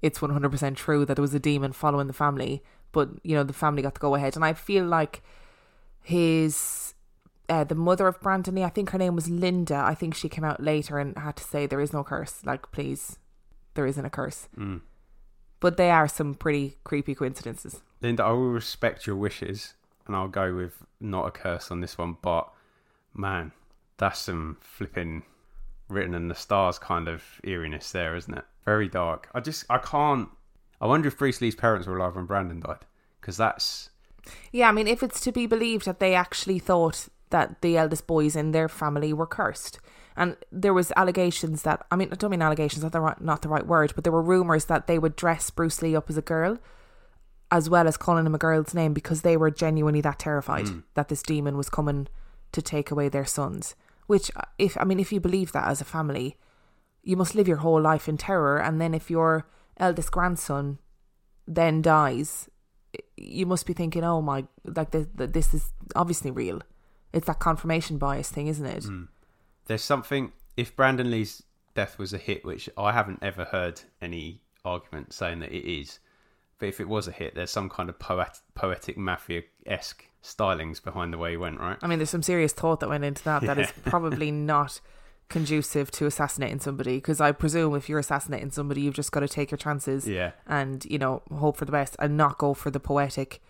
it's 0.02 0.22
one 0.22 0.32
hundred 0.32 0.52
percent 0.52 0.78
true 0.78 1.06
that 1.06 1.16
there 1.16 1.22
was 1.22 1.34
a 1.34 1.40
demon 1.40 1.72
following 1.72 2.08
the 2.08 2.14
family, 2.14 2.64
but 2.92 3.10
you 3.24 3.36
know 3.36 3.44
the 3.44 3.54
family 3.54 3.82
got 3.82 3.94
the 3.94 4.00
go 4.00 4.16
ahead, 4.16 4.36
and 4.36 4.46
I 4.46 4.54
feel 4.54 4.86
like 4.86 5.22
his 6.02 6.94
uh, 7.50 7.64
the 7.64 7.76
mother 7.76 8.08
of 8.08 8.20
Brandon 8.22 8.56
Lee, 8.56 8.64
I 8.64 8.70
think 8.70 8.92
her 8.92 8.98
name 8.98 9.16
was 9.16 9.30
Linda. 9.30 9.76
I 9.76 9.94
think 9.94 10.16
she 10.16 10.30
came 10.30 10.44
out 10.44 10.64
later 10.64 10.98
and 10.98 11.18
had 11.18 11.36
to 11.36 11.44
say 11.44 11.66
there 11.66 11.82
is 11.82 11.94
no 11.94 12.04
curse. 12.04 12.46
Like, 12.46 12.72
please, 12.72 13.20
there 13.74 13.86
isn't 13.86 14.06
a 14.06 14.10
curse. 14.10 14.48
Mm. 14.58 14.82
But 15.60 15.78
they 15.78 15.92
are 15.92 16.08
some 16.08 16.34
pretty 16.34 16.78
creepy 16.84 17.14
coincidences. 17.14 17.82
Linda, 18.02 18.24
I 18.24 18.32
will 18.32 18.50
respect 18.50 19.06
your 19.06 19.18
wishes, 19.18 19.74
and 20.08 20.16
I'll 20.16 20.28
go 20.28 20.56
with 20.56 20.74
not 21.00 21.28
a 21.28 21.32
curse 21.32 21.70
on 21.70 21.82
this 21.82 21.98
one. 21.98 22.18
But 22.22 22.50
man, 23.14 23.52
that's 24.02 24.20
some 24.20 24.58
flipping 24.60 25.22
written 25.88 26.16
in 26.16 26.28
the 26.28 26.36
stars 26.36 26.80
kind 26.80 27.08
of 27.08 27.24
eeriness 27.44 27.92
there, 27.92 28.16
isn't 28.16 28.36
it? 28.36 28.44
Very 28.66 28.90
dark. 28.90 29.30
I 29.34 29.40
just, 29.40 29.66
I 29.70 29.78
can't. 29.78 30.28
I 30.82 30.88
wonder 30.88 31.08
if 31.08 31.18
Bruce 31.18 31.40
Lee's 31.40 31.56
parents 31.56 31.88
were 31.88 31.98
alive 31.98 32.16
when 32.16 32.26
Brandon 32.26 32.60
died, 32.60 32.86
because 33.20 33.38
that's 33.38 33.92
Yeah, 34.52 34.70
I 34.70 34.72
mean, 34.72 34.88
if 34.88 35.04
it's 35.04 35.22
to 35.22 35.32
be 35.32 35.46
believed 35.46 35.86
that 35.86 36.00
they 36.00 36.16
actually 36.16 36.58
thought 36.58 37.08
that 37.30 37.62
the 37.62 37.78
eldest 37.78 38.08
boys 38.08 38.36
in 38.36 38.52
their 38.52 38.68
family 38.68 39.14
were 39.14 39.28
cursed, 39.28 39.80
and 40.18 40.36
there 40.52 40.74
was 40.74 40.92
allegations 40.98 41.62
that 41.62 41.86
I 41.92 41.96
mean, 41.96 42.10
I 42.12 42.16
don't 42.16 42.32
mean 42.32 42.42
allegations, 42.42 42.82
not 42.82 42.94
the 42.94 43.02
right, 43.02 43.22
not 43.22 43.44
the 43.44 43.50
right 43.50 43.66
word, 43.66 43.94
but 43.94 44.04
there 44.04 44.14
were 44.14 44.24
rumors 44.24 44.66
that 44.66 44.88
they 44.88 44.98
would 44.98 45.16
dress 45.16 45.52
Bruce 45.52 45.82
Lee 45.84 45.96
up 45.96 46.10
as 46.10 46.18
a 46.18 46.24
girl, 46.24 46.58
as 47.52 47.70
well 47.70 47.88
as 47.88 47.98
calling 47.98 48.26
him 48.26 48.34
a 48.34 48.40
girl's 48.40 48.74
name 48.74 48.94
because 48.94 49.22
they 49.22 49.38
were 49.38 49.52
genuinely 49.52 50.02
that 50.02 50.18
terrified 50.18 50.70
hmm. 50.70 50.80
that 50.96 51.10
this 51.10 51.22
demon 51.22 51.56
was 51.56 51.70
coming 51.70 52.08
to 52.52 52.62
take 52.64 52.90
away 52.90 53.08
their 53.08 53.26
sons. 53.26 53.76
Which, 54.12 54.30
uh, 54.36 54.42
if 54.58 54.78
I 54.78 54.84
mean, 54.84 55.00
if 55.00 55.14
you 55.14 55.22
believe 55.22 55.54
that 55.54 55.70
as 55.70 55.80
a 55.80 55.86
family, 55.86 56.36
you 57.02 57.16
must 57.16 57.34
live 57.34 57.48
your 57.48 57.64
whole 57.64 57.80
life 57.80 58.10
in 58.10 58.18
terror, 58.18 58.58
and 58.58 58.82
then 58.82 58.94
if 58.94 59.10
your 59.10 59.48
eldest 59.78 60.12
grandson 60.12 60.80
then 61.48 61.82
dies, 61.82 62.50
you 63.16 63.46
must 63.46 63.66
be 63.66 63.72
thinking, 63.72 64.04
oh 64.04 64.22
my, 64.22 64.44
like 64.66 64.92
this, 64.92 65.08
this 65.16 65.54
is 65.54 65.72
obviously 65.96 66.30
real. 66.30 66.62
It's 67.14 67.28
that 67.28 67.40
confirmation 67.40 67.98
bias 67.98 68.30
thing, 68.30 68.48
isn't 68.48 68.66
it? 68.66 68.84
there's 69.68 69.82
something. 69.82 70.34
If 70.58 70.76
Brandon 70.76 71.10
Lee's 71.10 71.44
death 71.74 71.98
was 71.98 72.12
a 72.12 72.18
hit, 72.18 72.44
which 72.44 72.70
I 72.78 72.92
haven't 72.92 73.20
ever 73.22 73.46
heard 73.46 73.80
any 74.02 74.42
argument 74.66 75.14
saying 75.14 75.40
that 75.40 75.54
it 75.54 75.66
is, 75.66 76.00
but 76.60 76.68
if 76.68 76.82
it 76.82 76.90
was 76.90 77.08
a 77.08 77.14
hit, 77.14 77.36
there's 77.36 77.50
some 77.50 77.70
kind 77.70 77.88
of 77.88 77.98
poet, 77.98 78.42
poetic 78.56 78.98
mafia 78.98 79.44
esque 79.66 80.06
stylings 80.24 80.84
behind 80.84 81.14
the 81.14 81.18
way 81.18 81.32
he 81.32 81.38
went, 81.38 81.60
right? 81.60 81.78
I 81.82 81.88
mean, 81.88 82.00
there's 82.00 82.10
some 82.10 82.24
serious 82.24 82.54
thought 82.54 82.80
that 82.82 82.90
went 82.90 83.04
into 83.04 83.24
that. 83.24 83.42
That 83.44 83.58
is 83.58 83.72
Yeah. 83.86 83.90
probably 83.90 84.32
not 84.32 84.80
conducive 85.30 85.90
to 85.92 86.06
assassinating 86.06 86.60
somebody 86.60 86.98
because 86.98 87.22
I 87.22 87.32
presume 87.32 87.74
if 87.76 87.88
you're 87.88 88.00
assassinating 88.00 88.52
somebody, 88.52 88.82
you've 88.82 88.94
just 88.94 89.12
got 89.12 89.22
to 89.22 89.28
take 89.30 89.50
your 89.50 89.58
chances 89.58 90.08
Yeah. 90.08 90.32
and 90.46 90.84
you 90.86 90.98
know 91.00 91.22
hope 91.34 91.58
for 91.58 91.66
the 91.66 91.72
best 91.72 91.96
and 92.00 92.18
not 92.18 92.38
go 92.38 92.54
for 92.54 92.70
the 92.70 92.80
poetic. 92.80 93.42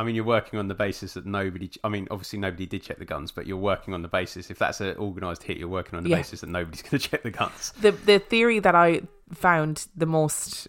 I 0.00 0.04
mean, 0.04 0.14
you're 0.14 0.24
working 0.24 0.60
on 0.60 0.68
the 0.68 0.76
basis 0.76 1.14
that 1.14 1.26
nobody. 1.26 1.68
I 1.82 1.88
mean, 1.88 2.06
obviously 2.12 2.38
nobody 2.38 2.66
did 2.66 2.82
check 2.84 2.98
the 3.00 3.04
guns, 3.04 3.32
but 3.32 3.48
you're 3.48 3.56
working 3.56 3.94
on 3.94 4.02
the 4.02 4.08
basis. 4.08 4.48
If 4.48 4.56
that's 4.60 4.80
an 4.80 4.96
organised 4.96 5.42
hit, 5.42 5.56
you're 5.56 5.66
working 5.66 5.96
on 5.96 6.04
the 6.04 6.10
Yeah. 6.10 6.16
basis 6.18 6.40
that 6.42 6.50
nobody's 6.50 6.82
going 6.82 6.90
to 6.98 6.98
check 7.00 7.24
the 7.24 7.32
guns. 7.32 7.72
The 7.80 7.90
the 7.90 8.20
theory 8.20 8.60
that 8.60 8.76
I 8.76 9.00
found 9.34 9.88
the 9.96 10.06
most 10.06 10.68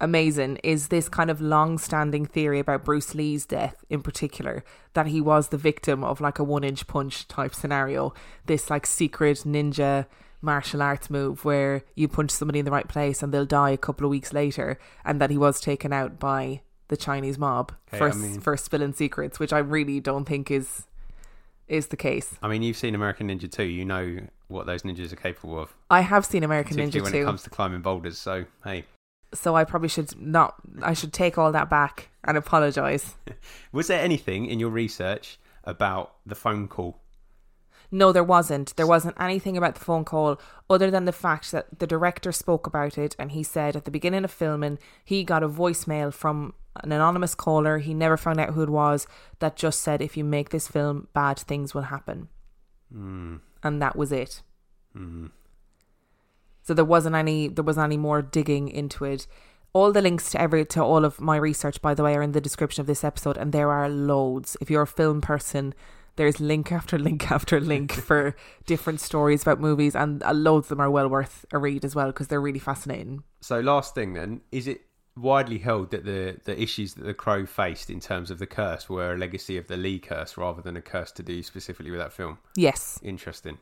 amazing 0.00 0.56
is 0.64 0.88
this 0.88 1.08
kind 1.08 1.30
of 1.30 1.40
long-standing 1.40 2.24
theory 2.26 2.58
about 2.58 2.84
Bruce 2.84 3.14
Lee's 3.14 3.44
death 3.46 3.84
in 3.88 4.02
particular 4.02 4.64
that 4.94 5.06
he 5.06 5.20
was 5.20 5.48
the 5.48 5.58
victim 5.58 6.02
of 6.02 6.20
like 6.20 6.38
a 6.38 6.44
one-inch 6.44 6.86
punch 6.86 7.28
type 7.28 7.54
scenario 7.54 8.12
this 8.46 8.70
like 8.70 8.86
secret 8.86 9.38
ninja 9.46 10.06
martial 10.40 10.80
arts 10.82 11.10
move 11.10 11.44
where 11.44 11.82
you 11.94 12.08
punch 12.08 12.30
somebody 12.30 12.58
in 12.58 12.64
the 12.64 12.70
right 12.70 12.88
place 12.88 13.22
and 13.22 13.32
they'll 13.32 13.44
die 13.44 13.70
a 13.70 13.76
couple 13.76 14.06
of 14.06 14.10
weeks 14.10 14.32
later 14.32 14.78
and 15.04 15.20
that 15.20 15.30
he 15.30 15.36
was 15.36 15.60
taken 15.60 15.92
out 15.92 16.18
by 16.18 16.62
the 16.88 16.96
Chinese 16.96 17.38
mob 17.38 17.72
Okay, 17.88 17.98
for 17.98 18.10
I 18.10 18.14
mean- 18.14 18.40
for 18.40 18.56
spilling 18.56 18.94
secrets 18.94 19.38
which 19.38 19.52
I 19.52 19.58
really 19.58 20.00
don't 20.00 20.24
think 20.24 20.50
is 20.50 20.86
is 21.68 21.86
the 21.86 21.96
case. 21.96 22.34
I 22.42 22.48
mean, 22.48 22.62
you've 22.62 22.76
seen 22.76 22.96
American 22.96 23.28
Ninja 23.28 23.48
2. 23.48 23.62
You 23.62 23.84
know 23.84 24.18
what 24.48 24.66
those 24.66 24.82
ninjas 24.82 25.12
are 25.12 25.16
capable 25.16 25.56
of, 25.60 25.72
I 25.88 26.00
have 26.00 26.26
seen 26.26 26.42
American 26.42 26.76
Ninja 26.76 27.00
when 27.00 27.14
it 27.14 27.24
comes 27.24 27.44
to 27.44 27.50
climbing 27.50 27.80
boulders. 27.80 28.18
So, 28.18 28.44
hey, 28.64 28.84
so 29.34 29.54
I 29.56 29.64
probably 29.64 29.88
should 29.88 30.20
not 30.20 30.54
I 30.82 30.92
should 30.92 31.12
take 31.12 31.38
all 31.38 31.52
that 31.52 31.70
back 31.70 32.08
and 32.24 32.36
apologize. 32.36 33.14
was 33.72 33.86
there 33.86 34.00
anything 34.00 34.46
in 34.46 34.58
your 34.60 34.70
research 34.70 35.38
about 35.64 36.14
the 36.26 36.34
phone 36.34 36.68
call? 36.68 37.00
No, 37.92 38.12
there 38.12 38.22
wasn't. 38.24 38.76
There 38.76 38.86
wasn't 38.86 39.16
anything 39.18 39.56
about 39.56 39.74
the 39.74 39.84
phone 39.84 40.04
call 40.04 40.40
other 40.68 40.90
than 40.92 41.06
the 41.06 41.12
fact 41.12 41.50
that 41.50 41.80
the 41.80 41.86
director 41.88 42.30
spoke 42.30 42.66
about 42.66 42.96
it 42.96 43.16
and 43.18 43.32
he 43.32 43.42
said 43.42 43.74
at 43.74 43.84
the 43.84 43.90
beginning 43.90 44.24
of 44.24 44.30
filming 44.30 44.78
he 45.04 45.24
got 45.24 45.42
a 45.42 45.48
voicemail 45.48 46.12
from 46.14 46.54
an 46.76 46.92
anonymous 46.92 47.34
caller, 47.34 47.78
he 47.78 47.92
never 47.92 48.16
found 48.16 48.38
out 48.38 48.50
who 48.50 48.62
it 48.62 48.70
was, 48.70 49.08
that 49.40 49.56
just 49.56 49.80
said 49.80 50.00
if 50.00 50.16
you 50.16 50.22
make 50.22 50.50
this 50.50 50.68
film, 50.68 51.08
bad 51.12 51.36
things 51.36 51.74
will 51.74 51.82
happen. 51.82 52.28
Mm, 52.94 53.40
And 53.64 53.82
that 53.82 53.96
was 53.96 54.12
it. 54.12 54.42
mm. 54.96 55.30
So 56.70 56.74
there 56.74 56.84
wasn't 56.84 57.16
any 57.16 57.48
there 57.48 57.64
wasn't 57.64 57.86
any 57.86 57.96
more 57.96 58.22
digging 58.22 58.68
into 58.68 59.04
it. 59.04 59.26
All 59.72 59.90
the 59.90 60.00
links 60.00 60.30
to 60.30 60.40
every 60.40 60.64
to 60.66 60.80
all 60.80 61.04
of 61.04 61.20
my 61.20 61.34
research, 61.34 61.82
by 61.82 61.94
the 61.94 62.04
way, 62.04 62.14
are 62.14 62.22
in 62.22 62.30
the 62.30 62.40
description 62.40 62.80
of 62.80 62.86
this 62.86 63.02
episode, 63.02 63.36
and 63.36 63.50
there 63.50 63.72
are 63.72 63.88
loads. 63.88 64.56
If 64.60 64.70
you're 64.70 64.82
a 64.82 64.86
film 64.86 65.20
person, 65.20 65.74
there's 66.14 66.38
link 66.38 66.70
after 66.78 66.96
link 66.96 67.28
after 67.28 67.58
link 67.58 67.90
for 68.08 68.36
different 68.66 69.00
stories 69.00 69.42
about 69.42 69.58
movies, 69.58 69.96
and 69.96 70.22
uh, 70.22 70.32
loads 70.32 70.66
of 70.66 70.68
them 70.68 70.80
are 70.80 70.92
well 70.92 71.08
worth 71.08 71.44
a 71.50 71.58
read 71.58 71.84
as 71.84 71.96
well 71.96 72.06
because 72.06 72.28
they're 72.28 72.40
really 72.40 72.60
fascinating. 72.60 73.24
So, 73.40 73.58
last 73.58 73.96
thing 73.96 74.12
then, 74.12 74.42
is 74.52 74.68
it 74.68 74.82
widely 75.16 75.58
held 75.58 75.90
that 75.90 76.04
the, 76.04 76.38
the 76.44 76.62
issues 76.62 76.94
that 76.94 77.02
the 77.02 77.14
Crow 77.14 77.46
faced 77.46 77.90
in 77.90 77.98
terms 77.98 78.30
of 78.30 78.38
the 78.38 78.46
curse 78.46 78.88
were 78.88 79.14
a 79.14 79.18
legacy 79.18 79.56
of 79.56 79.66
the 79.66 79.76
Lee 79.76 79.98
curse 79.98 80.36
rather 80.36 80.62
than 80.62 80.76
a 80.76 80.82
curse 80.82 81.10
to 81.10 81.24
do 81.24 81.42
specifically 81.42 81.90
with 81.90 81.98
that 81.98 82.12
film? 82.12 82.38
Yes, 82.54 83.00
Interesting. 83.02 83.58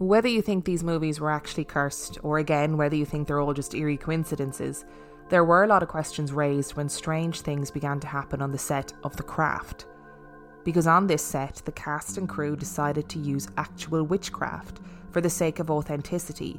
Whether 0.00 0.28
you 0.28 0.40
think 0.40 0.64
these 0.64 0.82
movies 0.82 1.20
were 1.20 1.30
actually 1.30 1.66
cursed, 1.66 2.16
or 2.22 2.38
again 2.38 2.78
whether 2.78 2.96
you 2.96 3.04
think 3.04 3.28
they're 3.28 3.38
all 3.38 3.52
just 3.52 3.74
eerie 3.74 3.98
coincidences, 3.98 4.86
there 5.28 5.44
were 5.44 5.62
a 5.62 5.66
lot 5.66 5.82
of 5.82 5.90
questions 5.90 6.32
raised 6.32 6.74
when 6.74 6.88
strange 6.88 7.42
things 7.42 7.70
began 7.70 8.00
to 8.00 8.06
happen 8.06 8.40
on 8.40 8.50
the 8.50 8.56
set 8.56 8.94
of 9.04 9.14
The 9.18 9.22
Craft. 9.22 9.84
Because 10.64 10.86
on 10.86 11.06
this 11.06 11.22
set, 11.22 11.60
the 11.66 11.72
cast 11.72 12.16
and 12.16 12.26
crew 12.26 12.56
decided 12.56 13.10
to 13.10 13.18
use 13.18 13.50
actual 13.58 14.02
witchcraft 14.02 14.80
for 15.10 15.20
the 15.20 15.28
sake 15.28 15.58
of 15.58 15.70
authenticity, 15.70 16.58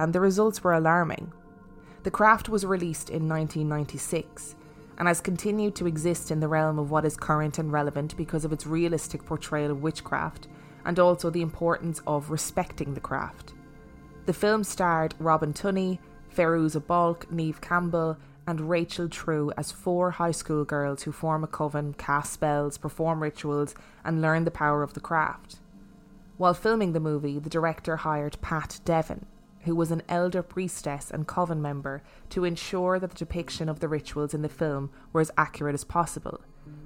and 0.00 0.12
the 0.12 0.18
results 0.18 0.64
were 0.64 0.74
alarming. 0.74 1.32
The 2.02 2.10
Craft 2.10 2.48
was 2.48 2.66
released 2.66 3.10
in 3.10 3.28
1996 3.28 4.56
and 4.98 5.06
has 5.06 5.20
continued 5.20 5.76
to 5.76 5.86
exist 5.86 6.32
in 6.32 6.40
the 6.40 6.48
realm 6.48 6.80
of 6.80 6.90
what 6.90 7.04
is 7.04 7.16
current 7.16 7.60
and 7.60 7.70
relevant 7.70 8.16
because 8.16 8.44
of 8.44 8.52
its 8.52 8.66
realistic 8.66 9.24
portrayal 9.24 9.70
of 9.70 9.84
witchcraft 9.84 10.48
and 10.84 10.98
also 10.98 11.30
the 11.30 11.42
importance 11.42 12.00
of 12.06 12.30
respecting 12.30 12.94
the 12.94 13.00
craft. 13.00 13.54
The 14.26 14.32
film 14.32 14.64
starred 14.64 15.14
Robin 15.18 15.52
Tunney, 15.52 15.98
Fairuza 16.34 16.84
Balk, 16.86 17.30
Neve 17.30 17.60
Campbell, 17.60 18.16
and 18.46 18.68
Rachel 18.68 19.08
True 19.08 19.52
as 19.56 19.70
four 19.70 20.12
high 20.12 20.30
school 20.30 20.64
girls 20.64 21.02
who 21.02 21.12
form 21.12 21.44
a 21.44 21.46
coven, 21.46 21.94
cast 21.94 22.32
spells, 22.32 22.78
perform 22.78 23.22
rituals, 23.22 23.74
and 24.04 24.20
learn 24.20 24.44
the 24.44 24.50
power 24.50 24.82
of 24.82 24.94
the 24.94 25.00
craft. 25.00 25.60
While 26.38 26.54
filming 26.54 26.92
the 26.92 27.00
movie, 27.00 27.38
the 27.38 27.50
director 27.50 27.98
hired 27.98 28.40
Pat 28.40 28.80
Devin, 28.84 29.26
who 29.60 29.76
was 29.76 29.92
an 29.92 30.02
elder 30.08 30.42
priestess 30.42 31.10
and 31.10 31.26
coven 31.26 31.62
member, 31.62 32.02
to 32.30 32.44
ensure 32.44 32.98
that 32.98 33.10
the 33.10 33.16
depiction 33.16 33.68
of 33.68 33.78
the 33.78 33.88
rituals 33.88 34.34
in 34.34 34.42
the 34.42 34.48
film 34.48 34.90
were 35.12 35.20
as 35.20 35.30
accurate 35.38 35.74
as 35.74 35.84
possible. 35.84 36.40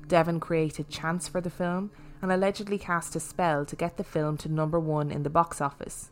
Devin 0.08 0.40
created 0.40 0.88
chants 0.90 1.26
for 1.26 1.40
the 1.40 1.50
film 1.50 1.90
and 2.22 2.32
allegedly 2.32 2.78
cast 2.78 3.16
a 3.16 3.20
spell 3.20 3.64
to 3.64 3.76
get 3.76 3.96
the 3.96 4.04
film 4.04 4.36
to 4.38 4.48
number 4.48 4.80
one 4.80 5.10
in 5.10 5.22
the 5.22 5.30
box 5.30 5.60
office. 5.60 6.10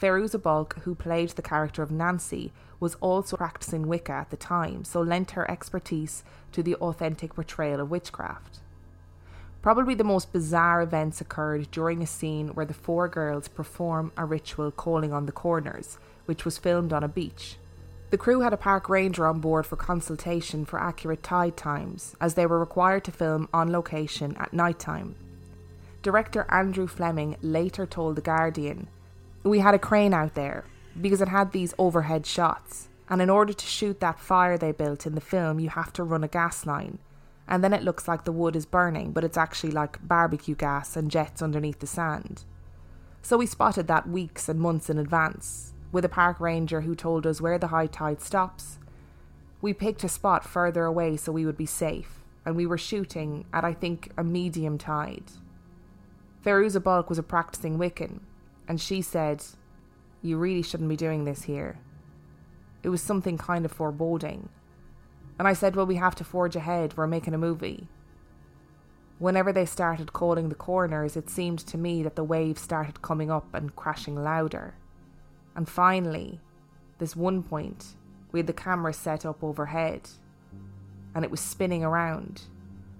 Fairuza 0.00 0.42
Balk, 0.42 0.80
who 0.82 0.94
played 0.94 1.30
the 1.30 1.42
character 1.42 1.82
of 1.82 1.90
Nancy, 1.90 2.52
was 2.80 2.96
also 2.96 3.36
practicing 3.36 3.86
Wicca 3.86 4.12
at 4.12 4.30
the 4.30 4.36
time, 4.36 4.84
so 4.84 5.00
lent 5.00 5.32
her 5.32 5.50
expertise 5.50 6.24
to 6.52 6.62
the 6.62 6.74
authentic 6.76 7.34
portrayal 7.34 7.80
of 7.80 7.90
witchcraft. 7.90 8.58
Probably 9.62 9.94
the 9.94 10.04
most 10.04 10.30
bizarre 10.32 10.82
events 10.82 11.22
occurred 11.22 11.70
during 11.70 12.02
a 12.02 12.06
scene 12.06 12.48
where 12.48 12.66
the 12.66 12.74
four 12.74 13.08
girls 13.08 13.48
perform 13.48 14.12
a 14.16 14.26
ritual 14.26 14.70
calling 14.70 15.12
on 15.12 15.24
the 15.24 15.32
corners, 15.32 15.96
which 16.26 16.44
was 16.44 16.58
filmed 16.58 16.92
on 16.92 17.02
a 17.02 17.08
beach. 17.08 17.56
The 18.14 18.18
crew 18.18 18.42
had 18.42 18.52
a 18.52 18.56
park 18.56 18.88
ranger 18.88 19.26
on 19.26 19.40
board 19.40 19.66
for 19.66 19.74
consultation 19.74 20.64
for 20.64 20.80
accurate 20.80 21.24
tide 21.24 21.56
times, 21.56 22.14
as 22.20 22.34
they 22.34 22.46
were 22.46 22.60
required 22.60 23.02
to 23.06 23.10
film 23.10 23.48
on 23.52 23.72
location 23.72 24.36
at 24.38 24.52
night 24.52 24.78
time. 24.78 25.16
Director 26.00 26.46
Andrew 26.48 26.86
Fleming 26.86 27.36
later 27.42 27.86
told 27.86 28.14
The 28.14 28.22
Guardian, 28.22 28.86
We 29.42 29.58
had 29.58 29.74
a 29.74 29.80
crane 29.80 30.14
out 30.14 30.34
there 30.34 30.64
because 31.02 31.20
it 31.20 31.26
had 31.26 31.50
these 31.50 31.74
overhead 31.76 32.24
shots, 32.24 32.88
and 33.08 33.20
in 33.20 33.30
order 33.30 33.52
to 33.52 33.66
shoot 33.66 33.98
that 33.98 34.20
fire 34.20 34.56
they 34.56 34.70
built 34.70 35.06
in 35.06 35.16
the 35.16 35.20
film, 35.20 35.58
you 35.58 35.70
have 35.70 35.92
to 35.94 36.04
run 36.04 36.22
a 36.22 36.28
gas 36.28 36.64
line. 36.64 37.00
And 37.48 37.64
then 37.64 37.72
it 37.72 37.82
looks 37.82 38.06
like 38.06 38.24
the 38.24 38.30
wood 38.30 38.54
is 38.54 38.64
burning, 38.64 39.10
but 39.10 39.24
it's 39.24 39.36
actually 39.36 39.72
like 39.72 40.06
barbecue 40.06 40.54
gas 40.54 40.94
and 40.94 41.10
jets 41.10 41.42
underneath 41.42 41.80
the 41.80 41.88
sand. 41.88 42.44
So 43.22 43.38
we 43.38 43.46
spotted 43.46 43.88
that 43.88 44.08
weeks 44.08 44.48
and 44.48 44.60
months 44.60 44.88
in 44.88 45.00
advance, 45.00 45.73
with 45.94 46.04
a 46.04 46.08
park 46.08 46.40
ranger 46.40 46.80
who 46.80 46.96
told 46.96 47.24
us 47.24 47.40
where 47.40 47.56
the 47.56 47.68
high 47.68 47.86
tide 47.86 48.20
stops. 48.20 48.80
We 49.62 49.72
picked 49.72 50.02
a 50.02 50.08
spot 50.08 50.44
further 50.44 50.84
away 50.84 51.16
so 51.16 51.30
we 51.30 51.46
would 51.46 51.56
be 51.56 51.66
safe, 51.66 52.24
and 52.44 52.56
we 52.56 52.66
were 52.66 52.76
shooting 52.76 53.46
at, 53.52 53.64
I 53.64 53.72
think, 53.72 54.10
a 54.18 54.24
medium 54.24 54.76
tide. 54.76 55.30
Fairuza 56.44 56.82
Balk 56.82 57.08
was 57.08 57.18
a 57.18 57.22
practicing 57.22 57.78
Wiccan, 57.78 58.18
and 58.66 58.80
she 58.80 59.02
said, 59.02 59.44
You 60.20 60.36
really 60.36 60.62
shouldn't 60.62 60.88
be 60.88 60.96
doing 60.96 61.24
this 61.24 61.44
here. 61.44 61.78
It 62.82 62.88
was 62.88 63.00
something 63.00 63.38
kind 63.38 63.64
of 63.64 63.70
foreboding. 63.70 64.48
And 65.38 65.46
I 65.46 65.52
said, 65.52 65.76
Well, 65.76 65.86
we 65.86 65.94
have 65.94 66.16
to 66.16 66.24
forge 66.24 66.56
ahead, 66.56 66.96
we're 66.96 67.06
making 67.06 67.34
a 67.34 67.38
movie. 67.38 67.86
Whenever 69.20 69.52
they 69.52 69.64
started 69.64 70.12
calling 70.12 70.48
the 70.48 70.56
corners, 70.56 71.16
it 71.16 71.30
seemed 71.30 71.60
to 71.60 71.78
me 71.78 72.02
that 72.02 72.16
the 72.16 72.24
waves 72.24 72.60
started 72.60 73.00
coming 73.00 73.30
up 73.30 73.54
and 73.54 73.76
crashing 73.76 74.16
louder. 74.16 74.74
And 75.56 75.68
finally, 75.68 76.40
this 76.98 77.14
one 77.14 77.42
point, 77.42 77.94
we 78.32 78.40
had 78.40 78.46
the 78.46 78.52
camera 78.52 78.92
set 78.92 79.24
up 79.24 79.42
overhead, 79.44 80.08
and 81.14 81.24
it 81.24 81.30
was 81.30 81.40
spinning 81.40 81.84
around. 81.84 82.42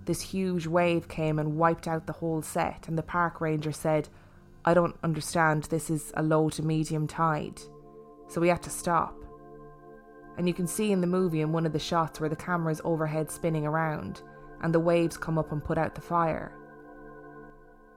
This 0.05 0.21
huge 0.21 0.67
wave 0.67 1.09
came 1.09 1.39
and 1.39 1.57
wiped 1.57 1.89
out 1.89 2.07
the 2.07 2.13
whole 2.13 2.43
set, 2.43 2.87
and 2.89 2.97
the 2.97 3.03
park 3.03 3.41
ranger 3.41 3.73
said, 3.73 4.09
I 4.65 4.75
don't 4.75 4.97
understand, 5.03 5.65
this 5.65 5.91
is 5.91 6.13
a 6.17 6.23
low 6.23 6.49
to 6.51 6.63
medium 6.63 7.07
tide. 7.07 7.61
So 8.29 8.41
we 8.41 8.49
had 8.49 8.63
to 8.63 8.71
stop. 8.71 9.17
And 10.37 10.49
you 10.49 10.55
can 10.55 10.67
see 10.67 10.93
in 10.93 11.01
the 11.01 11.07
movie 11.07 11.41
in 11.41 11.53
one 11.53 11.67
of 11.67 11.73
the 11.73 11.79
shots 11.79 12.21
where 12.21 12.31
the 12.31 12.37
camera's 12.37 12.81
overhead 12.85 13.31
spinning 13.31 13.67
around, 13.67 14.23
and 14.63 14.75
the 14.75 14.81
waves 14.81 15.17
come 15.17 15.39
up 15.39 15.53
and 15.53 15.65
put 15.65 15.79
out 15.79 15.95
the 15.95 16.01
fire. 16.01 16.53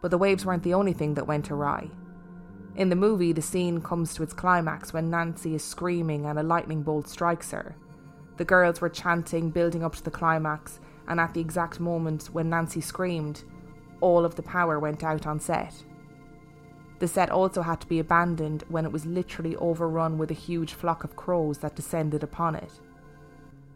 But 0.02 0.12
the 0.12 0.18
waves 0.18 0.46
weren't 0.46 0.64
the 0.64 0.74
only 0.74 0.94
thing 0.94 1.14
that 1.16 1.28
went 1.28 1.52
awry. 1.52 1.90
In 2.78 2.90
the 2.90 2.96
movie, 2.96 3.34
the 3.34 3.42
scene 3.42 3.82
comes 3.82 4.14
to 4.14 4.24
its 4.24 4.34
climax 4.34 4.94
when 4.94 5.10
Nancy 5.10 5.56
is 5.56 5.64
screaming 5.64 6.28
and 6.28 6.38
a 6.38 6.44
lightning 6.44 6.84
bolt 6.84 7.10
strikes 7.10 7.50
her. 7.50 7.76
The 8.38 8.46
girls 8.46 8.82
were 8.82 8.90
chanting, 8.90 9.50
building 9.50 9.84
up 9.84 9.96
to 9.96 10.04
the 10.04 10.12
climax, 10.12 10.80
and 11.08 11.20
at 11.20 11.34
the 11.34 11.42
exact 11.42 11.80
moment 11.80 12.30
when 12.34 12.52
Nancy 12.52 12.82
screamed, 12.82 13.44
all 14.00 14.24
of 14.24 14.36
the 14.36 14.44
power 14.44 14.80
went 14.80 15.04
out 15.04 15.26
on 15.26 15.40
set. 15.40 15.74
The 17.00 17.08
set 17.08 17.32
also 17.32 17.64
had 17.64 17.82
to 17.82 17.88
be 17.88 17.98
abandoned 17.98 18.64
when 18.70 18.86
it 18.86 18.92
was 18.92 19.08
literally 19.08 19.56
overrun 19.56 20.20
with 20.20 20.30
a 20.30 20.36
huge 20.36 20.74
flock 20.74 21.04
of 21.04 21.16
crows 21.16 21.58
that 21.60 21.76
descended 21.76 22.22
upon 22.22 22.56
it. 22.56 22.72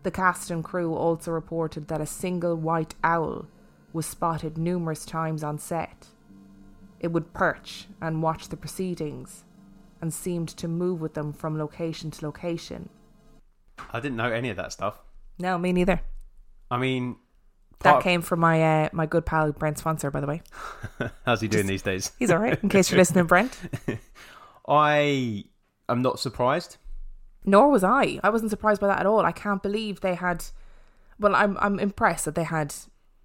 The 0.03 0.11
cast 0.11 0.51
and 0.51 0.63
crew 0.63 0.93
also 0.93 1.31
reported 1.31 1.87
that 1.87 2.01
a 2.01 2.05
single 2.05 2.55
white 2.55 2.93
owl 3.03 3.47
was 3.93 4.05
spotted 4.05 4.59
numerous 4.59 5.05
times 5.05 5.43
on 5.43 5.57
set. 5.57 6.07
It 7.01 7.11
would 7.11 7.33
perch 7.33 7.87
and 7.99 8.21
watch 8.21 8.49
the 8.49 8.55
proceedings 8.55 9.43
and 9.99 10.13
seemed 10.13 10.49
to 10.49 10.67
move 10.67 11.01
with 11.01 11.15
them 11.15 11.33
from 11.33 11.57
location 11.57 12.11
to 12.11 12.25
location. 12.25 12.89
I 13.91 13.99
didn't 13.99 14.17
know 14.17 14.31
any 14.31 14.49
of 14.49 14.57
that 14.57 14.71
stuff. 14.71 14.99
No, 15.39 15.57
me 15.57 15.73
neither. 15.73 16.01
I 16.69 16.77
mean, 16.77 17.15
That 17.79 18.03
came 18.03 18.21
from 18.21 18.39
my 18.39 18.83
uh, 18.83 18.89
my 18.93 19.07
good 19.07 19.25
pal 19.25 19.51
Brent 19.51 19.79
Sponsor, 19.79 20.11
by 20.11 20.21
the 20.21 20.27
way. 20.27 20.43
how's 21.25 21.41
he 21.41 21.47
doing 21.47 21.65
these 21.65 21.81
days? 21.81 22.11
He's 22.19 22.29
all 22.29 22.37
right. 22.37 22.61
In 22.61 22.69
case 22.69 22.91
you're 22.91 22.97
listening, 23.03 23.25
Brent. 23.25 23.57
I 24.67 25.45
am 25.89 26.03
not 26.03 26.19
surprised. 26.19 26.77
Nor 27.43 27.71
was 27.71 27.83
I. 27.83 28.19
I 28.23 28.29
wasn't 28.29 28.51
surprised 28.51 28.79
by 28.79 28.87
that 28.87 28.99
at 28.99 29.07
all. 29.07 29.25
I 29.25 29.31
can't 29.31 29.63
believe 29.63 30.01
they 30.01 30.13
had. 30.13 30.45
Well, 31.19 31.35
I'm 31.35 31.57
I'm 31.59 31.79
impressed 31.79 32.25
that 32.25 32.35
they 32.35 32.43
had 32.43 32.75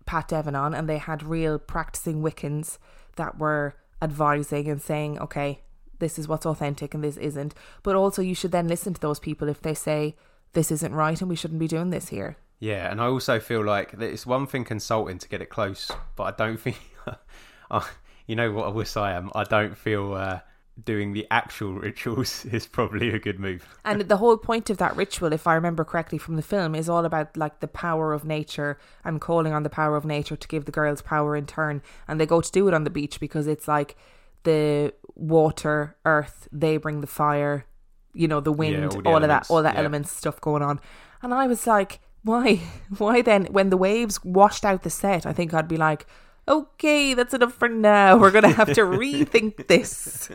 Pat 0.06 0.28
Devin 0.28 0.54
on 0.54 0.72
and 0.72 0.88
they 0.88 0.98
had 0.98 1.22
real 1.22 1.58
practicing 1.58 2.22
Wiccans 2.22 2.78
that 3.16 3.38
were 3.38 3.74
advising 4.00 4.68
and 4.68 4.80
saying, 4.80 5.18
okay, 5.18 5.62
this 5.98 6.18
is 6.18 6.28
what's 6.28 6.46
authentic 6.46 6.94
and 6.94 7.02
this 7.02 7.16
isn't. 7.16 7.54
But 7.82 7.96
also, 7.96 8.22
you 8.22 8.34
should 8.34 8.52
then 8.52 8.68
listen 8.68 8.94
to 8.94 9.00
those 9.00 9.18
people 9.18 9.48
if 9.48 9.62
they 9.62 9.74
say 9.74 10.16
this 10.52 10.70
isn't 10.70 10.94
right 10.94 11.20
and 11.20 11.28
we 11.28 11.36
shouldn't 11.36 11.60
be 11.60 11.68
doing 11.68 11.90
this 11.90 12.08
here. 12.08 12.36
Yeah, 12.58 12.90
and 12.90 13.00
I 13.00 13.06
also 13.06 13.38
feel 13.38 13.64
like 13.64 13.94
it's 13.98 14.26
one 14.26 14.46
thing 14.46 14.64
consulting 14.64 15.18
to 15.18 15.28
get 15.28 15.42
it 15.42 15.50
close, 15.50 15.90
but 16.14 16.24
I 16.24 16.30
don't 16.30 16.58
think, 16.58 16.78
you 18.26 18.36
know 18.36 18.52
what 18.52 18.68
a 18.68 18.70
wuss 18.70 18.96
I 18.96 19.12
am. 19.12 19.30
I 19.34 19.44
don't 19.44 19.76
feel 19.76 20.14
uh, 20.14 20.40
doing 20.84 21.12
the 21.12 21.26
actual 21.30 21.72
rituals 21.88 22.44
is 22.46 22.66
probably 22.66 23.10
a 23.10 23.18
good 23.18 23.38
move. 23.40 23.66
And 23.84 24.02
the 24.02 24.18
whole 24.18 24.36
point 24.36 24.70
of 24.70 24.78
that 24.78 24.96
ritual, 24.96 25.32
if 25.32 25.46
I 25.46 25.54
remember 25.54 25.84
correctly 25.84 26.18
from 26.18 26.36
the 26.36 26.42
film, 26.42 26.74
is 26.74 26.88
all 26.88 27.04
about 27.04 27.36
like 27.36 27.60
the 27.60 27.68
power 27.68 28.12
of 28.12 28.24
nature 28.24 28.78
and 29.04 29.20
calling 29.20 29.52
on 29.52 29.62
the 29.62 29.70
power 29.70 29.96
of 29.96 30.04
nature 30.04 30.36
to 30.36 30.48
give 30.48 30.64
the 30.64 30.72
girls 30.72 31.02
power 31.02 31.36
in 31.36 31.46
turn. 31.46 31.82
And 32.06 32.20
they 32.20 32.26
go 32.26 32.40
to 32.40 32.52
do 32.52 32.68
it 32.68 32.74
on 32.74 32.84
the 32.84 32.90
beach 32.90 33.20
because 33.20 33.46
it's 33.46 33.66
like 33.68 33.96
the 34.42 34.92
water, 35.14 35.96
earth, 36.04 36.48
they 36.52 36.76
bring 36.76 37.00
the 37.00 37.06
fire, 37.06 37.66
you 38.12 38.28
know, 38.28 38.40
the 38.40 38.52
wind, 38.52 38.92
Yeah, 38.92 39.00
all 39.04 39.14
all, 39.14 39.22
of 39.22 39.28
that, 39.28 39.46
all 39.50 39.62
that 39.62 39.74
yeah. 39.74 39.80
elements 39.80 40.12
stuff 40.12 40.40
going 40.40 40.62
on. 40.62 40.80
And 41.22 41.32
I 41.32 41.46
was 41.46 41.66
like, 41.66 42.00
why? 42.22 42.60
Why 42.98 43.22
then, 43.22 43.46
when 43.46 43.70
the 43.70 43.76
waves 43.76 44.22
washed 44.24 44.64
out 44.64 44.82
the 44.82 44.90
set, 44.90 45.26
I 45.26 45.32
think 45.32 45.54
I'd 45.54 45.68
be 45.68 45.76
like, 45.76 46.06
okay, 46.49 47.14
that's 47.14 47.34
enough 47.34 47.55
for 47.55 47.68
now. 47.68 48.16
We're 48.16 48.30
going 48.30 48.44
to 48.44 48.53
have 48.53 48.72
to 48.74 48.82
rethink 48.82 49.66
this. 49.68 50.30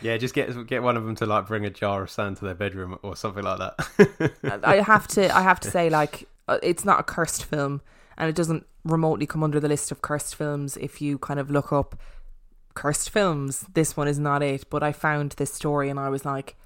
Yeah, 0.00 0.16
just 0.16 0.34
get 0.34 0.66
get 0.66 0.82
one 0.82 0.96
of 0.96 1.04
them 1.04 1.14
to 1.16 1.26
like 1.26 1.46
bring 1.46 1.64
a 1.64 1.70
jar 1.70 2.02
of 2.02 2.10
sand 2.10 2.36
to 2.38 2.44
their 2.44 2.54
bedroom 2.54 2.98
or 3.02 3.16
something 3.16 3.42
like 3.42 3.58
that. 3.58 4.60
I 4.64 4.76
have 4.76 5.06
to 5.08 5.34
I 5.34 5.42
have 5.42 5.60
to 5.60 5.70
say 5.70 5.90
like 6.00 6.28
uh, 6.48 6.58
it's 6.62 6.84
not 6.84 7.00
a 7.00 7.02
cursed 7.02 7.44
film 7.44 7.80
and 8.16 8.28
it 8.28 8.34
doesn't 8.34 8.66
remotely 8.84 9.26
come 9.26 9.42
under 9.42 9.60
the 9.60 9.68
list 9.68 9.90
of 9.90 10.02
cursed 10.02 10.34
films 10.34 10.76
if 10.76 11.00
you 11.00 11.18
kind 11.18 11.40
of 11.40 11.50
look 11.50 11.72
up 11.72 11.98
cursed 12.74 13.10
films 13.10 13.64
this 13.74 13.96
one 13.96 14.06
is 14.06 14.18
not 14.18 14.42
it 14.42 14.68
but 14.70 14.82
I 14.82 14.92
found 14.92 15.32
this 15.32 15.52
story 15.52 15.88
and 15.88 15.98
I 15.98 16.08
was 16.08 16.24
like 16.24 16.56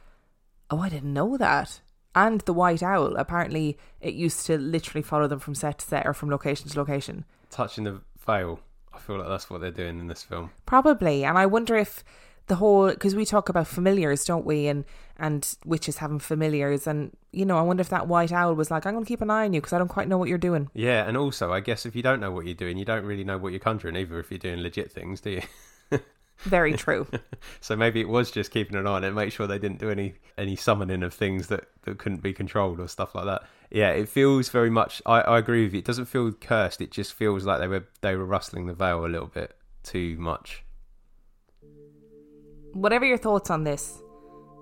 oh 0.71 0.81
I 0.81 0.89
didn't 0.89 1.15
know 1.15 1.37
that 1.37 1.81
and 2.15 2.41
the 2.43 2.53
white 2.53 2.83
owl 2.83 3.17
apparently 3.17 3.79
it 4.01 4.15
used 4.15 4.45
to 4.47 4.59
literally 4.59 5.03
follow 5.03 5.29
them 5.29 5.39
from 5.39 5.55
set 5.55 5.79
to 5.79 5.87
set 5.87 6.07
or 6.07 6.13
from 6.13 6.31
location 6.31 6.69
to 6.69 6.79
location 6.79 7.25
Touching 7.49 7.85
the 7.85 8.01
veil, 8.27 8.61
I 8.93 8.99
feel 8.99 9.19
like 9.19 9.29
that's 9.29 9.51
what 9.51 9.61
they're 9.61 9.71
doing 9.71 10.01
in 10.01 10.09
this 10.09 10.23
film. 10.23 10.51
Probably, 10.67 11.25
and 11.25 11.39
I 11.39 11.47
wonder 11.47 11.77
if 11.77 12.05
the 12.47 12.57
whole 12.57 12.91
because 12.91 13.15
we 13.15 13.25
talk 13.25 13.49
about 13.49 13.67
familiars, 13.67 14.25
don't 14.25 14.45
we? 14.45 14.67
And 14.67 14.85
and 15.19 15.55
witches 15.65 15.99
having 15.99 16.19
familiars, 16.19 16.87
and 16.87 17.17
you 17.33 17.45
know, 17.45 17.59
I 17.59 17.63
wonder 17.63 17.81
if 17.81 17.89
that 17.91 18.09
white 18.09 18.33
owl 18.33 18.55
was 18.55 18.71
like, 18.71 18.87
"I'm 18.87 18.95
going 18.95 19.05
to 19.05 19.09
keep 19.09 19.21
an 19.21 19.31
eye 19.31 19.45
on 19.45 19.53
you 19.53 19.61
because 19.61 19.73
I 19.73 19.79
don't 19.79 19.89
quite 19.89 20.09
know 20.09 20.19
what 20.19 20.29
you're 20.29 20.39
doing." 20.39 20.69
Yeah, 20.75 21.07
and 21.07 21.17
also 21.17 21.53
I 21.53 21.61
guess 21.61 21.87
if 21.87 21.95
you 21.95 22.03
don't 22.03 22.21
know 22.21 22.31
what 22.31 22.47
you're 22.47 22.55
doing, 22.55 22.77
you 22.77 22.85
don't 22.85 23.05
really 23.05 23.25
know 23.25 23.39
what 23.39 23.53
you're 23.53 23.61
conjuring 23.61 23.97
either. 23.97 24.19
If 24.19 24.31
you're 24.31 24.39
doing 24.39 24.61
legit 24.61 24.91
things, 24.91 25.21
do 25.21 25.31
you? 25.31 25.43
Very 26.43 26.75
true. 26.75 27.07
So 27.63 27.77
maybe 27.77 28.01
it 28.01 28.09
was 28.09 28.31
just 28.31 28.51
keeping 28.51 28.77
an 28.77 28.87
eye 28.87 28.91
on 28.91 29.05
it, 29.05 29.13
make 29.13 29.33
sure 29.33 29.47
they 29.47 29.59
didn't 29.59 29.79
do 29.79 29.91
any 29.91 30.15
any 30.37 30.57
summoning 30.57 31.03
of 31.03 31.15
things 31.15 31.47
that, 31.49 31.69
that 31.83 31.99
couldn't 31.99 32.23
be 32.23 32.33
controlled 32.33 32.81
or 32.81 32.89
stuff 32.89 33.15
like 33.15 33.25
that. 33.27 33.43
Yeah, 33.71 33.91
it 33.91 34.09
feels 34.09 34.49
very 34.49 34.71
much. 34.71 35.01
I, 35.07 35.21
I 35.21 35.39
agree 35.39 35.65
with 35.65 35.73
you. 35.73 35.79
It 35.79 35.85
doesn't 35.85 36.07
feel 36.07 36.33
cursed. 36.33 36.81
It 36.81 36.91
just 36.91 37.15
feels 37.15 37.45
like 37.45 37.61
they 37.61 37.69
were 37.69 37.87
they 38.01 38.17
were 38.17 38.27
rustling 38.27 38.67
the 38.67 38.75
veil 38.75 39.05
a 39.05 39.09
little 39.09 39.29
bit 39.29 39.57
too 39.83 40.17
much. 40.19 40.65
Whatever 42.73 43.05
your 43.05 43.19
thoughts 43.19 43.51
on 43.51 43.65
this, 43.65 44.03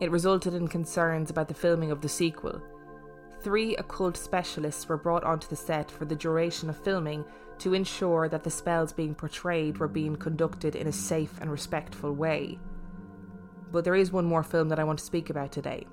it 0.00 0.10
resulted 0.10 0.54
in 0.54 0.68
concerns 0.68 1.30
about 1.30 1.48
the 1.48 1.54
filming 1.54 1.90
of 1.90 2.00
the 2.00 2.08
sequel. 2.08 2.62
Three 3.42 3.76
occult 3.76 4.16
specialists 4.16 4.88
were 4.88 4.96
brought 4.96 5.24
onto 5.24 5.48
the 5.48 5.56
set 5.56 5.90
for 5.90 6.04
the 6.04 6.16
duration 6.16 6.70
of 6.70 6.82
filming 6.82 7.24
to 7.60 7.74
ensure 7.74 8.28
that 8.28 8.44
the 8.44 8.50
spells 8.50 8.92
being 8.92 9.14
portrayed 9.14 9.78
were 9.78 9.88
being 9.88 10.16
conducted 10.16 10.76
in 10.76 10.86
a 10.86 10.92
safe 10.92 11.38
and 11.40 11.50
respectful 11.50 12.12
way. 12.12 12.58
But 13.70 13.84
there 13.84 13.94
is 13.94 14.12
one 14.12 14.24
more 14.24 14.42
film 14.42 14.68
that 14.68 14.78
I 14.78 14.84
want 14.84 14.98
to 14.98 15.04
speak 15.04 15.30
about 15.30 15.52
today. 15.52 15.86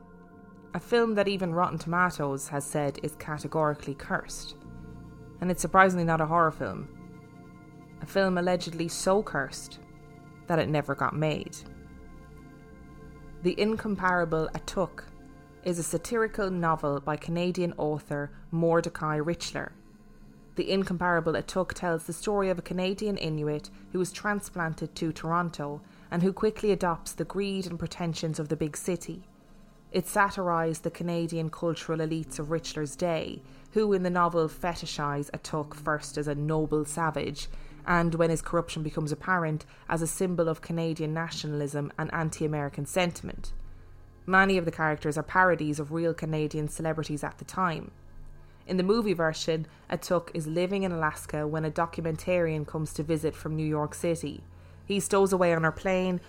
A 0.73 0.79
film 0.79 1.15
that 1.15 1.27
even 1.27 1.53
Rotten 1.53 1.77
Tomatoes 1.77 2.47
has 2.49 2.65
said 2.65 2.99
is 3.03 3.15
categorically 3.15 3.95
cursed. 3.95 4.55
And 5.41 5.49
it's 5.51 5.61
surprisingly 5.61 6.05
not 6.05 6.21
a 6.21 6.25
horror 6.25 6.51
film. 6.51 6.87
A 8.01 8.05
film 8.05 8.37
allegedly 8.37 8.87
so 8.87 9.23
cursed 9.23 9.79
that 10.47 10.59
it 10.59 10.69
never 10.69 10.95
got 10.95 11.15
made. 11.15 11.57
The 13.43 13.59
Incomparable 13.59 14.49
Atuk 14.53 15.03
is 15.63 15.79
a 15.79 15.83
satirical 15.83 16.49
novel 16.49 16.99
by 16.99 17.15
Canadian 17.15 17.73
author 17.77 18.31
Mordecai 18.51 19.19
Richler. 19.19 19.71
The 20.55 20.71
Incomparable 20.71 21.33
Atuk 21.33 21.73
tells 21.73 22.05
the 22.05 22.13
story 22.13 22.49
of 22.49 22.57
a 22.57 22.61
Canadian 22.61 23.17
Inuit 23.17 23.69
who 23.91 23.99
is 23.99 24.13
transplanted 24.13 24.95
to 24.95 25.11
Toronto 25.11 25.81
and 26.09 26.23
who 26.23 26.31
quickly 26.31 26.71
adopts 26.71 27.11
the 27.11 27.25
greed 27.25 27.67
and 27.67 27.77
pretensions 27.77 28.39
of 28.39 28.47
the 28.47 28.55
big 28.55 28.77
city. 28.77 29.27
It 29.91 30.07
satirised 30.07 30.83
the 30.83 30.91
Canadian 30.91 31.49
cultural 31.49 31.99
elites 31.99 32.39
of 32.39 32.47
Richler's 32.51 32.95
day, 32.95 33.41
who 33.71 33.91
in 33.91 34.03
the 34.03 34.09
novel 34.09 34.47
fetishise 34.47 35.29
Atuk 35.31 35.73
first 35.73 36.17
as 36.17 36.27
a 36.27 36.35
noble 36.35 36.85
savage 36.85 37.49
and, 37.85 38.15
when 38.15 38.29
his 38.29 38.41
corruption 38.41 38.81
becomes 38.81 39.11
apparent, 39.11 39.65
as 39.89 40.01
a 40.01 40.07
symbol 40.07 40.47
of 40.47 40.61
Canadian 40.61 41.13
nationalism 41.13 41.91
and 41.99 42.13
anti 42.13 42.45
American 42.45 42.85
sentiment. 42.85 43.51
Many 44.25 44.57
of 44.57 44.65
the 44.65 44.71
characters 44.71 45.17
are 45.17 45.23
parodies 45.23 45.79
of 45.79 45.91
real 45.91 46.13
Canadian 46.13 46.69
celebrities 46.69 47.23
at 47.23 47.37
the 47.39 47.45
time. 47.45 47.91
In 48.67 48.77
the 48.77 48.83
movie 48.83 49.13
version, 49.13 49.67
Atuk 49.91 50.31
is 50.33 50.47
living 50.47 50.83
in 50.83 50.91
Alaska 50.91 51.45
when 51.45 51.65
a 51.65 51.71
documentarian 51.71 52.65
comes 52.65 52.93
to 52.93 53.03
visit 53.03 53.35
from 53.35 53.55
New 53.55 53.65
York 53.65 53.93
City. 53.93 54.43
He 54.85 54.99
stows 54.99 55.31
away 55.31 55.53
on 55.53 55.63
her 55.63 55.71
plane 55.71 56.19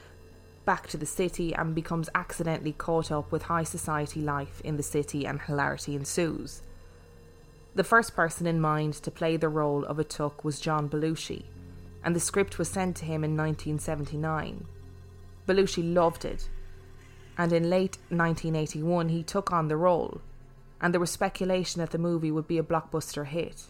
back 0.66 0.88
to 0.88 0.98
the 0.98 1.06
city 1.06 1.54
and 1.54 1.74
becomes 1.74 2.10
accidentally 2.14 2.72
caught 2.72 3.10
up 3.10 3.32
with 3.32 3.44
high 3.44 3.62
society 3.62 4.20
life 4.20 4.60
in 4.62 4.76
the 4.76 4.82
city, 4.82 5.24
and 5.24 5.40
hilarity 5.40 5.94
ensues. 5.94 6.62
The 7.74 7.84
first 7.84 8.14
person 8.14 8.46
in 8.46 8.60
mind 8.60 8.94
to 8.94 9.10
play 9.10 9.36
the 9.36 9.48
role 9.48 9.84
of 9.84 9.98
Atuk 9.98 10.44
was 10.44 10.60
John 10.60 10.88
Belushi, 10.90 11.44
and 12.02 12.14
the 12.14 12.20
script 12.20 12.58
was 12.58 12.68
sent 12.68 12.96
to 12.96 13.04
him 13.04 13.22
in 13.22 13.36
1979. 13.36 14.66
Belushi 15.46 15.94
loved 15.94 16.24
it, 16.24 16.50
and 17.38 17.52
in 17.52 17.70
late 17.70 17.98
1981 18.08 19.08
he 19.10 19.22
took 19.22 19.52
on 19.52 19.68
the 19.68 19.76
role, 19.76 20.20
and 20.80 20.92
there 20.92 21.00
was 21.00 21.10
speculation 21.10 21.80
that 21.80 21.90
the 21.90 21.98
movie 21.98 22.30
would 22.30 22.46
be 22.46 22.58
a 22.58 22.62
blockbuster 22.62 23.26
hit. 23.26 23.64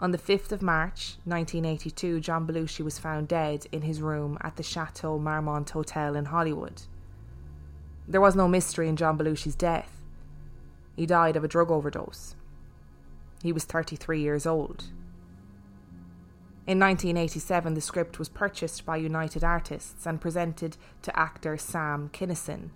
On 0.00 0.10
the 0.10 0.18
5th 0.18 0.52
of 0.52 0.60
March 0.60 1.16
1982, 1.24 2.20
John 2.20 2.46
Belushi 2.46 2.84
was 2.84 2.98
found 2.98 3.28
dead 3.28 3.66
in 3.72 3.82
his 3.82 4.02
room 4.02 4.36
at 4.42 4.56
the 4.56 4.62
Chateau 4.62 5.18
Marmont 5.18 5.70
Hotel 5.70 6.16
in 6.16 6.26
Hollywood. 6.26 6.82
There 8.06 8.20
was 8.20 8.36
no 8.36 8.48
mystery 8.48 8.88
in 8.88 8.96
John 8.96 9.16
Belushi's 9.16 9.54
death. 9.54 10.02
He 10.96 11.06
died 11.06 11.36
of 11.36 11.44
a 11.44 11.48
drug 11.48 11.70
overdose. 11.70 12.34
He 13.42 13.52
was 13.52 13.64
33 13.64 14.20
years 14.20 14.46
old. 14.46 14.84
In 16.66 16.78
1987, 16.78 17.74
the 17.74 17.80
script 17.80 18.18
was 18.18 18.28
purchased 18.28 18.86
by 18.86 18.96
United 18.96 19.44
Artists 19.44 20.06
and 20.06 20.20
presented 20.20 20.76
to 21.02 21.18
actor 21.18 21.56
Sam 21.56 22.08
Kinison. 22.10 22.70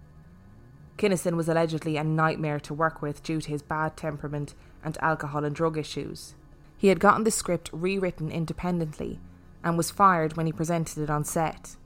Kinison 0.99 1.36
was 1.36 1.49
allegedly 1.49 1.96
a 1.96 2.03
nightmare 2.05 2.59
to 2.61 2.74
work 2.74 3.01
with 3.01 3.22
due 3.22 3.40
to 3.40 3.49
his 3.49 3.62
bad 3.62 3.96
temperament 3.96 4.55
and 4.84 4.99
alcohol 5.01 5.44
and 5.44 5.55
drug 5.55 5.78
issues. 5.78 6.34
He 6.76 6.88
had 6.88 7.01
gotten 7.01 7.24
the 7.24 7.30
script 7.30 7.70
rewritten 7.72 8.30
independently 8.30 9.20
and 9.62 9.76
was 9.76 9.92
fired 9.92 10.36
when 10.36 10.46
he 10.46 10.53
presented 10.53 10.99
it 10.99 11.09
on 11.09 11.24
set. 11.24 11.76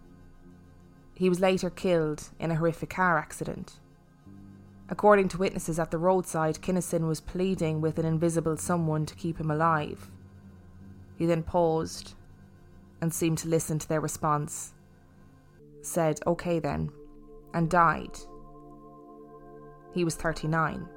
He 1.14 1.28
was 1.28 1.40
later 1.40 1.68
killed 1.68 2.30
in 2.40 2.50
a 2.50 2.56
horrific 2.56 2.90
car 2.90 3.18
accident. 3.18 3.74
According 4.88 5.28
to 5.28 5.38
witnesses 5.38 5.78
at 5.78 5.90
the 5.90 5.98
roadside, 5.98 6.60
Kinison 6.60 7.06
was 7.06 7.20
pleading 7.20 7.80
with 7.80 7.98
an 7.98 8.06
invisible 8.06 8.56
someone 8.56 9.06
to 9.06 9.14
keep 9.14 9.38
him 9.38 9.50
alive. 9.50 10.10
He 11.16 11.26
then 11.26 11.42
paused 11.42 12.14
and 13.00 13.12
seemed 13.12 13.38
to 13.38 13.48
listen 13.48 13.78
to 13.78 13.88
their 13.88 14.00
response, 14.00 14.72
said, 15.82 16.20
OK 16.26 16.58
then, 16.58 16.90
and 17.52 17.68
died. 17.68 18.18
He 19.92 20.04
was 20.04 20.14
39. 20.14 20.88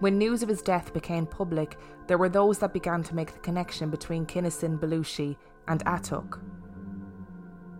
When 0.00 0.18
news 0.18 0.42
of 0.42 0.48
his 0.48 0.62
death 0.62 0.92
became 0.94 1.26
public, 1.26 1.76
there 2.06 2.18
were 2.18 2.28
those 2.28 2.58
that 2.58 2.72
began 2.72 3.02
to 3.02 3.14
make 3.14 3.32
the 3.32 3.38
connection 3.40 3.90
between 3.90 4.26
Kinison 4.26 4.78
Belushi 4.78 5.36
and 5.68 5.84
Atuk. 5.84 6.40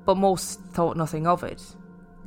But 0.05 0.17
most 0.17 0.61
thought 0.61 0.97
nothing 0.97 1.27
of 1.27 1.43
it. 1.43 1.77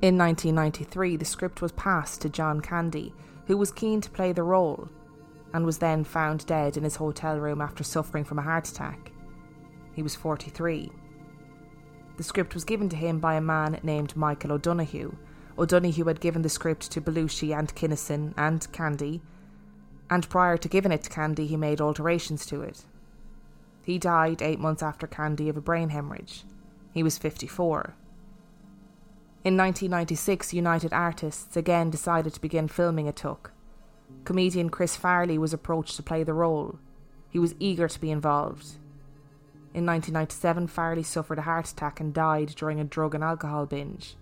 In 0.02 0.18
1993, 0.18 1.16
the 1.18 1.26
script 1.26 1.62
was 1.62 1.72
passed 1.74 2.22
to 2.22 2.30
John 2.30 2.60
Candy, 2.60 3.14
who 3.46 3.56
was 3.56 3.72
keen 3.72 4.02
to 4.02 4.10
play 4.10 4.34
the 4.34 4.44
role, 4.44 4.90
and 5.54 5.66
was 5.66 5.78
then 5.78 6.04
found 6.04 6.46
dead 6.46 6.76
in 6.76 6.84
his 6.84 6.96
hotel 6.96 7.40
room 7.40 7.62
after 7.62 7.84
suffering 7.84 8.24
from 8.24 8.40
a 8.40 8.44
heart 8.44 8.68
attack. 8.68 9.12
He 9.94 10.02
was 10.02 10.16
43. 10.16 10.92
The 12.18 12.24
script 12.24 12.54
was 12.54 12.64
given 12.64 12.90
to 12.90 12.96
him 12.96 13.20
by 13.20 13.36
a 13.36 13.42
man 13.42 13.80
named 13.84 14.16
Michael 14.16 14.54
O'Donoghue, 14.54 15.16
O'Donoghue 15.58 16.06
had 16.06 16.20
given 16.20 16.42
the 16.42 16.50
script 16.50 16.90
to 16.92 17.02
Belushi 17.02 17.58
and 17.58 17.74
Kinison 17.76 18.34
and 18.38 18.72
Candy, 18.72 19.22
and 20.10 20.30
prior 20.30 20.58
to 20.58 20.68
giving 20.68 20.92
it 20.92 21.04
to 21.04 21.10
Candy, 21.10 21.48
he 21.48 21.58
made 21.58 21.80
alterations 21.80 22.46
to 22.48 22.62
it. 22.62 22.86
He 23.84 24.00
died 24.00 24.42
eight 24.42 24.60
months 24.60 24.82
after 24.82 25.08
Candy 25.08 25.50
of 25.50 25.58
a 25.58 25.62
brain 25.62 25.90
hemorrhage. 25.90 26.44
He 26.94 27.04
was 27.04 27.18
54. 27.18 27.96
In 29.44 29.58
1996, 29.58 30.54
United 30.54 30.94
Artists 30.94 31.58
again 31.58 31.90
decided 31.90 32.34
to 32.34 32.42
begin 32.42 32.68
filming 32.68 33.08
Atuk. 33.08 33.52
Comedian 34.24 34.70
Chris 34.70 34.96
Farley 34.96 35.38
was 35.38 35.54
approached 35.54 35.98
to 35.98 36.04
play 36.04 36.24
the 36.24 36.34
role. 36.34 36.80
He 37.30 37.40
was 37.40 37.56
eager 37.60 37.88
to 37.88 38.00
be 38.00 38.10
involved. 38.10 38.78
In 39.74 39.86
1997, 39.86 40.68
Farley 40.68 41.04
suffered 41.04 41.40
a 41.40 41.42
heart 41.42 41.70
attack 41.70 42.00
and 42.00 42.14
died 42.14 42.54
during 42.56 42.80
a 42.80 42.86
drug 42.86 43.16
and 43.16 43.24
alcohol 43.24 43.66
binge. 43.66 44.16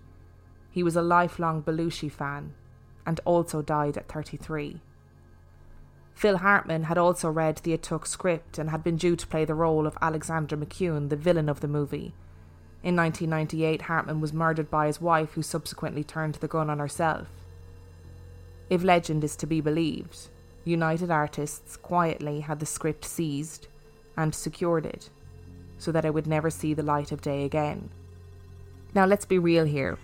He 0.72 0.82
was 0.82 0.96
a 0.96 1.02
lifelong 1.02 1.62
Belushi 1.62 2.10
fan 2.10 2.54
and 3.06 3.20
also 3.24 3.62
died 3.62 3.96
at 3.96 4.08
33. 4.08 4.80
Phil 6.14 6.38
Hartman 6.38 6.84
had 6.84 6.98
also 6.98 7.30
read 7.30 7.56
the 7.58 7.76
Atuk 7.76 8.06
script 8.06 8.58
and 8.58 8.70
had 8.70 8.82
been 8.82 8.96
due 8.96 9.16
to 9.16 9.26
play 9.26 9.44
the 9.44 9.54
role 9.54 9.86
of 9.86 9.98
Alexander 10.00 10.56
McCune, 10.56 11.08
the 11.08 11.16
villain 11.16 11.48
of 11.48 11.60
the 11.60 11.68
movie. 11.68 12.14
In 12.82 12.96
1998, 12.96 13.82
Hartman 13.82 14.20
was 14.20 14.32
murdered 14.32 14.70
by 14.70 14.86
his 14.86 15.00
wife, 15.00 15.32
who 15.32 15.42
subsequently 15.42 16.02
turned 16.02 16.36
the 16.36 16.48
gun 16.48 16.70
on 16.70 16.78
herself. 16.78 17.28
If 18.70 18.82
legend 18.82 19.22
is 19.24 19.36
to 19.36 19.46
be 19.46 19.60
believed, 19.60 20.28
United 20.64 21.10
Artists 21.10 21.76
quietly 21.76 22.40
had 22.40 22.60
the 22.60 22.66
script 22.66 23.04
seized 23.04 23.68
and 24.16 24.34
secured 24.34 24.86
it 24.86 25.10
so 25.78 25.92
that 25.92 26.04
it 26.04 26.14
would 26.14 26.26
never 26.26 26.50
see 26.50 26.72
the 26.72 26.82
light 26.82 27.12
of 27.12 27.20
day 27.20 27.44
again. 27.44 27.90
Now, 28.94 29.04
let's 29.04 29.24
be 29.24 29.38
real 29.38 29.64
here. 29.64 29.98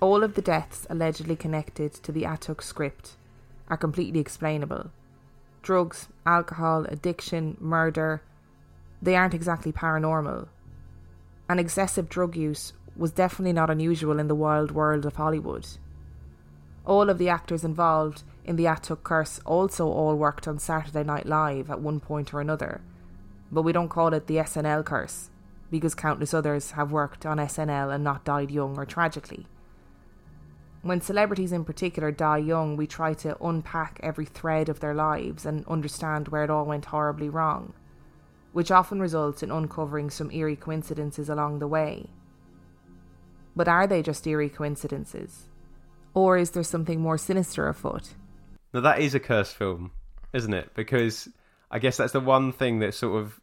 All 0.00 0.22
of 0.22 0.34
the 0.34 0.40
deaths 0.40 0.86
allegedly 0.88 1.36
connected 1.36 1.92
to 1.92 2.10
the 2.10 2.22
Atuk 2.22 2.62
script 2.62 3.16
are 3.68 3.76
completely 3.76 4.18
explainable. 4.18 4.90
Drugs, 5.60 6.08
alcohol, 6.24 6.86
addiction, 6.88 7.58
murder, 7.60 8.22
they 9.02 9.14
aren't 9.14 9.34
exactly 9.34 9.72
paranormal. 9.72 10.48
And 11.50 11.60
excessive 11.60 12.08
drug 12.08 12.34
use 12.34 12.72
was 12.96 13.12
definitely 13.12 13.52
not 13.52 13.68
unusual 13.68 14.18
in 14.18 14.28
the 14.28 14.34
wild 14.34 14.70
world 14.70 15.04
of 15.04 15.16
Hollywood. 15.16 15.66
All 16.86 17.10
of 17.10 17.18
the 17.18 17.28
actors 17.28 17.62
involved 17.62 18.22
in 18.42 18.56
the 18.56 18.64
Atuk 18.64 19.02
curse 19.02 19.38
also 19.44 19.86
all 19.86 20.16
worked 20.16 20.48
on 20.48 20.58
Saturday 20.58 21.04
Night 21.04 21.26
Live 21.26 21.70
at 21.70 21.82
one 21.82 22.00
point 22.00 22.32
or 22.32 22.40
another, 22.40 22.80
but 23.52 23.62
we 23.62 23.72
don't 23.72 23.90
call 23.90 24.14
it 24.14 24.28
the 24.28 24.36
SNL 24.36 24.82
curse 24.82 25.28
because 25.70 25.94
countless 25.94 26.32
others 26.32 26.70
have 26.70 26.90
worked 26.90 27.26
on 27.26 27.36
SNL 27.36 27.94
and 27.94 28.02
not 28.02 28.24
died 28.24 28.50
young 28.50 28.78
or 28.78 28.86
tragically. 28.86 29.46
When 30.82 31.02
celebrities 31.02 31.52
in 31.52 31.64
particular 31.64 32.10
die 32.10 32.38
young, 32.38 32.76
we 32.76 32.86
try 32.86 33.12
to 33.14 33.36
unpack 33.44 34.00
every 34.02 34.24
thread 34.24 34.70
of 34.70 34.80
their 34.80 34.94
lives 34.94 35.44
and 35.44 35.66
understand 35.66 36.28
where 36.28 36.42
it 36.42 36.50
all 36.50 36.64
went 36.64 36.86
horribly 36.86 37.28
wrong, 37.28 37.74
which 38.52 38.70
often 38.70 39.00
results 39.00 39.42
in 39.42 39.50
uncovering 39.50 40.08
some 40.08 40.30
eerie 40.30 40.56
coincidences 40.56 41.28
along 41.28 41.58
the 41.58 41.68
way. 41.68 42.08
But 43.54 43.68
are 43.68 43.86
they 43.86 44.02
just 44.02 44.26
eerie 44.26 44.48
coincidences? 44.48 45.48
Or 46.14 46.38
is 46.38 46.52
there 46.52 46.62
something 46.62 47.00
more 47.00 47.18
sinister 47.18 47.68
afoot? 47.68 48.14
Now 48.72 48.80
that 48.80 49.00
is 49.00 49.14
a 49.14 49.20
cursed 49.20 49.56
film, 49.56 49.90
isn't 50.32 50.54
it? 50.54 50.74
Because 50.74 51.28
I 51.70 51.78
guess 51.78 51.98
that's 51.98 52.12
the 52.12 52.20
one 52.20 52.52
thing 52.52 52.78
that 52.78 52.94
sort 52.94 53.22
of 53.22 53.38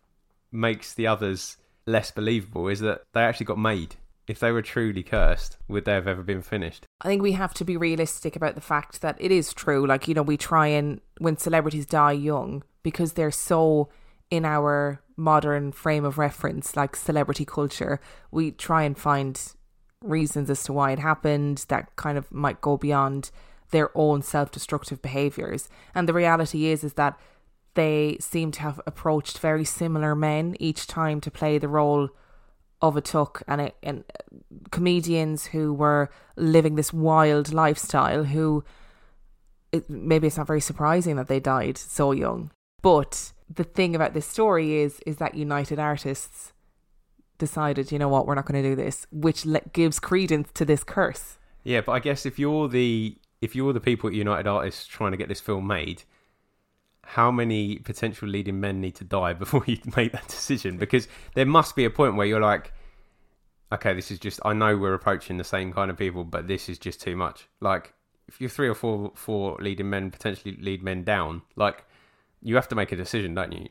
makes 0.51 0.95
the 0.95 1.05
others 1.05 1.57
less 1.85 2.09
believable 2.09 2.67
is 2.67 2.79
that 2.79 3.03
they 3.13 3.21
actually 3.21 3.45
got 3.45 3.59
made. 3.59 3.95
If 4.27 4.39
they 4.39 4.51
were 4.51 4.61
truly 4.61 5.03
cursed, 5.03 5.57
would 5.69 5.85
they 5.85 5.93
have 5.93 6.07
ever 6.07 6.21
been 6.21 6.41
finished? 6.41 6.85
I 7.01 7.07
think 7.07 7.21
we 7.21 7.31
have 7.31 7.53
to 7.55 7.63
be 7.63 7.77
realistic 7.77 8.35
about 8.35 8.55
the 8.55 8.61
fact 8.61 9.01
that 9.01 9.15
it 9.19 9.31
is 9.31 9.53
true. 9.53 9.87
Like, 9.87 10.07
you 10.07 10.13
know, 10.13 10.21
we 10.21 10.35
try 10.35 10.67
and, 10.67 10.99
when 11.17 11.37
celebrities 11.37 11.85
die 11.85 12.11
young, 12.11 12.63
because 12.83 13.13
they're 13.13 13.31
so 13.31 13.89
in 14.29 14.43
our 14.43 15.01
modern 15.15 15.71
frame 15.71 16.03
of 16.03 16.17
reference, 16.17 16.75
like 16.75 16.97
celebrity 16.97 17.45
culture, 17.45 18.01
we 18.29 18.51
try 18.51 18.83
and 18.83 18.97
find 18.97 19.53
reasons 20.03 20.49
as 20.49 20.61
to 20.63 20.73
why 20.73 20.91
it 20.91 20.99
happened 20.99 21.65
that 21.69 21.95
kind 21.95 22.17
of 22.17 22.29
might 22.31 22.59
go 22.59 22.75
beyond 22.75 23.31
their 23.71 23.89
own 23.95 24.21
self-destructive 24.21 25.01
behaviors. 25.01 25.69
And 25.95 26.07
the 26.07 26.13
reality 26.13 26.67
is 26.67 26.83
is 26.83 26.93
that 26.93 27.17
they 27.75 28.17
seem 28.19 28.51
to 28.51 28.61
have 28.61 28.81
approached 28.85 29.39
very 29.39 29.63
similar 29.63 30.15
men 30.15 30.55
each 30.59 30.85
time 30.87 31.21
to 31.21 31.31
play 31.31 31.57
the 31.57 31.67
role 31.67 32.09
of 32.81 32.95
Atuk 32.95 33.41
and, 33.47 33.61
a, 33.61 33.71
and 33.81 34.03
uh, 34.13 34.37
comedians 34.71 35.47
who 35.47 35.73
were 35.73 36.09
living 36.35 36.75
this 36.75 36.93
wild 36.93 37.53
lifestyle 37.53 38.25
who 38.25 38.63
it, 39.71 39.89
maybe 39.89 40.27
it's 40.27 40.37
not 40.37 40.47
very 40.47 40.61
surprising 40.61 41.15
that 41.15 41.27
they 41.27 41.39
died 41.39 41.77
so 41.77 42.11
young. 42.11 42.51
But 42.81 43.33
the 43.53 43.63
thing 43.63 43.95
about 43.95 44.13
this 44.13 44.25
story 44.25 44.77
is 44.77 44.99
is 45.05 45.17
that 45.17 45.35
united 45.35 45.79
artists 45.79 46.53
decided 47.37 47.91
you 47.91 47.99
know 47.99 48.09
what? 48.09 48.25
We're 48.25 48.35
not 48.35 48.45
going 48.45 48.61
to 48.61 48.69
do 48.69 48.75
this 48.75 49.07
which 49.11 49.45
le- 49.45 49.61
gives 49.73 49.99
credence 49.99 50.49
to 50.53 50.65
this 50.65 50.83
curse. 50.83 51.37
Yeah, 51.63 51.81
but 51.81 51.93
I 51.93 51.99
guess 51.99 52.25
if 52.25 52.39
you're 52.39 52.67
the 52.67 53.17
if 53.41 53.55
you're 53.55 53.73
the 53.73 53.79
people 53.79 54.07
at 54.07 54.15
United 54.15 54.47
Artists 54.47 54.85
trying 54.87 55.11
to 55.11 55.17
get 55.17 55.27
this 55.27 55.39
film 55.39 55.67
made, 55.67 56.03
how 57.07 57.31
many 57.31 57.77
potential 57.77 58.27
leading 58.27 58.59
men 58.59 58.81
need 58.81 58.95
to 58.95 59.05
die 59.05 59.31
before 59.31 59.63
you 59.67 59.77
make 59.95 60.11
that 60.11 60.27
decision? 60.27 60.77
Because 60.77 61.07
there 61.35 61.45
must 61.45 61.75
be 61.75 61.85
a 61.85 61.89
point 61.89 62.15
where 62.15 62.27
you're 62.27 62.41
like, 62.41 62.73
okay, 63.71 63.93
this 63.93 64.11
is 64.11 64.19
just 64.19 64.41
I 64.43 64.53
know 64.53 64.75
we're 64.75 64.93
approaching 64.93 65.37
the 65.37 65.45
same 65.45 65.71
kind 65.71 65.89
of 65.89 65.97
people, 65.97 66.25
but 66.25 66.47
this 66.47 66.67
is 66.67 66.77
just 66.77 67.01
too 67.01 67.15
much. 67.15 67.47
Like 67.61 67.93
if 68.27 68.41
you're 68.41 68.49
three 68.49 68.67
or 68.67 68.75
four 68.75 69.13
four 69.15 69.57
leading 69.61 69.89
men 69.89 70.11
potentially 70.11 70.57
lead 70.59 70.83
men 70.83 71.05
down, 71.05 71.43
like 71.55 71.85
you 72.41 72.55
have 72.55 72.67
to 72.67 72.75
make 72.75 72.91
a 72.91 72.97
decision, 72.97 73.33
don't 73.33 73.53
you? 73.53 73.69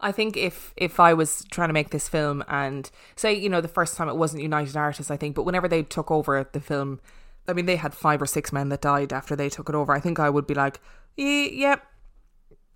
I 0.00 0.12
think 0.12 0.36
if 0.36 0.72
if 0.76 1.00
I 1.00 1.12
was 1.12 1.44
trying 1.50 1.68
to 1.68 1.74
make 1.74 1.90
this 1.90 2.08
film 2.08 2.44
and 2.46 2.88
say 3.16 3.34
you 3.34 3.48
know 3.48 3.60
the 3.60 3.68
first 3.68 3.96
time 3.96 4.08
it 4.08 4.16
wasn't 4.16 4.42
United 4.42 4.76
Artists 4.76 5.10
I 5.10 5.16
think 5.16 5.34
but 5.34 5.44
whenever 5.44 5.66
they 5.66 5.82
took 5.82 6.10
over 6.10 6.48
the 6.52 6.60
film 6.60 7.00
I 7.48 7.54
mean 7.54 7.66
they 7.66 7.76
had 7.76 7.94
five 7.94 8.20
or 8.20 8.26
six 8.26 8.52
men 8.52 8.68
that 8.68 8.82
died 8.82 9.12
after 9.12 9.34
they 9.34 9.48
took 9.48 9.70
it 9.70 9.74
over 9.74 9.92
I 9.92 10.00
think 10.00 10.20
I 10.20 10.28
would 10.28 10.46
be 10.46 10.52
like 10.52 10.80
yeah 11.16 11.48
yeah, 11.50 11.76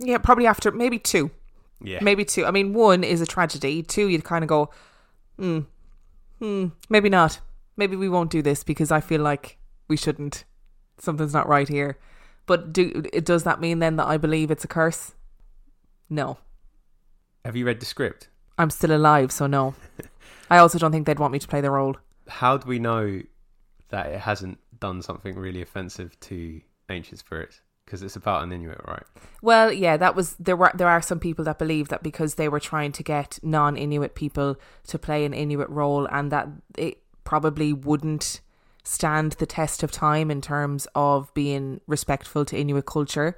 yeah 0.01 0.19
probably 0.19 0.47
after 0.47 0.71
maybe 0.73 0.99
two 0.99 1.31
Yeah. 1.83 2.01
maybe 2.03 2.25
two 2.25 2.45
I 2.45 2.51
mean 2.51 2.73
one 2.75 3.05
is 3.05 3.21
a 3.21 3.27
tragedy 3.27 3.83
two 3.83 4.09
you'd 4.09 4.25
kind 4.25 4.43
of 4.45 4.49
go 4.49 4.71
hmm 5.39 5.61
hmm 6.41 6.67
maybe 6.89 7.09
not 7.09 7.41
maybe 7.77 7.97
we 7.97 8.09
won't 8.09 8.31
do 8.31 8.43
this 8.43 8.65
because 8.65 8.91
I 8.91 9.01
feel 9.01 9.21
like 9.23 9.59
we 9.89 9.97
shouldn't 9.97 10.45
something's 10.99 11.33
not 11.35 11.49
right 11.49 11.69
here 11.69 11.99
but 12.47 12.73
do 12.73 13.03
does 13.03 13.45
that 13.45 13.61
mean 13.61 13.79
then 13.79 13.97
that 13.97 14.07
I 14.07 14.17
believe 14.17 14.51
it's 14.51 14.65
a 14.65 14.69
curse 14.69 15.13
no 16.09 16.39
Have 17.45 17.57
you 17.57 17.65
read 17.67 17.81
the 17.81 17.87
script? 17.87 18.29
I'm 18.59 18.69
still 18.71 18.93
alive, 18.95 19.33
so 19.33 19.47
no. 19.47 19.75
I 20.51 20.59
also 20.59 20.79
don't 20.79 20.93
think 20.93 21.07
they'd 21.07 21.19
want 21.19 21.33
me 21.33 21.39
to 21.39 21.49
play 21.49 21.63
the 21.63 21.71
role. 21.71 21.97
How 22.29 22.59
do 22.59 22.69
we 22.69 22.79
know 22.79 23.23
that 23.89 24.07
it 24.13 24.21
hasn't 24.21 24.59
done 24.79 25.01
something 25.01 25.35
really 25.35 25.63
offensive 25.63 26.19
to 26.29 26.61
ancient 26.91 27.21
spirits? 27.21 27.63
Because 27.91 28.05
it's 28.05 28.15
about 28.15 28.45
an 28.45 28.53
Inuit, 28.53 28.81
right? 28.87 29.03
Well, 29.43 29.73
yeah, 29.73 29.97
that 29.97 30.15
was 30.15 30.37
there 30.39 30.55
were 30.55 30.71
there 30.75 30.87
are 30.89 31.03
some 31.03 31.19
people 31.19 31.45
that 31.47 31.59
believe 31.59 31.89
that 31.89 32.05
because 32.05 32.37
they 32.37 32.49
were 32.49 32.61
trying 32.61 32.93
to 32.93 33.03
get 33.03 33.41
non-Inuit 33.43 34.15
people 34.15 34.55
to 34.87 34.97
play 34.99 35.25
an 35.25 35.35
Inuit 35.35 35.69
role 35.69 36.07
and 36.07 36.31
that 36.31 36.47
it 36.79 37.03
probably 37.25 37.73
wouldn't 37.73 38.41
stand 38.85 39.33
the 39.33 39.47
test 39.47 39.83
of 39.83 39.91
time 39.91 40.31
in 40.31 40.41
terms 40.41 40.87
of 40.95 41.35
being 41.35 41.81
respectful 41.89 42.45
to 42.45 42.57
Inuit 42.57 42.87
culture 42.87 43.37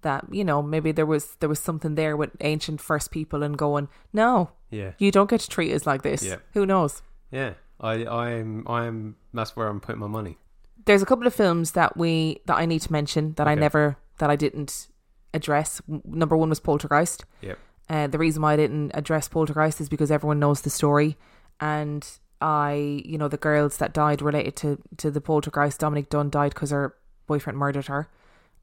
that 0.00 0.24
you 0.32 0.44
know 0.44 0.62
maybe 0.62 0.90
there 0.90 1.06
was 1.06 1.36
there 1.38 1.48
was 1.48 1.60
something 1.60 1.94
there 1.94 2.16
with 2.16 2.30
ancient 2.40 2.80
first 2.80 3.12
people 3.12 3.44
and 3.44 3.56
going 3.56 3.88
no 4.12 4.50
Yeah. 4.70 4.92
you 4.98 5.12
don't 5.12 5.30
get 5.30 5.40
to 5.42 5.48
treat 5.48 5.72
us 5.72 5.86
like 5.86 6.02
this 6.02 6.24
Yeah. 6.24 6.38
who 6.54 6.66
knows 6.66 7.02
Yeah. 7.30 7.54
I 7.80 8.04
I'm 8.06 8.66
I'm 8.66 9.16
that's 9.32 9.54
where 9.56 9.68
I'm 9.68 9.80
putting 9.80 10.00
my 10.00 10.08
money. 10.08 10.38
There's 10.84 11.02
a 11.02 11.06
couple 11.06 11.26
of 11.26 11.34
films 11.34 11.72
that 11.72 11.96
we 11.96 12.40
that 12.46 12.56
I 12.56 12.66
need 12.66 12.80
to 12.82 12.92
mention 12.92 13.34
that 13.34 13.46
I 13.48 13.54
never 13.54 13.96
that 14.18 14.30
I 14.30 14.36
didn't 14.36 14.88
address. 15.34 15.80
Number 16.04 16.36
one 16.36 16.48
was 16.48 16.60
Poltergeist. 16.60 17.24
Yep. 17.40 17.58
Uh, 17.88 18.06
the 18.06 18.18
reason 18.18 18.42
why 18.42 18.54
I 18.54 18.56
didn't 18.56 18.92
address 18.94 19.28
Poltergeist 19.28 19.80
is 19.80 19.88
because 19.88 20.10
everyone 20.10 20.38
knows 20.40 20.60
the 20.62 20.70
story, 20.70 21.16
and 21.60 22.06
I, 22.40 23.02
you 23.04 23.18
know, 23.18 23.28
the 23.28 23.36
girls 23.36 23.76
that 23.78 23.92
died 23.92 24.22
related 24.22 24.56
to 24.56 24.78
to 24.98 25.10
the 25.10 25.20
Poltergeist. 25.20 25.80
Dominique 25.80 26.08
Dunne 26.10 26.30
died 26.30 26.54
because 26.54 26.70
her 26.70 26.94
boyfriend 27.26 27.58
murdered 27.58 27.86
her, 27.86 28.08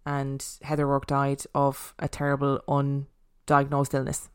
and 0.05 0.43
Heather 0.63 0.88
Rourke 0.88 1.07
died 1.07 1.43
of 1.53 1.93
a 1.99 2.07
terrible 2.07 2.59
undiagnosed 2.67 3.93
illness. 3.93 4.30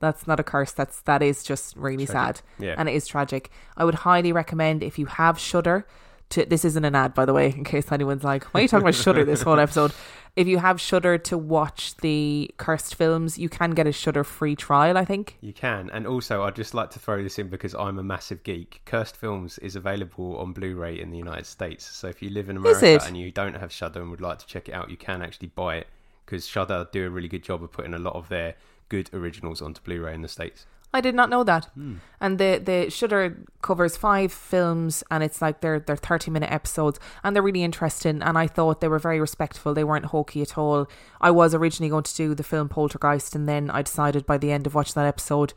That's 0.00 0.26
not 0.26 0.40
a 0.40 0.42
curse. 0.42 0.72
That's 0.72 1.00
that 1.02 1.22
is 1.22 1.44
just 1.44 1.76
really 1.76 2.06
Tragic. 2.06 2.38
sad 2.38 2.42
Yeah. 2.64 2.74
and 2.76 2.88
it 2.88 2.94
is 2.94 3.06
tragic. 3.06 3.50
I 3.76 3.84
would 3.84 3.94
highly 3.96 4.32
recommend 4.32 4.82
if 4.82 4.98
you 4.98 5.06
have 5.06 5.38
Shudder 5.38 5.86
to 6.32 6.44
this 6.44 6.64
isn't 6.64 6.84
an 6.84 6.94
ad 6.94 7.14
by 7.14 7.24
the 7.24 7.32
way, 7.32 7.46
in 7.50 7.64
case 7.64 7.90
anyone's 7.90 8.24
like, 8.24 8.44
why 8.52 8.60
are 8.60 8.62
you 8.62 8.68
talking 8.68 8.86
about 8.86 8.94
Shudder 8.94 9.24
this 9.24 9.42
whole 9.42 9.58
episode? 9.58 9.92
If 10.34 10.48
you 10.48 10.56
have 10.58 10.80
Shudder 10.80 11.18
to 11.18 11.36
watch 11.36 11.94
the 11.98 12.50
cursed 12.56 12.94
films, 12.94 13.38
you 13.38 13.50
can 13.50 13.72
get 13.72 13.86
a 13.86 13.92
Shudder 13.92 14.24
free 14.24 14.56
trial. 14.56 14.96
I 14.96 15.04
think 15.04 15.36
You 15.42 15.52
can, 15.52 15.90
and 15.92 16.06
also 16.06 16.42
I'd 16.44 16.56
just 16.56 16.72
like 16.72 16.88
to 16.92 16.98
throw 16.98 17.22
this 17.22 17.38
in 17.38 17.48
because 17.48 17.74
I'm 17.74 17.98
a 17.98 18.02
massive 18.02 18.42
geek. 18.42 18.80
Cursed 18.86 19.14
Films 19.14 19.58
is 19.58 19.76
available 19.76 20.38
on 20.38 20.54
Blu-ray 20.54 20.98
in 20.98 21.10
the 21.10 21.18
United 21.18 21.44
States. 21.44 21.84
So 21.84 22.08
if 22.08 22.22
you 22.22 22.30
live 22.30 22.48
in 22.48 22.56
America 22.56 22.98
and 23.06 23.14
you 23.14 23.30
don't 23.30 23.56
have 23.56 23.70
Shudder 23.70 24.00
and 24.00 24.10
would 24.10 24.22
like 24.22 24.38
to 24.38 24.46
check 24.46 24.70
it 24.70 24.72
out, 24.72 24.88
you 24.90 24.96
can 24.96 25.20
actually 25.20 25.48
buy 25.48 25.76
it 25.76 25.88
because 26.24 26.46
Shudder 26.46 26.88
do 26.92 27.06
a 27.06 27.10
really 27.10 27.28
good 27.28 27.42
job 27.42 27.62
of 27.62 27.70
putting 27.70 27.92
a 27.92 27.98
lot 27.98 28.14
of 28.14 28.30
their 28.30 28.54
good 28.88 29.10
originals 29.12 29.60
onto 29.60 29.82
Blu-ray 29.82 30.14
in 30.14 30.22
the 30.22 30.28
states. 30.28 30.64
I 30.94 31.00
did 31.00 31.14
not 31.14 31.30
know 31.30 31.42
that. 31.44 31.66
Hmm. 31.74 31.96
And 32.20 32.38
the 32.38 32.60
the 32.62 32.90
Shudder 32.90 33.44
covers 33.62 33.96
five 33.96 34.32
films, 34.32 35.02
and 35.10 35.22
it's 35.22 35.40
like 35.40 35.60
they're 35.60 35.80
they're 35.80 35.96
thirty 35.96 36.30
minute 36.30 36.52
episodes, 36.52 37.00
and 37.24 37.34
they're 37.34 37.42
really 37.42 37.62
interesting. 37.62 38.22
And 38.22 38.36
I 38.36 38.46
thought 38.46 38.80
they 38.80 38.88
were 38.88 38.98
very 38.98 39.20
respectful. 39.20 39.74
They 39.74 39.84
weren't 39.84 40.06
hokey 40.06 40.42
at 40.42 40.58
all. 40.58 40.88
I 41.20 41.30
was 41.30 41.54
originally 41.54 41.90
going 41.90 42.04
to 42.04 42.16
do 42.16 42.34
the 42.34 42.42
film 42.42 42.68
Poltergeist, 42.68 43.34
and 43.34 43.48
then 43.48 43.70
I 43.70 43.82
decided 43.82 44.26
by 44.26 44.38
the 44.38 44.52
end 44.52 44.66
of 44.66 44.74
watching 44.74 44.94
that 44.96 45.06
episode 45.06 45.54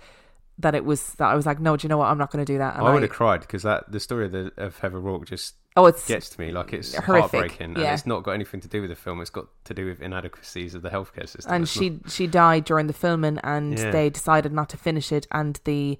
that 0.58 0.74
it 0.74 0.86
was 0.86 1.14
that 1.16 1.28
I 1.28 1.36
was 1.36 1.46
like, 1.46 1.60
no, 1.60 1.76
do 1.76 1.86
you 1.86 1.90
know 1.90 1.98
what? 1.98 2.08
I'm 2.08 2.18
not 2.18 2.32
going 2.32 2.46
to 2.46 2.52
do 2.52 2.58
that. 2.60 2.78
And 2.78 2.88
I 2.88 2.94
would 2.94 3.04
have 3.04 3.12
cried 3.12 3.42
because 3.42 3.64
that 3.64 3.92
the 3.92 4.00
story 4.00 4.26
of, 4.26 4.32
the, 4.32 4.52
of 4.58 4.80
Heather 4.80 5.00
Rourke 5.00 5.26
just 5.26 5.56
oh, 5.78 5.86
it's 5.88 6.08
gets 6.08 6.30
to 6.30 6.42
me. 6.42 6.52
Like 6.52 6.74
it's 6.74 6.94
Horrific, 6.96 7.32
heartbreaking, 7.32 7.66
and 7.76 7.78
yeah. 7.78 7.94
it's 7.94 8.06
not 8.06 8.24
got 8.24 8.32
anything 8.32 8.62
to 8.62 8.68
do 8.68 8.82
with 8.82 8.90
the 8.90 8.96
film. 8.96 9.22
It's 9.22 9.30
got 9.30 9.48
to 9.66 9.74
do 9.74 9.86
with 9.86 10.02
inadequacies 10.02 10.74
of 10.76 10.82
the 10.82 10.90
healthcare 10.90 11.28
system. 11.28 11.54
and 11.54 11.64
It's 11.64 11.76
not- 11.76 11.82
she 11.82 12.00
she 12.08 12.28
died 12.28 12.64
during 12.66 12.88
the 12.88 12.94
filming, 12.94 13.38
and 13.44 13.78
Yeah. 13.78 13.92
they 13.92 14.10
decided 14.10 14.52
not 14.54 14.70
to 14.70 14.78
finish 14.78 15.12
it, 15.12 15.28
and 15.32 15.60
the 15.66 16.00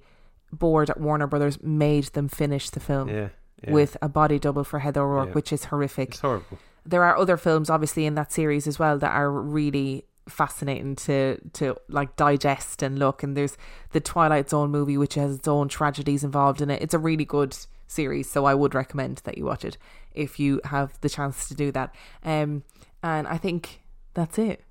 board 0.52 0.90
at 0.90 1.00
Warner 1.00 1.26
Brothers 1.26 1.62
made 1.62 2.04
them 2.14 2.28
finish 2.28 2.70
the 2.70 2.80
film. 2.80 3.08
yeah. 3.08 3.28
With 3.68 3.96
a 4.02 4.08
body 4.08 4.38
double 4.38 4.64
for 4.64 4.78
Heather 4.80 5.00
O'Rourke, 5.02 5.34
which 5.34 5.52
is 5.52 5.64
horrific. 5.64 6.10
it's 6.10 6.20
horrible. 6.20 6.58
there 6.84 7.02
are 7.02 7.16
other 7.16 7.36
films 7.36 7.68
obviously 7.68 8.06
in 8.06 8.14
that 8.14 8.30
series 8.30 8.66
as 8.68 8.78
well 8.78 8.96
that 8.98 9.10
are 9.12 9.30
really 9.30 10.04
fascinating 10.28 10.94
to 10.94 11.38
to 11.52 11.74
like 11.88 12.14
digest 12.16 12.82
and 12.82 12.98
look 12.98 13.22
and 13.22 13.36
there's 13.36 13.56
the 13.92 14.00
Twilight 14.00 14.50
Zone 14.50 14.70
movie 14.70 14.96
which 14.98 15.14
has 15.14 15.36
its 15.36 15.48
own 15.48 15.68
tragedies 15.68 16.22
involved 16.22 16.60
in 16.60 16.68
it 16.70 16.82
it's 16.82 16.94
a 16.94 16.98
really 16.98 17.24
good 17.24 17.56
series 17.86 18.30
so 18.30 18.44
I 18.44 18.54
would 18.54 18.74
recommend 18.74 19.18
that 19.24 19.38
you 19.38 19.44
watch 19.44 19.64
it 19.64 19.78
if 20.14 20.40
you 20.40 20.60
have 20.64 21.00
the 21.00 21.08
chance 21.08 21.48
to 21.48 21.54
do 21.54 21.70
that 21.72 21.94
um 22.22 22.62
and 23.02 23.26
I 23.28 23.38
think 23.38 23.82
that's 24.14 24.38
it 24.38 24.62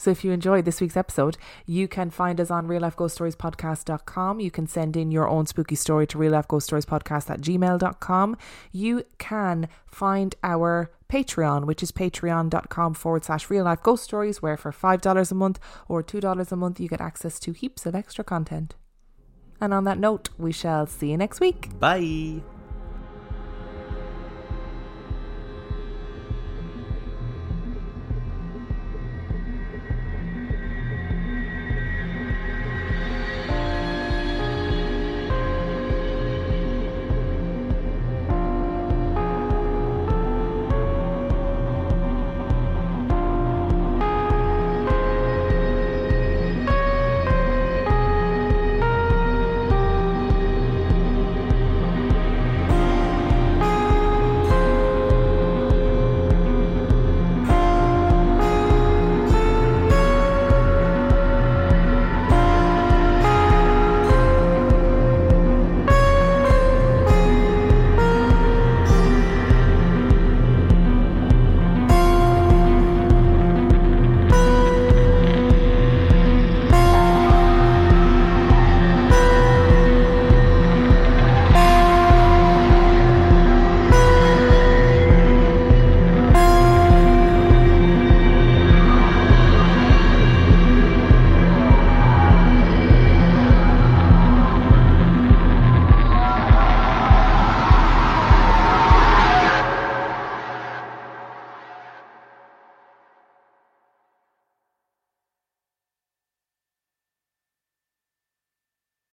so 0.00 0.10
if 0.10 0.24
you 0.24 0.32
enjoyed 0.32 0.64
this 0.64 0.80
week's 0.80 0.96
episode, 0.96 1.36
you 1.66 1.86
can 1.86 2.08
find 2.08 2.40
us 2.40 2.50
on 2.50 2.66
reallifeghoststoriespodcast.com. 2.66 4.40
You 4.40 4.50
can 4.50 4.66
send 4.66 4.96
in 4.96 5.12
your 5.12 5.28
own 5.28 5.44
spooky 5.44 5.74
story 5.74 6.06
to 6.06 6.16
reallifeghoststoriespodcast 6.16 7.28
at 7.28 7.42
gmail.com. 7.42 8.38
You 8.72 9.04
can 9.18 9.68
find 9.86 10.34
our 10.42 10.90
Patreon, 11.10 11.66
which 11.66 11.82
is 11.82 11.92
patreon.com 11.92 12.94
forward 12.94 13.26
slash 13.26 13.50
real 13.50 13.64
life 13.64 13.82
ghost 13.82 14.04
stories, 14.04 14.40
where 14.40 14.56
for 14.56 14.72
$5 14.72 15.30
a 15.30 15.34
month 15.34 15.60
or 15.86 16.02
$2 16.02 16.52
a 16.52 16.56
month, 16.56 16.80
you 16.80 16.88
get 16.88 17.02
access 17.02 17.38
to 17.40 17.52
heaps 17.52 17.84
of 17.84 17.94
extra 17.94 18.24
content. 18.24 18.76
And 19.60 19.74
on 19.74 19.84
that 19.84 19.98
note, 19.98 20.30
we 20.38 20.52
shall 20.52 20.86
see 20.86 21.10
you 21.10 21.16
next 21.16 21.40
week. 21.40 21.68
Bye. 21.78 22.40